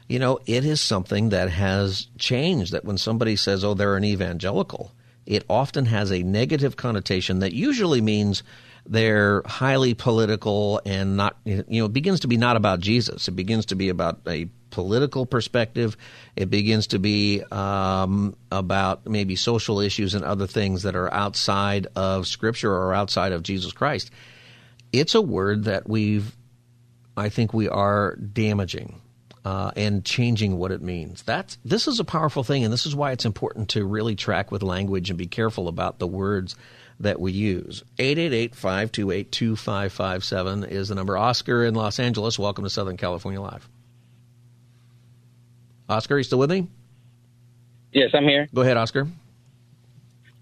you 0.08 0.18
know, 0.18 0.40
it 0.44 0.64
is 0.64 0.80
something 0.80 1.28
that 1.28 1.50
has 1.50 2.08
changed. 2.18 2.72
That 2.72 2.84
when 2.84 2.98
somebody 2.98 3.36
says, 3.36 3.62
"Oh, 3.62 3.74
they're 3.74 3.96
an 3.96 4.04
evangelical," 4.04 4.90
it 5.24 5.44
often 5.48 5.86
has 5.86 6.10
a 6.10 6.24
negative 6.24 6.76
connotation 6.76 7.38
that 7.38 7.52
usually 7.52 8.00
means 8.00 8.42
they're 8.84 9.42
highly 9.46 9.94
political 9.94 10.80
and 10.84 11.16
not 11.16 11.36
you 11.44 11.64
know 11.68 11.84
it 11.84 11.92
begins 11.92 12.18
to 12.20 12.26
be 12.26 12.36
not 12.36 12.56
about 12.56 12.80
Jesus. 12.80 13.28
It 13.28 13.36
begins 13.36 13.66
to 13.66 13.76
be 13.76 13.88
about 13.88 14.18
a 14.26 14.48
political 14.70 15.26
perspective. 15.26 15.96
It 16.37 16.50
begins 16.50 16.88
to 16.88 16.98
be 16.98 17.42
um, 17.50 18.37
about 18.50 19.06
maybe 19.06 19.37
social 19.37 19.80
issues 19.80 20.14
and 20.14 20.24
other 20.24 20.46
things 20.46 20.85
that 20.85 20.96
are 20.96 21.12
outside 21.12 21.88
of 21.96 22.26
Scripture 22.26 22.72
or 22.72 22.94
outside 22.94 23.33
of 23.33 23.42
Jesus 23.42 23.72
Christ. 23.72 24.11
It's 24.92 25.14
a 25.14 25.22
word 25.22 25.64
that 25.64 25.88
we've, 25.88 26.35
I 27.16 27.28
think, 27.28 27.52
we 27.52 27.68
are 27.68 28.16
damaging. 28.16 29.00
Uh, 29.42 29.70
and 29.74 30.04
changing 30.04 30.59
what 30.59 30.70
it 30.70 30.83
means. 30.83 31.22
That's 31.22 31.56
this 31.64 31.88
is 31.88 31.98
a 31.98 32.04
powerful 32.04 32.44
thing, 32.44 32.62
and 32.62 32.70
this 32.70 32.85
is 32.85 32.94
why 32.94 33.12
it's 33.12 33.24
important 33.24 33.70
to 33.70 33.87
really 33.87 34.14
track 34.14 34.52
with 34.52 34.62
language 34.62 35.09
and 35.09 35.18
be 35.18 35.28
careful 35.28 35.66
about 35.66 35.98
the 35.98 36.06
words 36.06 36.56
that 37.00 37.18
we 37.18 37.33
use. 37.33 37.83
888-528-2557 37.98 40.68
is 40.68 40.90
the 40.90 40.94
number. 40.94 41.16
Oscar 41.16 41.64
in 41.64 41.74
Los 41.74 41.98
Angeles, 41.98 42.38
welcome 42.38 42.64
to 42.64 42.70
Southern 42.70 42.98
California 42.98 43.40
Live. 43.40 43.66
Oscar, 45.90 46.18
you 46.18 46.24
still 46.24 46.38
with 46.38 46.50
me? 46.50 46.68
Yes, 47.92 48.11
I'm 48.14 48.24
here. 48.24 48.48
Go 48.55 48.62
ahead, 48.62 48.76
Oscar. 48.76 49.09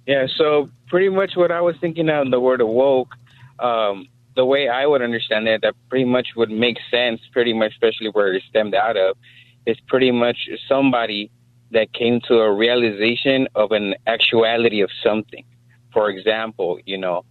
Yeah, 0.07 0.27
so 0.37 0.69
pretty 0.89 1.09
much 1.09 1.33
what 1.37 1.51
I 1.51 1.61
was 1.61 1.77
thinking 1.81 2.09
of 2.09 2.31
the 2.31 2.41
word 2.41 2.63
woke, 2.63 3.15
um, 3.59 4.07
the 4.37 4.45
way 4.45 4.69
I 4.69 4.87
would 4.87 5.03
understand 5.03 5.49
it, 5.49 5.63
that 5.63 5.75
pretty 5.89 6.05
much 6.05 6.29
would 6.37 6.51
make 6.51 6.79
sense, 6.91 7.21
pretty 7.33 7.53
much, 7.53 7.73
especially 7.73 8.09
where 8.09 8.35
it 8.35 8.43
stemmed 8.49 8.75
out 8.75 8.97
of, 8.97 9.17
is 9.67 9.79
pretty 9.87 10.11
much 10.11 10.49
somebody 10.69 11.31
that 11.71 11.93
came 11.93 12.21
to 12.29 12.39
a 12.41 12.53
realization 12.53 13.49
of 13.55 13.73
an 13.73 13.95
actuality 14.07 14.81
of 14.81 14.91
something. 15.03 15.45
For 15.93 16.09
example, 16.11 16.79
you 16.87 16.97
know, 16.97 17.25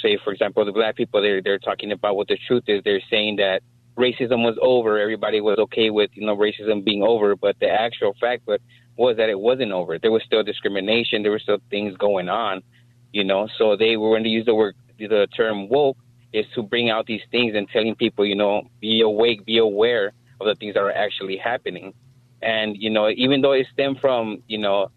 say 0.00 0.18
for 0.22 0.32
example 0.32 0.64
the 0.64 0.72
black 0.72 0.96
people 0.96 1.20
they're 1.20 1.42
they're 1.42 1.58
talking 1.58 1.92
about 1.92 2.16
what 2.16 2.28
the 2.28 2.38
truth 2.46 2.64
is. 2.66 2.82
They're 2.84 3.00
saying 3.10 3.36
that 3.36 3.62
racism 3.96 4.44
was 4.44 4.58
over. 4.60 4.98
Everybody 4.98 5.40
was 5.40 5.58
okay 5.58 5.90
with 5.90 6.10
you 6.14 6.26
know 6.26 6.36
racism 6.36 6.84
being 6.84 7.02
over, 7.02 7.36
but 7.36 7.56
the 7.60 7.68
actual 7.68 8.14
fact 8.20 8.46
was 8.46 8.60
was 8.96 9.16
that 9.16 9.28
it 9.28 9.38
wasn't 9.38 9.72
over. 9.72 9.98
There 9.98 10.12
was 10.12 10.22
still 10.24 10.42
discrimination. 10.42 11.22
There 11.22 11.32
were 11.32 11.38
still 11.38 11.58
things 11.70 11.96
going 11.96 12.28
on. 12.28 12.62
You 13.12 13.24
know, 13.24 13.48
so 13.58 13.76
they 13.76 13.96
were 13.96 14.10
going 14.10 14.24
to 14.24 14.28
use 14.28 14.44
the 14.44 14.54
word 14.54 14.74
the 14.98 15.28
term 15.36 15.68
woke 15.68 15.96
is 16.32 16.46
to 16.54 16.62
bring 16.62 16.90
out 16.90 17.06
these 17.06 17.22
things 17.30 17.54
and 17.54 17.68
telling 17.68 17.94
people, 17.94 18.26
you 18.26 18.34
know, 18.34 18.62
be 18.80 19.00
awake, 19.02 19.44
be 19.44 19.58
aware 19.58 20.12
of 20.40 20.46
the 20.46 20.54
things 20.56 20.74
that 20.74 20.80
are 20.80 20.92
actually 20.92 21.36
happening. 21.36 21.94
And 22.42 22.76
you 22.76 22.90
know, 22.90 23.08
even 23.10 23.40
though 23.40 23.52
it 23.52 23.66
stemmed 23.72 24.00
from 24.00 24.42
you 24.48 24.58
know 24.58 24.90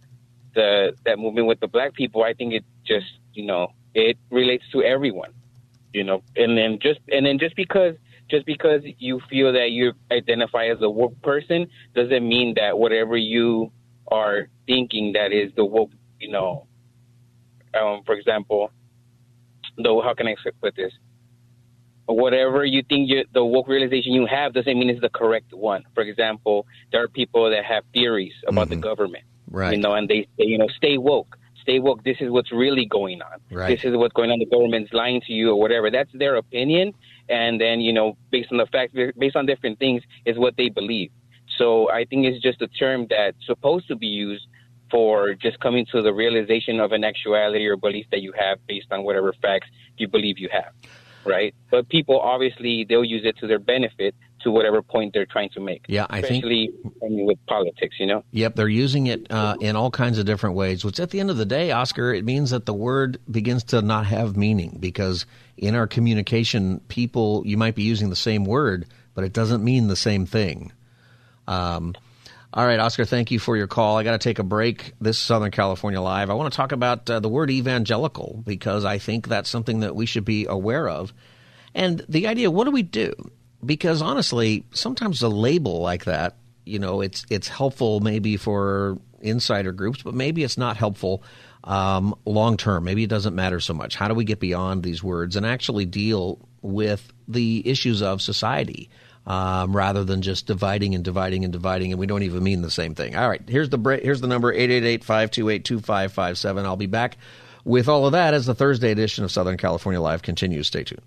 the 0.56 0.94
that 1.06 1.20
movement 1.20 1.48
with 1.48 1.60
the 1.60 1.68
black 1.68 1.94
people, 1.94 2.24
I 2.24 2.34
think 2.34 2.54
it 2.54 2.66
just 2.86 3.06
you 3.34 3.46
know 3.46 3.72
it 3.94 4.18
relates 4.32 4.66
to 4.72 4.84
everyone. 4.84 5.32
You 5.94 6.04
know, 6.04 6.24
and 6.36 6.58
then 6.58 6.80
just 6.82 7.00
and 7.10 7.26
then 7.26 7.40
just 7.40 7.56
because 7.56 7.96
just 8.30 8.46
because 8.46 8.82
you 9.00 9.22
feel 9.30 9.54
that 9.54 9.72
you 9.72 9.94
identify 10.12 10.68
as 10.68 10.78
a 10.82 10.90
woke 10.90 11.20
person 11.22 11.68
doesn't 11.96 12.28
mean 12.28 12.54
that 12.56 12.78
whatever 12.78 13.16
you 13.16 13.72
are 14.08 14.50
thinking 14.66 15.14
that 15.14 15.32
is 15.32 15.52
the 15.56 15.66
woke, 15.66 15.92
you 16.20 16.32
know, 16.32 16.68
um, 17.80 18.02
for 18.06 18.16
example, 18.16 18.72
though, 19.78 20.02
how 20.02 20.14
can 20.14 20.28
I 20.28 20.36
put 20.62 20.76
this? 20.76 20.92
Whatever 22.06 22.64
you 22.64 22.84
think 22.88 23.10
you, 23.10 23.26
the 23.34 23.44
woke 23.44 23.68
realization 23.68 24.14
you 24.14 24.26
have 24.26 24.54
doesn't 24.54 24.80
mean 24.80 24.90
it's 24.90 25.02
the 25.02 25.10
correct 25.10 25.54
one. 25.54 25.84
For 25.94 26.04
example, 26.04 26.66
there 26.92 27.04
are 27.04 27.10
people 27.10 27.50
that 27.50 27.66
have 27.66 27.84
theories 27.94 28.34
about 28.48 28.70
mm-hmm. 28.70 28.76
the 28.76 28.88
government, 28.88 29.26
right? 29.52 29.76
You 29.76 29.82
know, 29.82 29.94
and 29.94 30.08
they 30.08 30.28
say, 30.38 30.46
you 30.46 30.58
know, 30.58 30.68
stay 30.78 30.98
woke 30.98 31.38
stay 31.68 31.80
woke. 31.80 32.04
This 32.04 32.18
is 32.22 32.30
what's 32.30 32.52
really 32.52 32.86
going 32.86 33.22
on. 33.22 33.40
Right. 33.52 33.76
This 33.76 33.84
is 33.84 33.96
what's 33.98 34.14
going 34.14 34.32
on. 34.32 34.40
The 34.40 34.46
government's 34.46 34.94
lying 34.94 35.20
to 35.28 35.34
you 35.34 35.52
or 35.52 35.60
whatever. 35.60 35.92
That's 35.92 36.12
their 36.14 36.38
opinion. 36.38 36.94
And 37.30 37.60
then, 37.60 37.82
you 37.82 37.94
know, 37.94 38.18
based 38.32 38.52
on 38.52 38.58
the 38.58 38.66
fact, 38.68 38.96
based 39.18 39.36
on 39.36 39.46
different 39.46 39.80
things, 39.80 40.04
is 40.26 40.38
what 40.38 40.56
they 40.58 40.70
believe. 40.70 41.12
So 41.58 41.90
I 41.92 42.06
think 42.06 42.26
it's 42.26 42.42
just 42.42 42.62
a 42.62 42.68
term 42.68 43.08
that's 43.10 43.38
supposed 43.46 43.88
to 43.88 43.96
be 43.96 44.08
used 44.08 44.48
for 44.90 45.34
just 45.34 45.60
coming 45.60 45.86
to 45.92 46.02
the 46.02 46.14
realization 46.14 46.80
of 46.80 46.92
an 46.92 47.04
actuality 47.04 47.66
or 47.66 47.76
belief 47.76 48.06
that 48.12 48.22
you 48.22 48.34
have 48.40 48.60
based 48.68 48.88
on 48.92 49.04
whatever 49.04 49.34
facts 49.42 49.68
you 49.98 50.08
believe 50.08 50.38
you 50.38 50.50
have. 50.52 50.72
Right. 51.26 51.54
But 51.70 51.90
people 51.90 52.20
obviously 52.20 52.86
they'll 52.88 53.04
use 53.04 53.26
it 53.26 53.38
to 53.40 53.48
their 53.48 53.60
benefit 53.60 54.16
to 54.42 54.52
whatever 54.52 54.82
point 54.82 55.14
they're 55.14 55.26
trying 55.26 55.50
to 55.50 55.60
make. 55.60 55.86
Yeah, 55.88 56.06
I 56.10 56.20
especially 56.20 56.72
think 56.84 57.02
mean, 57.02 57.26
with 57.26 57.38
politics, 57.48 57.96
you 58.00 58.06
know. 58.06 58.24
Yep, 58.32 58.56
they're 58.56 58.68
using 58.68 59.08
it 59.08 59.32
uh, 59.32 59.56
in 59.60 59.76
all 59.76 59.92
kinds 59.92 60.18
of 60.18 60.26
different 60.26 60.56
ways. 60.56 60.84
Which 60.86 61.00
at 61.00 61.10
the 61.12 61.20
end 61.20 61.30
of 61.30 61.38
the 61.38 61.46
day, 61.46 61.72
Oscar, 61.72 62.14
it 62.14 62.26
means 62.26 62.52
that 62.52 62.66
the 62.66 62.74
word 62.74 63.20
begins 63.30 63.64
to 63.66 63.82
not 63.82 64.06
have 64.06 64.38
meaning 64.38 64.78
because 64.80 65.26
in 65.58 65.76
our 65.76 65.88
communication, 65.88 66.80
people 66.88 67.44
you 67.46 67.58
might 67.58 67.76
be 67.76 67.84
using 67.84 68.10
the 68.10 68.16
same 68.16 68.46
word, 68.46 68.88
but 69.14 69.24
it 69.24 69.34
doesn't 69.34 69.64
mean 69.64 69.88
the 69.88 69.96
same 69.96 70.26
thing. 70.26 70.72
Um, 71.48 71.96
all 72.54 72.66
right, 72.66 72.80
Oscar, 72.80 73.06
thank 73.06 73.30
you 73.32 73.40
for 73.40 73.58
your 73.58 73.68
call. 73.68 73.98
I 73.98 74.04
got 74.04 74.12
to 74.12 74.18
take 74.18 74.40
a 74.40 74.44
break. 74.44 74.94
This 75.02 75.20
Southern 75.20 75.52
California 75.52 76.02
Live. 76.02 76.30
I 76.30 76.34
want 76.34 76.52
to 76.52 76.56
talk 76.56 76.72
about 76.72 77.10
uh, 77.10 77.20
the 77.20 77.30
word 77.30 77.52
evangelical 77.52 78.42
because 78.46 78.86
I 78.86 78.98
think 78.98 79.28
that's 79.28 79.50
something 79.50 79.82
that 79.82 79.96
we 79.96 80.06
should 80.06 80.26
be 80.26 80.46
aware 80.46 80.88
of. 80.88 81.14
And 81.76 82.04
the 82.08 82.28
idea, 82.28 82.50
what 82.50 82.64
do 82.64 82.72
we 82.72 82.84
do? 82.84 83.14
Because 83.66 84.02
honestly, 84.02 84.66
sometimes 84.72 85.22
a 85.22 85.30
label 85.30 85.82
like 85.82 86.06
that, 86.06 86.36
you 86.66 86.80
know, 86.80 87.02
it's 87.02 87.26
it's 87.30 87.48
helpful 87.48 88.00
maybe 88.00 88.38
for 88.38 88.98
insider 89.22 89.72
groups, 89.72 90.04
but 90.04 90.14
maybe 90.14 90.44
it's 90.44 90.58
not 90.58 90.78
helpful 90.78 91.24
um, 91.68 92.16
long 92.26 92.58
term? 92.58 92.86
Maybe 92.86 93.04
it 93.04 93.10
doesn't 93.10 93.36
matter 93.36 93.60
so 93.60 93.74
much. 93.74 93.96
How 93.96 94.08
do 94.08 94.14
we 94.14 94.24
get 94.24 94.40
beyond 94.40 94.84
these 94.84 95.04
words 95.04 95.36
and 95.36 95.46
actually 95.46 95.86
deal 95.86 96.40
with 96.62 97.12
the 97.28 97.68
issues 97.68 98.02
of 98.02 98.22
society? 98.22 98.90
Um, 99.26 99.76
rather 99.76 100.06
than 100.06 100.22
just 100.22 100.48
dividing 100.48 100.96
and 100.96 101.04
dividing 101.04 101.44
and 101.44 101.52
dividing, 101.52 101.92
and 101.92 102.00
we 102.00 102.08
don't 102.08 102.24
even 102.24 102.42
mean 102.42 102.62
the 102.62 102.72
same 102.72 102.96
thing. 102.96 103.18
All 103.18 103.28
right, 103.28 103.42
here's 103.46 103.68
the 103.68 104.00
here's 104.02 104.22
the 104.22 104.28
number 104.28 104.54
888-528-2557. 104.54 106.64
I'll 106.64 106.78
be 106.78 106.86
back 106.86 107.18
with 107.66 107.90
all 107.90 108.06
of 108.06 108.14
that 108.14 108.34
as 108.34 108.46
the 108.46 108.56
Thursday 108.56 108.90
edition 108.90 109.26
of 109.26 109.32
Southern 109.32 109.58
California 109.58 110.00
Live 110.00 110.22
continues. 110.22 110.68
Stay 110.68 110.86
tuned. 110.86 111.02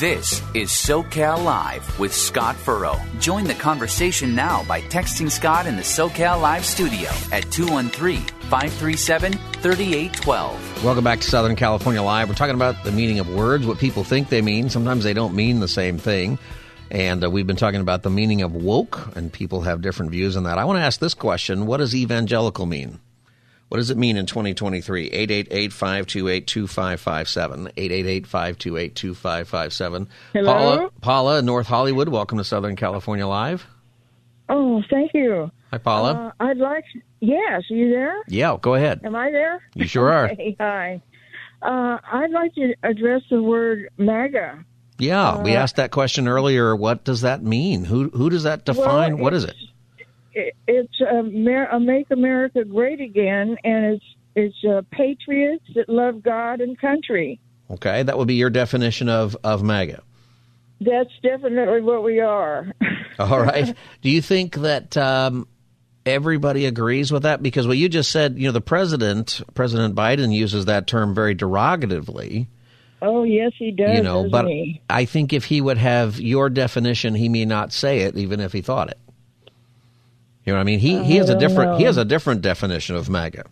This 0.00 0.40
is 0.54 0.70
SoCal 0.70 1.44
Live 1.44 1.98
with 1.98 2.14
Scott 2.14 2.56
Furrow. 2.56 2.98
Join 3.18 3.44
the 3.44 3.52
conversation 3.52 4.34
now 4.34 4.64
by 4.64 4.80
texting 4.80 5.30
Scott 5.30 5.66
in 5.66 5.76
the 5.76 5.82
SoCal 5.82 6.40
Live 6.40 6.64
studio 6.64 7.10
at 7.32 7.50
213 7.52 8.22
537 8.48 9.34
3812. 9.34 10.82
Welcome 10.82 11.04
back 11.04 11.20
to 11.20 11.28
Southern 11.28 11.54
California 11.54 12.00
Live. 12.02 12.30
We're 12.30 12.34
talking 12.34 12.54
about 12.54 12.82
the 12.82 12.92
meaning 12.92 13.18
of 13.18 13.28
words, 13.28 13.66
what 13.66 13.76
people 13.76 14.02
think 14.02 14.30
they 14.30 14.40
mean. 14.40 14.70
Sometimes 14.70 15.04
they 15.04 15.12
don't 15.12 15.34
mean 15.34 15.60
the 15.60 15.68
same 15.68 15.98
thing. 15.98 16.38
And 16.90 17.22
uh, 17.22 17.30
we've 17.30 17.46
been 17.46 17.56
talking 17.56 17.82
about 17.82 18.02
the 18.02 18.08
meaning 18.08 18.40
of 18.40 18.54
woke, 18.54 19.14
and 19.14 19.30
people 19.30 19.60
have 19.60 19.82
different 19.82 20.12
views 20.12 20.34
on 20.34 20.44
that. 20.44 20.56
I 20.56 20.64
want 20.64 20.78
to 20.78 20.82
ask 20.82 20.98
this 20.98 21.12
question 21.12 21.66
What 21.66 21.76
does 21.76 21.94
evangelical 21.94 22.64
mean? 22.64 23.00
What 23.70 23.78
does 23.78 23.90
it 23.90 23.96
mean 23.96 24.16
in 24.16 24.26
2023? 24.26 25.10
888-528-2557. 25.10 27.72
888-528-2557. 27.76 30.08
Hello? 30.32 30.52
Paula, 30.52 30.90
Paula, 31.00 31.40
North 31.42 31.68
Hollywood, 31.68 32.08
welcome 32.08 32.38
to 32.38 32.44
Southern 32.44 32.74
California 32.74 33.28
Live. 33.28 33.64
Oh, 34.48 34.82
thank 34.90 35.12
you. 35.14 35.52
Hi, 35.70 35.78
Paula. 35.78 36.34
Uh, 36.40 36.44
I'd 36.44 36.56
like. 36.56 36.82
Yes, 37.20 37.62
you 37.70 37.90
there? 37.90 38.16
yeah, 38.26 38.56
go 38.60 38.74
ahead. 38.74 39.02
Am 39.04 39.14
I 39.14 39.30
there? 39.30 39.62
You 39.74 39.86
sure 39.86 40.10
are. 40.10 40.24
Okay, 40.32 40.56
hi. 40.58 41.00
Uh, 41.62 41.98
I'd 42.12 42.32
like 42.32 42.52
to 42.56 42.74
address 42.82 43.22
the 43.30 43.40
word 43.40 43.88
MAGA. 43.98 44.64
Yeah, 44.98 45.40
we 45.42 45.54
Uh, 45.54 45.60
asked 45.60 45.76
that 45.76 45.92
question 45.92 46.26
earlier. 46.26 46.74
What 46.74 47.04
does 47.04 47.20
that 47.20 47.44
mean? 47.44 47.84
Who 47.84 48.08
who 48.08 48.30
does 48.30 48.42
that 48.42 48.64
define? 48.64 49.14
Well, 49.14 49.22
what 49.24 49.34
is 49.34 49.44
it? 49.44 49.54
It, 50.32 50.54
it's 50.66 51.00
uh, 51.00 51.22
Mer- 51.22 51.70
uh, 51.72 51.78
Make 51.78 52.10
America 52.10 52.64
Great 52.64 53.00
Again, 53.00 53.56
and 53.64 53.94
it's 53.94 54.04
it's 54.36 54.64
uh, 54.64 54.82
patriots 54.92 55.64
that 55.74 55.88
love 55.88 56.22
God 56.22 56.60
and 56.60 56.78
country. 56.78 57.40
Okay, 57.70 58.02
that 58.02 58.16
would 58.16 58.28
be 58.28 58.34
your 58.34 58.50
definition 58.50 59.08
of 59.08 59.36
of 59.42 59.62
MAGA. 59.62 60.02
That's 60.80 61.10
definitely 61.22 61.82
what 61.82 62.02
we 62.02 62.20
are. 62.20 62.72
All 63.18 63.40
right. 63.40 63.74
Do 64.00 64.08
you 64.08 64.22
think 64.22 64.54
that 64.56 64.96
um, 64.96 65.46
everybody 66.06 66.64
agrees 66.64 67.12
with 67.12 67.24
that? 67.24 67.42
Because 67.42 67.66
what 67.66 67.76
you 67.76 67.88
just 67.88 68.10
said, 68.10 68.38
you 68.38 68.46
know, 68.46 68.52
the 68.52 68.62
president, 68.62 69.42
President 69.54 69.94
Biden, 69.94 70.32
uses 70.32 70.64
that 70.64 70.86
term 70.86 71.14
very 71.14 71.34
derogatively. 71.36 72.46
oh, 73.02 73.24
yes, 73.24 73.52
he 73.58 73.72
does. 73.72 73.94
you 73.96 74.02
know, 74.02 74.28
but 74.30 74.46
he? 74.46 74.80
I 74.88 75.04
think 75.04 75.34
if 75.34 75.44
he 75.44 75.60
would 75.60 75.76
have 75.76 76.18
your 76.18 76.48
definition, 76.48 77.14
he 77.14 77.28
may 77.28 77.44
not 77.44 77.72
say 77.74 78.00
it, 78.00 78.16
even 78.16 78.40
if 78.40 78.52
he 78.54 78.62
thought 78.62 78.88
it. 78.90 78.98
You 80.50 80.54
know 80.54 80.58
what 80.58 80.62
I 80.62 80.64
mean? 80.64 80.80
He 80.80 81.00
he 81.04 81.14
has 81.18 81.28
a 81.30 81.38
different 81.38 81.78
he 81.78 81.84
has 81.84 81.96
a 81.96 82.04
different 82.04 82.42
definition 82.42 82.96
of 82.96 83.08
MAGA. 83.08 83.44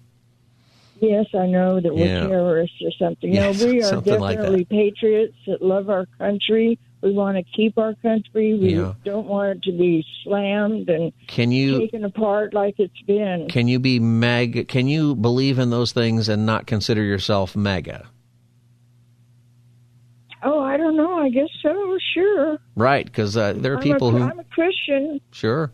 Yes, 1.01 1.27
I 1.33 1.47
know 1.47 1.79
that 1.81 1.95
we're 1.95 2.07
Yeah. 2.07 2.27
terrorists 2.27 2.75
or 2.85 2.91
something. 2.99 3.33
Yes, 3.33 3.57
no, 3.61 3.67
we 3.69 3.79
are 3.83 3.83
something 3.85 4.19
like 4.19 4.37
definitely 4.37 4.65
patriots 4.65 5.37
that 5.47 5.63
love 5.63 5.91
our 5.91 6.07
country. 6.19 6.77
We 7.01 7.13
want 7.13 7.37
to 7.37 7.45
keep 7.55 7.79
our 7.79 7.95
country. 8.03 8.59
We 8.59 8.75
Yeah. 8.75 8.95
don't 9.05 9.29
want 9.29 9.59
it 9.59 9.63
to 9.71 9.79
be 9.79 10.05
slammed 10.25 10.89
and 10.89 11.13
Can 11.29 11.53
you 11.53 11.79
taken 11.79 12.03
apart 12.05 12.53
like 12.53 12.75
it's 12.79 13.01
been. 13.07 13.47
can 13.49 13.69
you 13.69 13.79
be 13.79 14.01
MAGA? 14.01 14.65
Can 14.65 14.89
you 14.89 15.15
believe 15.15 15.61
in 15.61 15.71
those 15.71 15.93
things 15.93 16.29
and 16.29 16.45
not 16.45 16.67
consider 16.67 17.05
yourself 17.05 17.55
MAGA? 17.55 18.09
Oh, 20.43 20.61
I 20.61 20.77
don't 20.77 20.97
know. 20.97 21.19
I 21.21 21.29
guess 21.31 21.49
so. 21.63 21.97
Sure. 22.15 22.59
Right, 22.75 23.05
because 23.05 23.37
uh, 23.37 23.53
there 23.57 23.73
are 23.75 23.77
I'm 23.77 23.83
people 23.83 24.09
a, 24.09 24.11
who 24.13 24.23
I'm 24.23 24.39
a 24.41 24.45
Christian. 24.45 25.21
Sure. 25.31 25.71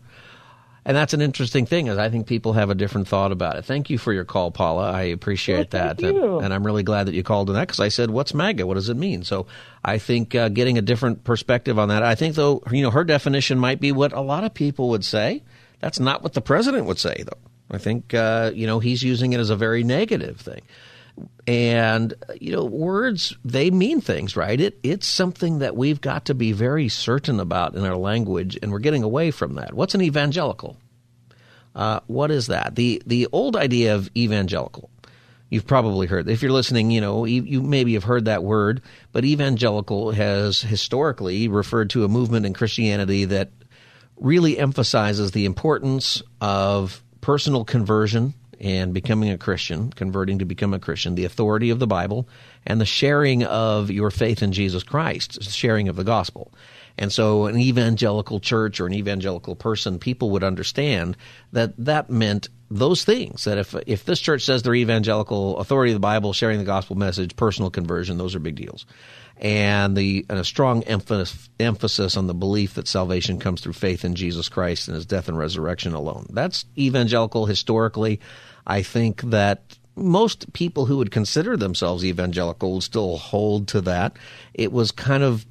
And 0.87 0.95
that's 0.97 1.15
an 1.15 1.23
interesting 1.23 1.65
thing, 1.65 1.87
is 1.87 1.97
I 1.97 2.11
think 2.11 2.27
people 2.27 2.53
have 2.53 2.69
a 2.69 2.75
different 2.75 3.09
thought 3.09 3.33
about 3.33 3.57
it. 3.57 3.65
Thank 3.65 3.89
you 3.89 3.97
for 3.97 4.13
your 4.13 4.25
call, 4.25 4.51
Paula. 4.51 4.93
I 4.93 5.05
appreciate 5.05 5.71
that, 5.71 5.99
thank 5.99 6.15
you. 6.15 6.37
And, 6.37 6.47
and 6.47 6.55
I'm 6.55 6.65
really 6.65 6.83
glad 6.83 7.07
that 7.07 7.15
you 7.15 7.23
called 7.23 7.49
on 7.49 7.55
that 7.55 7.69
because 7.69 7.81
I 7.81 7.89
said, 7.89 8.11
"What's 8.11 8.35
MAGA? 8.35 8.67
What 8.67 8.75
does 8.75 8.91
it 8.91 8.97
mean?" 8.97 9.25
So 9.25 9.47
I 9.83 9.97
think 9.97 10.35
uh, 10.35 10.51
getting 10.51 10.77
a 10.77 10.83
different 10.83 11.25
perspective 11.25 11.79
on 11.79 11.89
that. 11.89 12.03
I 12.03 12.15
think, 12.15 12.35
though, 12.35 12.63
you 12.71 12.83
know, 12.83 12.91
her 12.91 13.05
definition 13.05 13.59
might 13.59 13.81
be 13.81 13.93
what 13.93 14.13
a 14.13 14.21
lot 14.21 14.45
of 14.45 14.53
people 14.53 14.91
would 14.91 15.05
say. 15.05 15.43
That's 15.81 16.01
not 16.01 16.23
what 16.23 16.35
the 16.35 16.43
president 16.43 16.87
would 16.87 16.99
say, 16.99 17.25
though. 17.25 17.51
I 17.71 17.79
think 17.79 18.13
uh, 18.13 18.53
you 18.55 18.67
know 18.67 18.79
he's 18.79 19.03
using 19.03 19.33
it 19.33 19.41
as 19.41 19.51
a 19.51 19.57
very 19.57 19.85
negative 19.85 20.41
thing. 20.41 20.61
And 21.47 22.15
you 22.41 22.53
know, 22.53 22.65
words 22.65 23.37
they 23.45 23.71
mean 23.71 24.01
things, 24.01 24.37
right? 24.37 24.61
It 24.61 24.79
it's 24.83 25.07
something 25.07 25.59
that 25.59 25.77
we've 25.77 26.01
got 26.01 26.25
to 26.27 26.35
be 26.35 26.53
very 26.53 26.89
certain 26.89 27.39
about 27.39 27.75
in 27.75 27.85
our 27.85 27.97
language, 27.97 28.59
and 28.63 28.73
we're 28.73 28.79
getting 28.79 29.03
away 29.03 29.31
from 29.31 29.55
that. 29.57 29.75
What's 29.75 29.95
an 29.95 30.01
evangelical? 30.01 30.79
Uh, 31.75 32.01
what 32.07 32.31
is 32.31 32.47
that? 32.47 32.75
The 32.77 33.03
the 33.07 33.29
old 33.33 33.57
idea 33.57 33.95
of 33.95 34.11
evangelical. 34.17 34.91
You've 35.51 35.67
probably 35.67 36.07
heard. 36.07 36.29
If 36.29 36.43
you're 36.43 36.51
listening, 36.51 36.91
you 36.91 37.01
know 37.01 37.27
you, 37.27 37.43
you 37.43 37.63
maybe 37.63 37.95
have 37.95 38.05
heard 38.05 38.25
that 38.25 38.43
word. 38.43 38.81
But 39.13 39.25
evangelical 39.25 40.13
has 40.13 40.63
historically 40.63 41.49
referred 41.49 41.91
to 41.91 42.05
a 42.05 42.09
movement 42.09 42.47
in 42.47 42.55
Christianity 42.55 43.27
that 43.27 43.51
really 44.17 44.59
emphasizes 44.59 45.33
the 45.33 45.45
importance 45.45 46.23
of 46.41 47.03
personal 47.21 47.65
conversion 47.65 48.35
and 48.65 48.95
becoming 48.95 49.29
a 49.29 49.37
Christian, 49.37 49.91
converting 49.91 50.39
to 50.39 50.47
become 50.47 50.73
a 50.73 50.79
Christian, 50.79 51.15
the 51.15 51.27
authority 51.27 51.69
of 51.69 51.79
the 51.79 51.87
Bible, 51.87 52.27
and 52.65 52.81
the 52.81 52.87
sharing 52.87 53.45
of 53.45 53.91
your 53.91 54.11
faith 54.11 54.43
in 54.43 54.53
Jesus 54.53 54.83
Christ, 54.83 55.43
sharing 55.43 55.89
of 55.89 55.97
the 55.97 56.03
gospel. 56.03 56.51
And 56.97 57.13
so, 57.13 57.45
an 57.45 57.59
evangelical 57.59 58.41
church 58.41 58.81
or 58.81 58.87
an 58.87 58.95
evangelical 58.95 59.55
person, 59.55 59.99
people 59.99 60.31
would 60.31 60.43
understand 60.43 61.19
that 61.53 61.75
that 61.77 62.09
meant 62.09 62.49
those 62.71 63.05
things. 63.05 63.45
That 63.45 63.59
if 63.59 63.75
if 63.87 64.07
this 64.07 64.21
church 64.21 64.43
says 64.43 64.63
they're 64.63 64.75
evangelical, 64.75 65.59
authority 65.59 65.93
of 65.93 65.97
the 65.97 66.01
Bible, 66.01 66.33
sharing 66.33 66.59
the 66.59 66.65
gospel 66.65 66.97
message, 66.97 67.37
personal 67.37 67.71
conversion, 67.71 68.17
those 68.17 68.35
are 68.35 68.41
big 68.41 68.55
deals 68.55 68.87
and 69.37 69.97
the 69.97 70.25
and 70.29 70.39
a 70.39 70.45
strong 70.45 70.83
emphasis 70.85 71.49
emphasis 71.59 72.17
on 72.17 72.27
the 72.27 72.35
belief 72.35 72.75
that 72.75 72.87
salvation 72.87 73.39
comes 73.39 73.61
through 73.61 73.73
faith 73.73 74.05
in 74.05 74.15
Jesus 74.15 74.49
Christ 74.49 74.89
and 74.89 74.95
His 74.95 75.07
death 75.07 75.29
and 75.29 75.37
resurrection 75.37 75.93
alone. 75.93 76.27
That's 76.31 76.65
evangelical 76.79 77.47
historically. 77.47 78.21
I 78.67 78.83
think 78.83 79.23
that 79.23 79.79
most 79.97 80.53
people 80.53 80.87
who 80.87 80.99
would 80.99 81.11
consider 81.11 81.57
themselves 81.57 82.05
evangelical 82.05 82.75
would 82.75 82.83
still 82.83 83.17
hold 83.17 83.69
to 83.69 83.81
that. 83.83 84.17
It 84.53 84.73
was 84.73 84.91
kind 84.91 85.23
of 85.23 85.47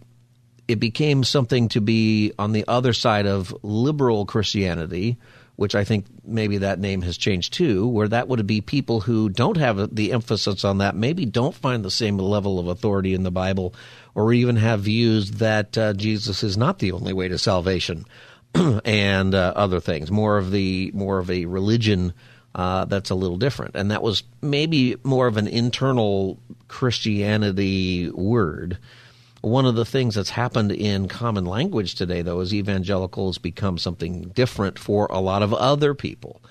it 0.67 0.79
became 0.79 1.23
something 1.23 1.67
to 1.69 1.81
be 1.81 2.31
on 2.39 2.53
the 2.53 2.65
other 2.67 2.93
side 2.93 3.25
of 3.25 3.55
liberal 3.63 4.25
Christianity, 4.25 5.17
which 5.55 5.75
I 5.75 5.83
think 5.83 6.05
maybe 6.23 6.59
that 6.59 6.79
name 6.79 7.01
has 7.01 7.17
changed 7.17 7.53
too, 7.53 7.87
where 7.87 8.07
that 8.07 8.27
would 8.27 8.47
be 8.47 8.61
people 8.61 9.01
who 9.01 9.29
don't 9.29 9.57
have 9.57 9.93
the 9.93 10.13
emphasis 10.13 10.63
on 10.63 10.79
that, 10.79 10.95
maybe 10.95 11.25
don't 11.25 11.53
find 11.53 11.83
the 11.83 11.91
same 11.91 12.17
level 12.17 12.59
of 12.59 12.67
authority 12.67 13.13
in 13.13 13.23
the 13.23 13.31
Bible, 13.31 13.75
or 14.15 14.33
even 14.33 14.55
have 14.55 14.81
views 14.81 15.31
that 15.31 15.77
uh, 15.77 15.93
Jesus 15.93 16.43
is 16.43 16.57
not 16.57 16.79
the 16.79 16.91
only 16.93 17.13
way 17.13 17.27
to 17.27 17.37
salvation, 17.37 18.05
and 18.85 19.35
uh, 19.35 19.53
other 19.55 19.79
things. 19.79 20.11
More 20.11 20.37
of 20.37 20.51
the 20.51 20.91
more 20.93 21.19
of 21.19 21.29
a 21.29 21.45
religion. 21.45 22.13
Uh, 22.55 22.85
that's 22.85 23.09
a 23.09 23.15
little 23.15 23.37
different. 23.37 23.75
And 23.75 23.91
that 23.91 24.03
was 24.03 24.23
maybe 24.41 24.95
more 25.03 25.27
of 25.27 25.37
an 25.37 25.47
internal 25.47 26.39
Christianity 26.67 28.09
word. 28.11 28.77
One 29.41 29.65
of 29.65 29.75
the 29.75 29.85
things 29.85 30.15
that's 30.15 30.29
happened 30.29 30.71
in 30.71 31.07
common 31.07 31.45
language 31.45 31.95
today, 31.95 32.21
though, 32.21 32.39
is 32.39 32.53
evangelicals 32.53 33.39
become 33.39 33.77
something 33.77 34.29
different 34.29 34.79
for 34.79 35.07
a 35.07 35.19
lot 35.19 35.43
of 35.43 35.53
other 35.53 35.93
people. 35.93 36.41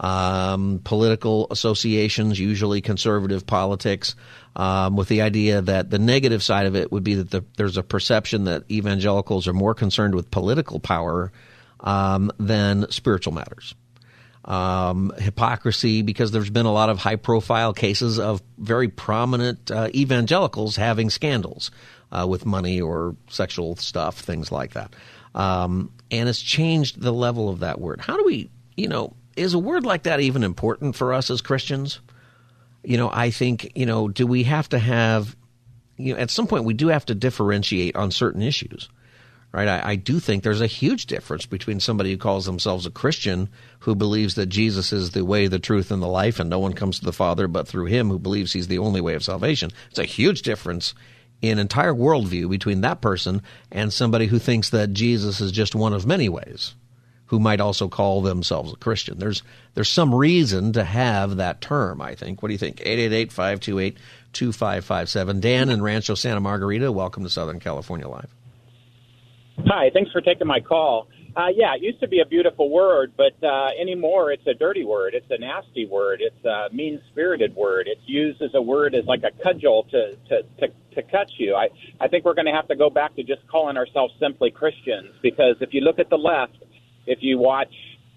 Um, 0.00 0.80
political 0.82 1.46
associations, 1.50 2.40
usually 2.40 2.80
conservative 2.80 3.46
politics, 3.46 4.16
um, 4.56 4.96
with 4.96 5.08
the 5.08 5.20
idea 5.20 5.60
that 5.60 5.90
the 5.90 5.98
negative 5.98 6.42
side 6.42 6.64
of 6.64 6.74
it 6.74 6.90
would 6.90 7.04
be 7.04 7.16
that 7.16 7.30
the, 7.30 7.44
there's 7.58 7.76
a 7.76 7.82
perception 7.82 8.44
that 8.44 8.64
evangelicals 8.70 9.46
are 9.46 9.52
more 9.52 9.74
concerned 9.74 10.14
with 10.14 10.30
political 10.30 10.80
power 10.80 11.30
um, 11.80 12.32
than 12.38 12.90
spiritual 12.90 13.34
matters 13.34 13.74
um, 14.44 15.12
hypocrisy 15.18 16.02
because 16.02 16.30
there's 16.30 16.50
been 16.50 16.66
a 16.66 16.72
lot 16.72 16.88
of 16.88 16.98
high 16.98 17.16
profile 17.16 17.72
cases 17.72 18.18
of 18.18 18.42
very 18.58 18.88
prominent 18.88 19.70
uh, 19.70 19.88
evangelicals 19.94 20.76
having 20.76 21.10
scandals 21.10 21.70
uh, 22.10 22.26
with 22.28 22.46
money 22.46 22.80
or 22.80 23.16
sexual 23.28 23.76
stuff, 23.76 24.18
things 24.18 24.50
like 24.50 24.72
that. 24.72 24.94
Um, 25.34 25.92
and 26.10 26.28
it's 26.28 26.40
changed 26.40 27.00
the 27.00 27.12
level 27.12 27.48
of 27.48 27.60
that 27.60 27.80
word. 27.80 28.00
How 28.00 28.16
do 28.16 28.24
we, 28.24 28.50
you 28.76 28.88
know, 28.88 29.14
is 29.36 29.54
a 29.54 29.58
word 29.58 29.84
like 29.84 30.04
that 30.04 30.20
even 30.20 30.42
important 30.42 30.96
for 30.96 31.12
us 31.12 31.30
as 31.30 31.40
Christians? 31.40 32.00
You 32.82 32.96
know, 32.96 33.10
I 33.12 33.30
think, 33.30 33.72
you 33.76 33.86
know, 33.86 34.08
do 34.08 34.26
we 34.26 34.44
have 34.44 34.68
to 34.70 34.78
have, 34.78 35.36
you 35.96 36.14
know, 36.14 36.20
at 36.20 36.30
some 36.30 36.46
point 36.46 36.64
we 36.64 36.74
do 36.74 36.88
have 36.88 37.04
to 37.06 37.14
differentiate 37.14 37.94
on 37.94 38.10
certain 38.10 38.42
issues 38.42 38.88
right? 39.52 39.68
I, 39.68 39.90
I, 39.90 39.96
do 39.96 40.20
think 40.20 40.42
there's 40.42 40.60
a 40.60 40.66
huge 40.66 41.06
difference 41.06 41.46
between 41.46 41.80
somebody 41.80 42.10
who 42.10 42.18
calls 42.18 42.46
themselves 42.46 42.86
a 42.86 42.90
Christian 42.90 43.48
who 43.80 43.94
believes 43.94 44.34
that 44.34 44.46
Jesus 44.46 44.92
is 44.92 45.10
the 45.10 45.24
way, 45.24 45.46
the 45.46 45.58
truth, 45.58 45.90
and 45.90 46.02
the 46.02 46.08
life, 46.08 46.38
and 46.38 46.48
no 46.48 46.58
one 46.58 46.72
comes 46.72 46.98
to 46.98 47.04
the 47.04 47.12
Father 47.12 47.48
but 47.48 47.66
through 47.66 47.86
him, 47.86 48.08
who 48.08 48.18
believes 48.18 48.52
he's 48.52 48.68
the 48.68 48.78
only 48.78 49.00
way 49.00 49.14
of 49.14 49.24
salvation. 49.24 49.70
It's 49.90 49.98
a 49.98 50.04
huge 50.04 50.42
difference 50.42 50.94
in 51.42 51.58
entire 51.58 51.94
worldview 51.94 52.50
between 52.50 52.82
that 52.82 53.00
person 53.00 53.42
and 53.72 53.92
somebody 53.92 54.26
who 54.26 54.38
thinks 54.38 54.70
that 54.70 54.92
Jesus 54.92 55.40
is 55.40 55.52
just 55.52 55.74
one 55.74 55.94
of 55.94 56.06
many 56.06 56.28
ways, 56.28 56.74
who 57.26 57.40
might 57.40 57.60
also 57.60 57.88
call 57.88 58.20
themselves 58.20 58.72
a 58.72 58.76
Christian. 58.76 59.18
There's 59.18 59.42
there's 59.74 59.88
some 59.88 60.14
reason 60.14 60.72
to 60.74 60.84
have 60.84 61.36
that 61.36 61.60
term, 61.60 62.02
I 62.02 62.14
think. 62.14 62.42
What 62.42 62.48
do 62.48 62.52
you 62.52 62.58
think? 62.58 62.80
888 62.80 63.32
528 63.32 63.98
2557. 64.32 65.40
Dan 65.40 65.70
in 65.70 65.82
Rancho 65.82 66.14
Santa 66.14 66.40
Margarita, 66.40 66.92
welcome 66.92 67.24
to 67.24 67.30
Southern 67.30 67.58
California 67.58 68.06
Live. 68.06 68.30
Hi, 69.66 69.90
thanks 69.92 70.10
for 70.10 70.20
taking 70.20 70.46
my 70.46 70.60
call. 70.60 71.08
Uh, 71.36 71.46
yeah, 71.54 71.74
it 71.74 71.82
used 71.82 72.00
to 72.00 72.08
be 72.08 72.20
a 72.20 72.26
beautiful 72.26 72.70
word, 72.70 73.12
but 73.16 73.32
uh, 73.46 73.68
anymore 73.80 74.32
it's 74.32 74.46
a 74.46 74.54
dirty 74.54 74.84
word. 74.84 75.14
It's 75.14 75.30
a 75.30 75.38
nasty 75.38 75.86
word. 75.86 76.20
It's 76.20 76.44
a 76.44 76.74
mean 76.74 77.00
spirited 77.10 77.54
word. 77.54 77.86
It's 77.88 78.00
used 78.06 78.42
as 78.42 78.50
a 78.54 78.62
word 78.62 78.94
as 78.94 79.04
like 79.04 79.22
a 79.22 79.30
cudgel 79.42 79.84
to, 79.90 80.16
to, 80.28 80.42
to, 80.58 80.68
to 80.94 81.02
cut 81.02 81.28
you. 81.38 81.54
I, 81.54 81.68
I 82.00 82.08
think 82.08 82.24
we're 82.24 82.34
going 82.34 82.46
to 82.46 82.52
have 82.52 82.68
to 82.68 82.76
go 82.76 82.90
back 82.90 83.14
to 83.16 83.22
just 83.22 83.46
calling 83.48 83.76
ourselves 83.76 84.14
simply 84.18 84.50
Christians 84.50 85.14
because 85.22 85.56
if 85.60 85.72
you 85.72 85.82
look 85.82 85.98
at 85.98 86.10
the 86.10 86.18
left, 86.18 86.56
if 87.06 87.18
you 87.20 87.38
watch 87.38 87.72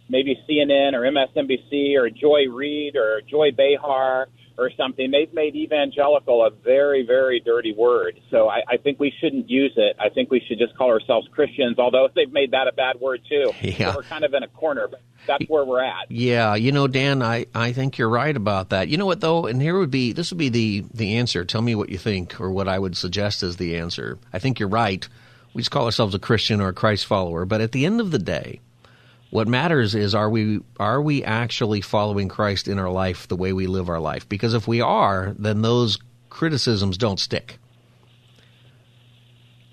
maybe 0.09 0.37
CNN 0.49 0.93
or 0.93 1.01
MSNBC 1.01 1.95
or 1.97 2.09
Joy 2.09 2.49
Reid 2.49 2.95
or 2.95 3.21
Joy 3.21 3.51
Behar, 3.51 4.27
or 4.57 4.69
something. 4.77 5.11
They've 5.11 5.33
made 5.33 5.55
evangelical 5.55 6.45
a 6.45 6.49
very, 6.51 7.05
very 7.05 7.39
dirty 7.39 7.73
word. 7.73 8.19
So 8.29 8.49
I, 8.49 8.61
I 8.67 8.77
think 8.77 8.99
we 8.99 9.11
shouldn't 9.19 9.49
use 9.49 9.73
it. 9.75 9.95
I 9.99 10.09
think 10.09 10.29
we 10.29 10.41
should 10.47 10.59
just 10.59 10.77
call 10.77 10.89
ourselves 10.89 11.27
Christians, 11.31 11.79
although 11.79 12.07
they've 12.15 12.31
made 12.31 12.51
that 12.51 12.67
a 12.67 12.71
bad 12.71 12.99
word 12.99 13.21
too. 13.27 13.51
Yeah. 13.73 13.91
So 13.91 13.97
we're 13.97 14.03
kind 14.03 14.23
of 14.23 14.33
in 14.35 14.43
a 14.43 14.47
corner, 14.47 14.87
but 14.87 15.01
that's 15.25 15.49
where 15.49 15.65
we're 15.65 15.83
at. 15.83 16.11
Yeah, 16.11 16.53
you 16.53 16.71
know, 16.71 16.87
Dan, 16.87 17.23
I, 17.23 17.47
I 17.55 17.73
think 17.73 17.97
you're 17.97 18.09
right 18.09 18.35
about 18.35 18.69
that. 18.69 18.87
You 18.87 18.97
know 18.97 19.05
what 19.05 19.19
though, 19.19 19.47
and 19.47 19.59
here 19.59 19.79
would 19.79 19.89
be 19.89 20.11
this 20.11 20.29
would 20.31 20.37
be 20.37 20.49
the 20.49 20.85
the 20.93 21.15
answer. 21.17 21.43
Tell 21.43 21.61
me 21.61 21.73
what 21.73 21.89
you 21.89 21.97
think, 21.97 22.39
or 22.39 22.51
what 22.51 22.67
I 22.67 22.77
would 22.77 22.95
suggest 22.95 23.41
as 23.41 23.57
the 23.57 23.77
answer. 23.77 24.19
I 24.31 24.37
think 24.37 24.59
you're 24.59 24.69
right. 24.69 25.07
We 25.53 25.61
just 25.61 25.71
call 25.71 25.85
ourselves 25.85 26.13
a 26.13 26.19
Christian 26.19 26.61
or 26.61 26.67
a 26.67 26.73
Christ 26.73 27.05
follower, 27.05 27.45
but 27.45 27.61
at 27.61 27.71
the 27.71 27.85
end 27.85 27.99
of 27.99 28.11
the 28.11 28.19
day, 28.19 28.59
what 29.33 29.47
matters 29.47 29.95
is 29.95 30.13
are 30.13 30.29
we 30.29 30.59
are 30.79 31.01
we 31.01 31.23
actually 31.23 31.81
following 31.81 32.29
Christ 32.29 32.67
in 32.67 32.77
our 32.77 32.91
life 32.91 33.27
the 33.27 33.35
way 33.35 33.51
we 33.51 33.65
live 33.65 33.89
our 33.89 33.99
life? 33.99 34.29
Because 34.29 34.53
if 34.53 34.67
we 34.67 34.79
are, 34.79 35.33
then 35.39 35.63
those 35.63 35.97
criticisms 36.29 36.99
don't 36.99 37.19
stick. 37.19 37.57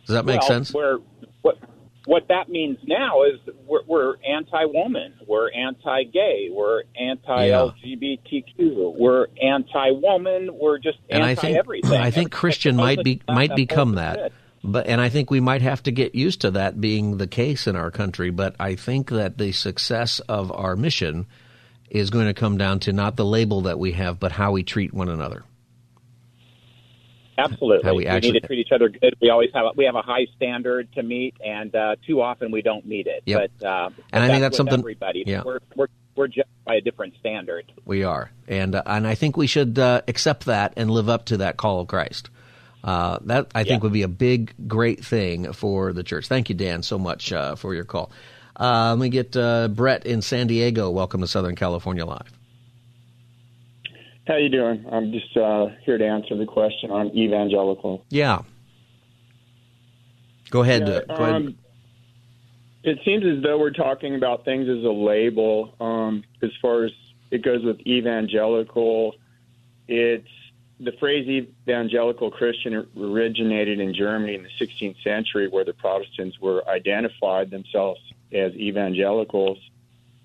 Does 0.06 0.14
that 0.14 0.24
make 0.24 0.40
well, 0.40 0.48
sense? 0.48 0.72
We're, 0.72 1.00
what 1.42 1.58
what 2.06 2.28
that 2.28 2.48
means 2.48 2.78
now 2.86 3.24
is 3.24 3.38
we're, 3.66 3.82
we're 3.86 4.14
anti-woman, 4.26 5.16
we're 5.26 5.50
anti-gay, 5.52 6.48
we're 6.50 6.84
anti-LGBTQ, 6.98 8.42
yeah. 8.56 8.92
we're 8.98 9.26
anti-woman, 9.42 10.58
we're 10.58 10.78
just 10.78 10.96
and 11.10 11.22
anti-everything. 11.22 11.90
I 11.90 11.94
think, 11.94 12.06
I 12.06 12.10
think 12.10 12.32
Christian 12.32 12.76
might 12.76 13.04
be 13.04 13.20
might 13.28 13.54
become 13.54 13.96
that. 13.96 14.32
But 14.62 14.86
and 14.86 15.00
I 15.00 15.08
think 15.08 15.30
we 15.30 15.40
might 15.40 15.62
have 15.62 15.82
to 15.84 15.90
get 15.90 16.14
used 16.14 16.42
to 16.42 16.50
that 16.52 16.80
being 16.80 17.16
the 17.16 17.26
case 17.26 17.66
in 17.66 17.76
our 17.76 17.90
country. 17.90 18.30
But 18.30 18.56
I 18.60 18.74
think 18.74 19.10
that 19.10 19.38
the 19.38 19.52
success 19.52 20.20
of 20.20 20.52
our 20.52 20.76
mission 20.76 21.26
is 21.88 22.10
going 22.10 22.26
to 22.26 22.34
come 22.34 22.58
down 22.58 22.80
to 22.80 22.92
not 22.92 23.16
the 23.16 23.24
label 23.24 23.62
that 23.62 23.78
we 23.78 23.92
have, 23.92 24.20
but 24.20 24.32
how 24.32 24.52
we 24.52 24.62
treat 24.62 24.92
one 24.92 25.08
another. 25.08 25.44
Absolutely, 27.38 27.88
how 27.88 27.94
we, 27.94 28.06
actually, 28.06 28.32
need 28.32 28.40
to 28.40 28.46
treat 28.46 28.58
each 28.58 28.72
other 28.72 28.90
good. 28.90 29.14
We 29.20 29.30
always 29.30 29.48
have 29.54 29.64
a, 29.64 29.70
we 29.74 29.86
have 29.86 29.94
a 29.94 30.02
high 30.02 30.26
standard 30.36 30.92
to 30.92 31.02
meet, 31.02 31.34
and 31.42 31.74
uh, 31.74 31.96
too 32.06 32.20
often 32.20 32.50
we 32.50 32.60
don't 32.60 32.84
meet 32.84 33.06
it. 33.06 33.22
Yep. 33.24 33.50
But 33.58 33.66
uh, 33.66 33.90
and 34.12 34.22
I 34.22 34.28
think 34.28 34.42
that's 34.42 34.58
something. 34.58 34.78
Everybody, 34.78 35.24
yeah. 35.26 35.42
we're, 35.42 35.60
we're 35.74 35.86
we're 36.14 36.28
judged 36.28 36.48
by 36.66 36.74
a 36.74 36.80
different 36.82 37.14
standard. 37.18 37.72
We 37.86 38.04
are, 38.04 38.30
and 38.46 38.74
uh, 38.74 38.82
and 38.84 39.06
I 39.06 39.14
think 39.14 39.38
we 39.38 39.46
should 39.46 39.78
uh, 39.78 40.02
accept 40.06 40.44
that 40.46 40.74
and 40.76 40.90
live 40.90 41.08
up 41.08 41.24
to 41.26 41.38
that 41.38 41.56
call 41.56 41.80
of 41.80 41.88
Christ. 41.88 42.28
Uh, 42.82 43.18
that 43.22 43.48
I 43.54 43.64
think 43.64 43.82
would 43.82 43.92
be 43.92 44.02
a 44.02 44.08
big, 44.08 44.54
great 44.66 45.04
thing 45.04 45.52
for 45.52 45.92
the 45.92 46.02
church. 46.02 46.28
Thank 46.28 46.48
you, 46.48 46.54
Dan, 46.54 46.82
so 46.82 46.98
much 46.98 47.32
uh, 47.32 47.54
for 47.54 47.74
your 47.74 47.84
call. 47.84 48.10
Uh, 48.58 48.90
let 48.90 48.98
me 48.98 49.08
get 49.08 49.36
uh, 49.36 49.68
Brett 49.68 50.06
in 50.06 50.22
San 50.22 50.46
Diego. 50.46 50.90
Welcome 50.90 51.20
to 51.20 51.26
Southern 51.26 51.56
California 51.56 52.06
Live. 52.06 52.32
How 54.26 54.36
you 54.36 54.48
doing? 54.48 54.86
I'm 54.90 55.12
just 55.12 55.36
uh, 55.36 55.68
here 55.84 55.98
to 55.98 56.06
answer 56.06 56.36
the 56.36 56.46
question 56.46 56.90
on 56.90 57.08
evangelical. 57.16 58.04
Yeah. 58.10 58.42
Go 60.50 60.62
ahead. 60.62 60.86
Yeah, 60.86 61.00
go 61.08 61.14
ahead. 61.14 61.34
Um, 61.34 61.58
it 62.82 62.98
seems 63.04 63.24
as 63.24 63.42
though 63.42 63.58
we're 63.58 63.72
talking 63.72 64.14
about 64.14 64.44
things 64.44 64.68
as 64.68 64.84
a 64.84 64.90
label. 64.90 65.74
Um, 65.80 66.24
as 66.42 66.50
far 66.62 66.84
as 66.84 66.92
it 67.30 67.42
goes 67.42 67.64
with 67.64 67.80
evangelical, 67.86 69.14
it's 69.88 70.28
the 70.82 70.92
phrase 70.92 71.46
evangelical 71.68 72.30
Christian 72.30 72.86
originated 72.98 73.80
in 73.80 73.94
Germany 73.94 74.34
in 74.34 74.42
the 74.42 74.64
16th 74.64 75.02
century, 75.02 75.48
where 75.48 75.64
the 75.64 75.74
Protestants 75.74 76.40
were 76.40 76.66
identified 76.68 77.50
themselves 77.50 78.00
as 78.32 78.52
evangelicals. 78.54 79.58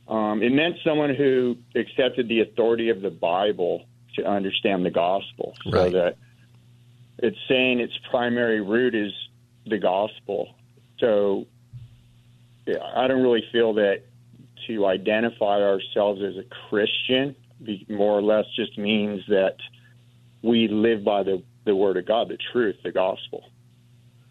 Um, 0.07 0.41
it 0.41 0.51
meant 0.51 0.77
someone 0.83 1.13
who 1.13 1.57
accepted 1.75 2.27
the 2.29 2.41
authority 2.41 2.89
of 2.89 3.01
the 3.01 3.09
Bible 3.09 3.85
to 4.15 4.25
understand 4.25 4.85
the 4.85 4.91
gospel. 4.91 5.55
So 5.63 5.71
right. 5.71 5.91
that 5.91 6.17
it's 7.17 7.37
saying 7.49 7.79
its 7.79 7.97
primary 8.09 8.61
root 8.61 8.95
is 8.95 9.11
the 9.65 9.77
gospel. 9.77 10.55
So 10.99 11.47
yeah, 12.65 12.77
I 12.95 13.07
don't 13.07 13.23
really 13.23 13.43
feel 13.51 13.73
that 13.73 14.03
to 14.67 14.85
identify 14.85 15.61
ourselves 15.61 16.21
as 16.21 16.37
a 16.37 16.43
Christian 16.69 17.35
more 17.89 18.17
or 18.17 18.21
less 18.21 18.45
just 18.55 18.77
means 18.77 19.21
that 19.27 19.57
we 20.45 20.67
live 20.67 21.03
by 21.03 21.23
the, 21.23 21.41
the 21.65 21.75
word 21.75 21.97
of 21.97 22.05
God, 22.05 22.29
the 22.29 22.37
truth, 22.53 22.75
the 22.83 22.91
gospel. 22.91 23.49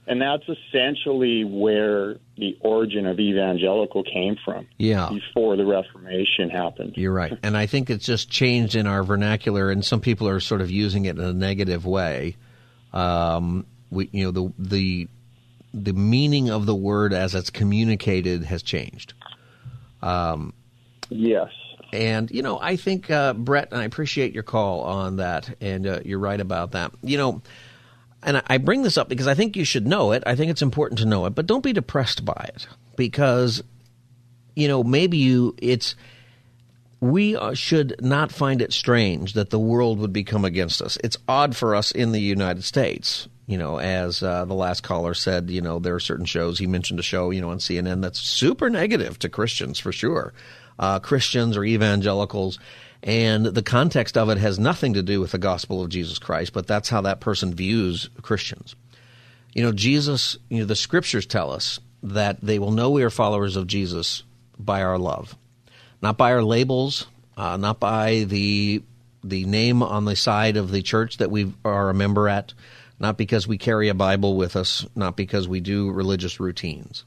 And 0.07 0.21
that's 0.21 0.45
essentially 0.49 1.45
where 1.45 2.17
the 2.37 2.57
origin 2.61 3.07
of 3.07 3.19
evangelical 3.19 4.05
came 4.05 4.37
from. 4.45 4.67
Yeah. 4.77 5.09
Before 5.09 5.57
the 5.57 5.65
Reformation 5.65 6.51
happened. 6.51 6.93
You're 6.97 7.13
right. 7.13 7.37
And 7.43 7.57
I 7.57 7.67
think 7.67 7.89
it's 7.89 8.05
just 8.05 8.31
changed 8.31 8.77
in 8.77 8.87
our 8.87 9.03
vernacular, 9.03 9.71
and 9.71 9.85
some 9.85 10.01
people 10.01 10.29
are 10.29 10.41
sort 10.41 10.61
of 10.61 10.71
using 10.71 11.07
it 11.07 11.17
in 11.17 11.25
a 11.25 11.33
negative 11.33 11.87
way. 11.87 12.37
Um, 12.93 13.67
we, 13.91 14.11
you 14.13 14.25
know, 14.25 14.31
the, 14.31 14.53
the, 14.59 15.09
the 15.73 15.95
meaning 15.95 16.51
of 16.51 16.67
the 16.67 16.75
word 16.75 17.13
as 17.15 17.35
it's 17.35 17.51
communicated 17.51 18.45
has 18.45 18.63
changed. 18.63 19.15
Um, 20.03 20.53
yes. 21.09 21.49
And, 21.95 22.29
you 22.33 22.43
know, 22.43 22.59
I 22.61 22.75
think, 22.75 23.09
uh, 23.09 23.35
Brett, 23.35 23.69
and 23.71 23.81
I 23.81 23.85
appreciate 23.85 24.35
your 24.35 24.43
call 24.43 24.81
on 24.81 25.19
that, 25.19 25.57
and 25.61 25.87
uh, 25.87 26.01
you're 26.05 26.19
right 26.19 26.41
about 26.41 26.73
that. 26.73 26.91
You 27.03 27.17
know, 27.17 27.43
and 28.25 28.43
I 28.49 28.59
bring 28.59 28.83
this 28.83 28.99
up 28.99 29.09
because 29.09 29.29
I 29.29 29.35
think 29.35 29.57
you 29.57 29.65
should 29.65 29.87
know 29.87 30.11
it. 30.11 30.25
I 30.27 30.35
think 30.35 30.51
it's 30.51 30.61
important 30.61 30.99
to 30.99 31.07
know 31.07 31.25
it, 31.27 31.37
but 31.37 31.47
don't 31.47 31.63
be 31.63 31.73
depressed 31.73 32.25
by 32.25 32.51
it 32.53 32.67
because, 32.97 33.63
you 34.57 34.67
know, 34.67 34.83
maybe 34.83 35.19
you, 35.19 35.55
it's, 35.59 35.95
we 36.99 37.37
uh, 37.37 37.55
should 37.55 37.95
not 38.01 38.33
find 38.33 38.61
it 38.61 38.73
strange 38.73 39.35
that 39.35 39.51
the 39.51 39.59
world 39.61 40.01
would 40.01 40.13
become 40.13 40.45
against 40.45 40.83
us. 40.83 40.99
It's 41.05 41.19
odd 41.29 41.55
for 41.55 41.77
us 41.77 41.93
in 41.93 42.11
the 42.11 42.21
United 42.21 42.65
States. 42.65 43.29
You 43.47 43.59
know, 43.59 43.79
as 43.79 44.21
uh, 44.23 44.47
the 44.47 44.55
last 44.55 44.83
caller 44.83 45.15
said, 45.15 45.51
you 45.51 45.61
know, 45.61 45.79
there 45.79 45.95
are 45.95 46.01
certain 46.01 46.25
shows. 46.25 46.59
He 46.59 46.67
mentioned 46.67 46.99
a 46.99 47.03
show, 47.05 47.31
you 47.31 47.43
know, 47.43 47.51
on 47.51 47.59
CNN 47.59 48.01
that's 48.01 48.19
super 48.19 48.69
negative 48.69 49.19
to 49.21 49.29
Christians 49.29 49.79
for 49.79 49.93
sure 49.93 50.33
uh, 50.79 50.99
Christians 51.01 51.57
or 51.57 51.65
evangelicals. 51.65 52.59
And 53.03 53.45
the 53.47 53.63
context 53.63 54.17
of 54.17 54.31
it 54.31 54.39
has 54.39 54.59
nothing 54.59 54.95
to 54.95 55.03
do 55.03 55.21
with 55.21 55.33
the 55.33 55.39
gospel 55.39 55.83
of 55.83 55.91
Jesus 55.91 56.19
Christ, 56.19 56.53
but 56.53 56.67
that's 56.67 56.89
how 56.89 57.03
that 57.03 57.21
person 57.21 57.55
views 57.55 58.09
Christians. 58.23 58.75
You 59.53 59.63
know, 59.63 59.73
Jesus, 59.73 60.39
you 60.49 60.61
know, 60.61 60.65
the 60.65 60.75
scriptures 60.75 61.27
tell 61.27 61.51
us 61.51 61.79
that 62.03 62.41
they 62.41 62.59
will 62.59 62.71
know 62.71 62.91
we 62.91 63.03
are 63.03 63.11
followers 63.11 63.57
of 63.57 63.67
Jesus 63.67 64.23
by 64.59 64.83
our 64.83 64.99
love, 64.99 65.37
not 66.01 66.17
by 66.17 66.33
our 66.33 66.43
labels, 66.43 67.07
uh, 67.37 67.57
not 67.57 67.79
by 67.79 68.25
the 68.27 68.83
the 69.23 69.47
name 69.47 69.83
on 69.83 70.05
the 70.05 70.17
side 70.17 70.59
of 70.59 70.71
the 70.71 70.83
church 70.83 71.17
that 71.17 71.31
we 71.31 71.51
are 71.65 71.89
a 71.89 71.95
member 71.95 72.29
at, 72.29 72.53
not 72.99 73.17
because 73.17 73.49
we 73.49 73.57
carry 73.57 73.89
a 73.89 73.95
Bible 73.95 74.37
with 74.37 74.55
us, 74.55 74.87
not 74.95 75.17
because 75.17 75.49
we 75.49 75.61
do 75.61 75.91
religious 75.91 76.41
routines 76.41 77.05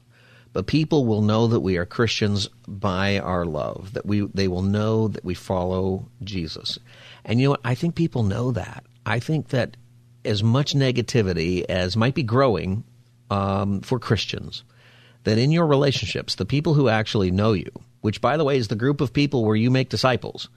but 0.52 0.66
people 0.66 1.04
will 1.06 1.22
know 1.22 1.46
that 1.46 1.60
we 1.60 1.76
are 1.76 1.84
Christians 1.84 2.48
by 2.66 3.18
our 3.18 3.44
love, 3.44 3.92
that 3.94 4.06
we 4.06 4.22
they 4.34 4.48
will 4.48 4.62
know 4.62 5.08
that 5.08 5.24
we 5.24 5.34
follow 5.34 6.08
Jesus. 6.22 6.78
And 7.24 7.40
you 7.40 7.46
know 7.46 7.50
what? 7.52 7.60
I 7.64 7.74
think 7.74 7.94
people 7.94 8.22
know 8.22 8.52
that. 8.52 8.84
I 9.04 9.20
think 9.20 9.48
that 9.48 9.76
as 10.24 10.42
much 10.42 10.74
negativity 10.74 11.64
as 11.68 11.96
might 11.96 12.14
be 12.14 12.22
growing 12.22 12.84
um, 13.30 13.80
for 13.82 13.98
Christians, 13.98 14.64
that 15.24 15.38
in 15.38 15.52
your 15.52 15.66
relationships, 15.66 16.34
the 16.34 16.44
people 16.44 16.74
who 16.74 16.88
actually 16.88 17.30
know 17.30 17.52
you, 17.52 17.70
which 18.00 18.20
by 18.20 18.36
the 18.36 18.44
way 18.44 18.56
is 18.56 18.68
the 18.68 18.76
group 18.76 19.00
of 19.00 19.12
people 19.12 19.44
where 19.44 19.56
you 19.56 19.70
make 19.70 19.88
disciples, 19.88 20.48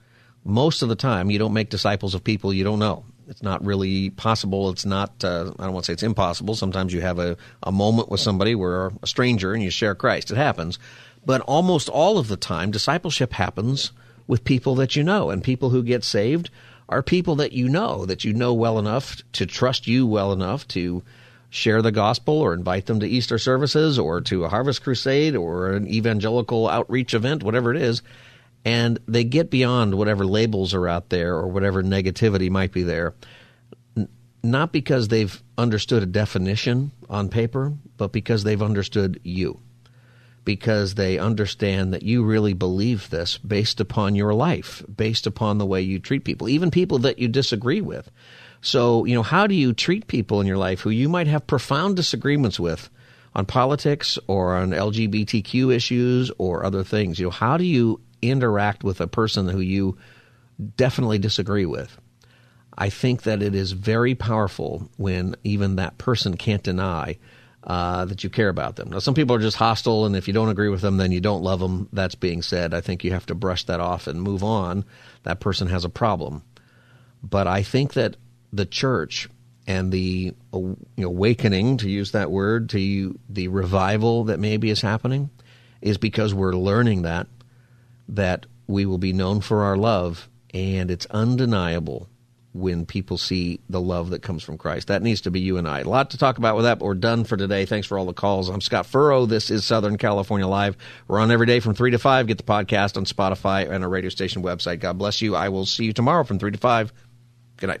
most 0.44 0.82
of 0.82 0.88
the 0.88 0.96
time 0.96 1.30
you 1.30 1.38
don't 1.38 1.52
make 1.52 1.70
disciples 1.70 2.14
of 2.14 2.24
people 2.24 2.52
you 2.52 2.64
don't 2.64 2.78
know. 2.78 3.04
It's 3.32 3.42
not 3.42 3.64
really 3.64 4.10
possible. 4.10 4.68
It's 4.68 4.84
not, 4.84 5.24
uh, 5.24 5.52
I 5.58 5.64
don't 5.64 5.72
want 5.72 5.86
to 5.86 5.88
say 5.88 5.94
it's 5.94 6.02
impossible. 6.02 6.54
Sometimes 6.54 6.92
you 6.92 7.00
have 7.00 7.18
a, 7.18 7.38
a 7.62 7.72
moment 7.72 8.10
with 8.10 8.20
somebody 8.20 8.54
where 8.54 8.92
a 9.02 9.06
stranger 9.06 9.54
and 9.54 9.62
you 9.62 9.70
share 9.70 9.94
Christ. 9.94 10.30
It 10.30 10.36
happens. 10.36 10.78
But 11.24 11.40
almost 11.40 11.88
all 11.88 12.18
of 12.18 12.28
the 12.28 12.36
time, 12.36 12.70
discipleship 12.70 13.32
happens 13.32 13.92
with 14.26 14.44
people 14.44 14.74
that 14.74 14.96
you 14.96 15.02
know. 15.02 15.30
And 15.30 15.42
people 15.42 15.70
who 15.70 15.82
get 15.82 16.04
saved 16.04 16.50
are 16.90 17.02
people 17.02 17.36
that 17.36 17.52
you 17.52 17.70
know, 17.70 18.04
that 18.04 18.22
you 18.22 18.34
know 18.34 18.52
well 18.52 18.78
enough 18.78 19.22
to 19.32 19.46
trust 19.46 19.86
you 19.86 20.06
well 20.06 20.34
enough 20.34 20.68
to 20.68 21.02
share 21.48 21.80
the 21.80 21.90
gospel 21.90 22.38
or 22.38 22.52
invite 22.52 22.84
them 22.84 23.00
to 23.00 23.08
Easter 23.08 23.38
services 23.38 23.98
or 23.98 24.20
to 24.20 24.44
a 24.44 24.50
harvest 24.50 24.82
crusade 24.82 25.34
or 25.34 25.72
an 25.72 25.88
evangelical 25.88 26.68
outreach 26.68 27.14
event, 27.14 27.42
whatever 27.42 27.74
it 27.74 27.80
is 27.80 28.02
and 28.64 28.98
they 29.08 29.24
get 29.24 29.50
beyond 29.50 29.94
whatever 29.94 30.24
labels 30.24 30.74
are 30.74 30.88
out 30.88 31.08
there 31.08 31.34
or 31.34 31.48
whatever 31.48 31.82
negativity 31.82 32.50
might 32.50 32.72
be 32.72 32.82
there. 32.82 33.14
Not 34.44 34.72
because 34.72 35.08
they've 35.08 35.42
understood 35.56 36.02
a 36.02 36.06
definition 36.06 36.90
on 37.08 37.28
paper 37.28 37.72
but 37.96 38.12
because 38.12 38.42
they've 38.42 38.62
understood 38.62 39.20
you. 39.22 39.60
Because 40.44 40.96
they 40.96 41.18
understand 41.18 41.94
that 41.94 42.02
you 42.02 42.24
really 42.24 42.52
believe 42.52 43.10
this 43.10 43.38
based 43.38 43.80
upon 43.80 44.16
your 44.16 44.34
life 44.34 44.82
based 44.92 45.28
upon 45.28 45.58
the 45.58 45.66
way 45.66 45.82
you 45.82 46.00
treat 46.00 46.24
people 46.24 46.48
even 46.48 46.70
people 46.70 46.98
that 47.00 47.20
you 47.20 47.28
disagree 47.28 47.80
with. 47.80 48.10
So 48.60 49.04
you 49.04 49.14
know 49.14 49.22
how 49.22 49.46
do 49.46 49.54
you 49.54 49.72
treat 49.72 50.08
people 50.08 50.40
in 50.40 50.48
your 50.48 50.56
life 50.56 50.80
who 50.80 50.90
you 50.90 51.08
might 51.08 51.28
have 51.28 51.46
profound 51.46 51.94
disagreements 51.94 52.58
with 52.58 52.90
on 53.34 53.46
politics 53.46 54.18
or 54.26 54.56
on 54.56 54.70
LGBTQ 54.70 55.72
issues 55.72 56.32
or 56.38 56.64
other 56.64 56.82
things? 56.82 57.20
You 57.20 57.26
know 57.26 57.30
how 57.30 57.56
do 57.56 57.64
you 57.64 58.00
interact 58.22 58.84
with 58.84 59.00
a 59.00 59.06
person 59.06 59.48
who 59.48 59.60
you 59.60 59.98
definitely 60.76 61.18
disagree 61.18 61.66
with, 61.66 61.98
I 62.76 62.88
think 62.88 63.22
that 63.22 63.42
it 63.42 63.54
is 63.54 63.72
very 63.72 64.14
powerful 64.14 64.88
when 64.96 65.36
even 65.44 65.76
that 65.76 65.98
person 65.98 66.36
can't 66.36 66.62
deny 66.62 67.18
uh, 67.64 68.04
that 68.06 68.24
you 68.24 68.30
care 68.30 68.48
about 68.48 68.76
them. 68.76 68.90
Now, 68.90 68.98
some 68.98 69.14
people 69.14 69.36
are 69.36 69.40
just 69.40 69.56
hostile, 69.56 70.06
and 70.06 70.16
if 70.16 70.26
you 70.26 70.34
don't 70.34 70.48
agree 70.48 70.68
with 70.68 70.80
them, 70.80 70.96
then 70.96 71.12
you 71.12 71.20
don't 71.20 71.42
love 71.42 71.60
them. 71.60 71.88
That's 71.92 72.14
being 72.14 72.42
said. 72.42 72.74
I 72.74 72.80
think 72.80 73.04
you 73.04 73.12
have 73.12 73.26
to 73.26 73.34
brush 73.34 73.64
that 73.64 73.80
off 73.80 74.06
and 74.06 74.22
move 74.22 74.42
on. 74.42 74.84
That 75.22 75.40
person 75.40 75.68
has 75.68 75.84
a 75.84 75.90
problem. 75.90 76.42
But 77.22 77.46
I 77.46 77.62
think 77.62 77.92
that 77.92 78.16
the 78.52 78.66
church 78.66 79.28
and 79.66 79.92
the 79.92 80.34
awakening, 80.98 81.76
to 81.78 81.88
use 81.88 82.12
that 82.12 82.30
word, 82.32 82.70
to 82.70 83.18
the 83.28 83.48
revival 83.48 84.24
that 84.24 84.40
maybe 84.40 84.70
is 84.70 84.80
happening, 84.80 85.30
is 85.80 85.98
because 85.98 86.34
we're 86.34 86.54
learning 86.54 87.02
that 87.02 87.28
that 88.12 88.46
we 88.66 88.86
will 88.86 88.98
be 88.98 89.12
known 89.12 89.40
for 89.40 89.62
our 89.62 89.76
love, 89.76 90.28
and 90.54 90.90
it's 90.90 91.06
undeniable 91.06 92.08
when 92.54 92.84
people 92.84 93.16
see 93.16 93.60
the 93.70 93.80
love 93.80 94.10
that 94.10 94.20
comes 94.22 94.42
from 94.42 94.58
Christ. 94.58 94.88
That 94.88 95.02
needs 95.02 95.22
to 95.22 95.30
be 95.30 95.40
you 95.40 95.56
and 95.56 95.66
I. 95.66 95.80
A 95.80 95.88
lot 95.88 96.10
to 96.10 96.18
talk 96.18 96.36
about 96.36 96.54
with 96.54 96.66
that, 96.66 96.78
but 96.78 96.84
we're 96.84 96.94
done 96.94 97.24
for 97.24 97.36
today. 97.36 97.64
Thanks 97.64 97.86
for 97.86 97.98
all 97.98 98.04
the 98.04 98.12
calls. 98.12 98.50
I'm 98.50 98.60
Scott 98.60 98.86
Furrow. 98.86 99.24
This 99.24 99.50
is 99.50 99.64
Southern 99.64 99.96
California 99.96 100.46
Live. 100.46 100.76
We're 101.08 101.20
on 101.20 101.30
every 101.30 101.46
day 101.46 101.60
from 101.60 101.74
3 101.74 101.92
to 101.92 101.98
5. 101.98 102.26
Get 102.26 102.36
the 102.36 102.44
podcast 102.44 102.98
on 102.98 103.06
Spotify 103.06 103.70
and 103.70 103.82
our 103.82 103.88
radio 103.88 104.10
station 104.10 104.42
website. 104.42 104.80
God 104.80 104.98
bless 104.98 105.22
you. 105.22 105.34
I 105.34 105.48
will 105.48 105.64
see 105.64 105.86
you 105.86 105.94
tomorrow 105.94 106.24
from 106.24 106.38
3 106.38 106.50
to 106.50 106.58
5. 106.58 106.92
Good 107.56 107.68
night. 107.68 107.80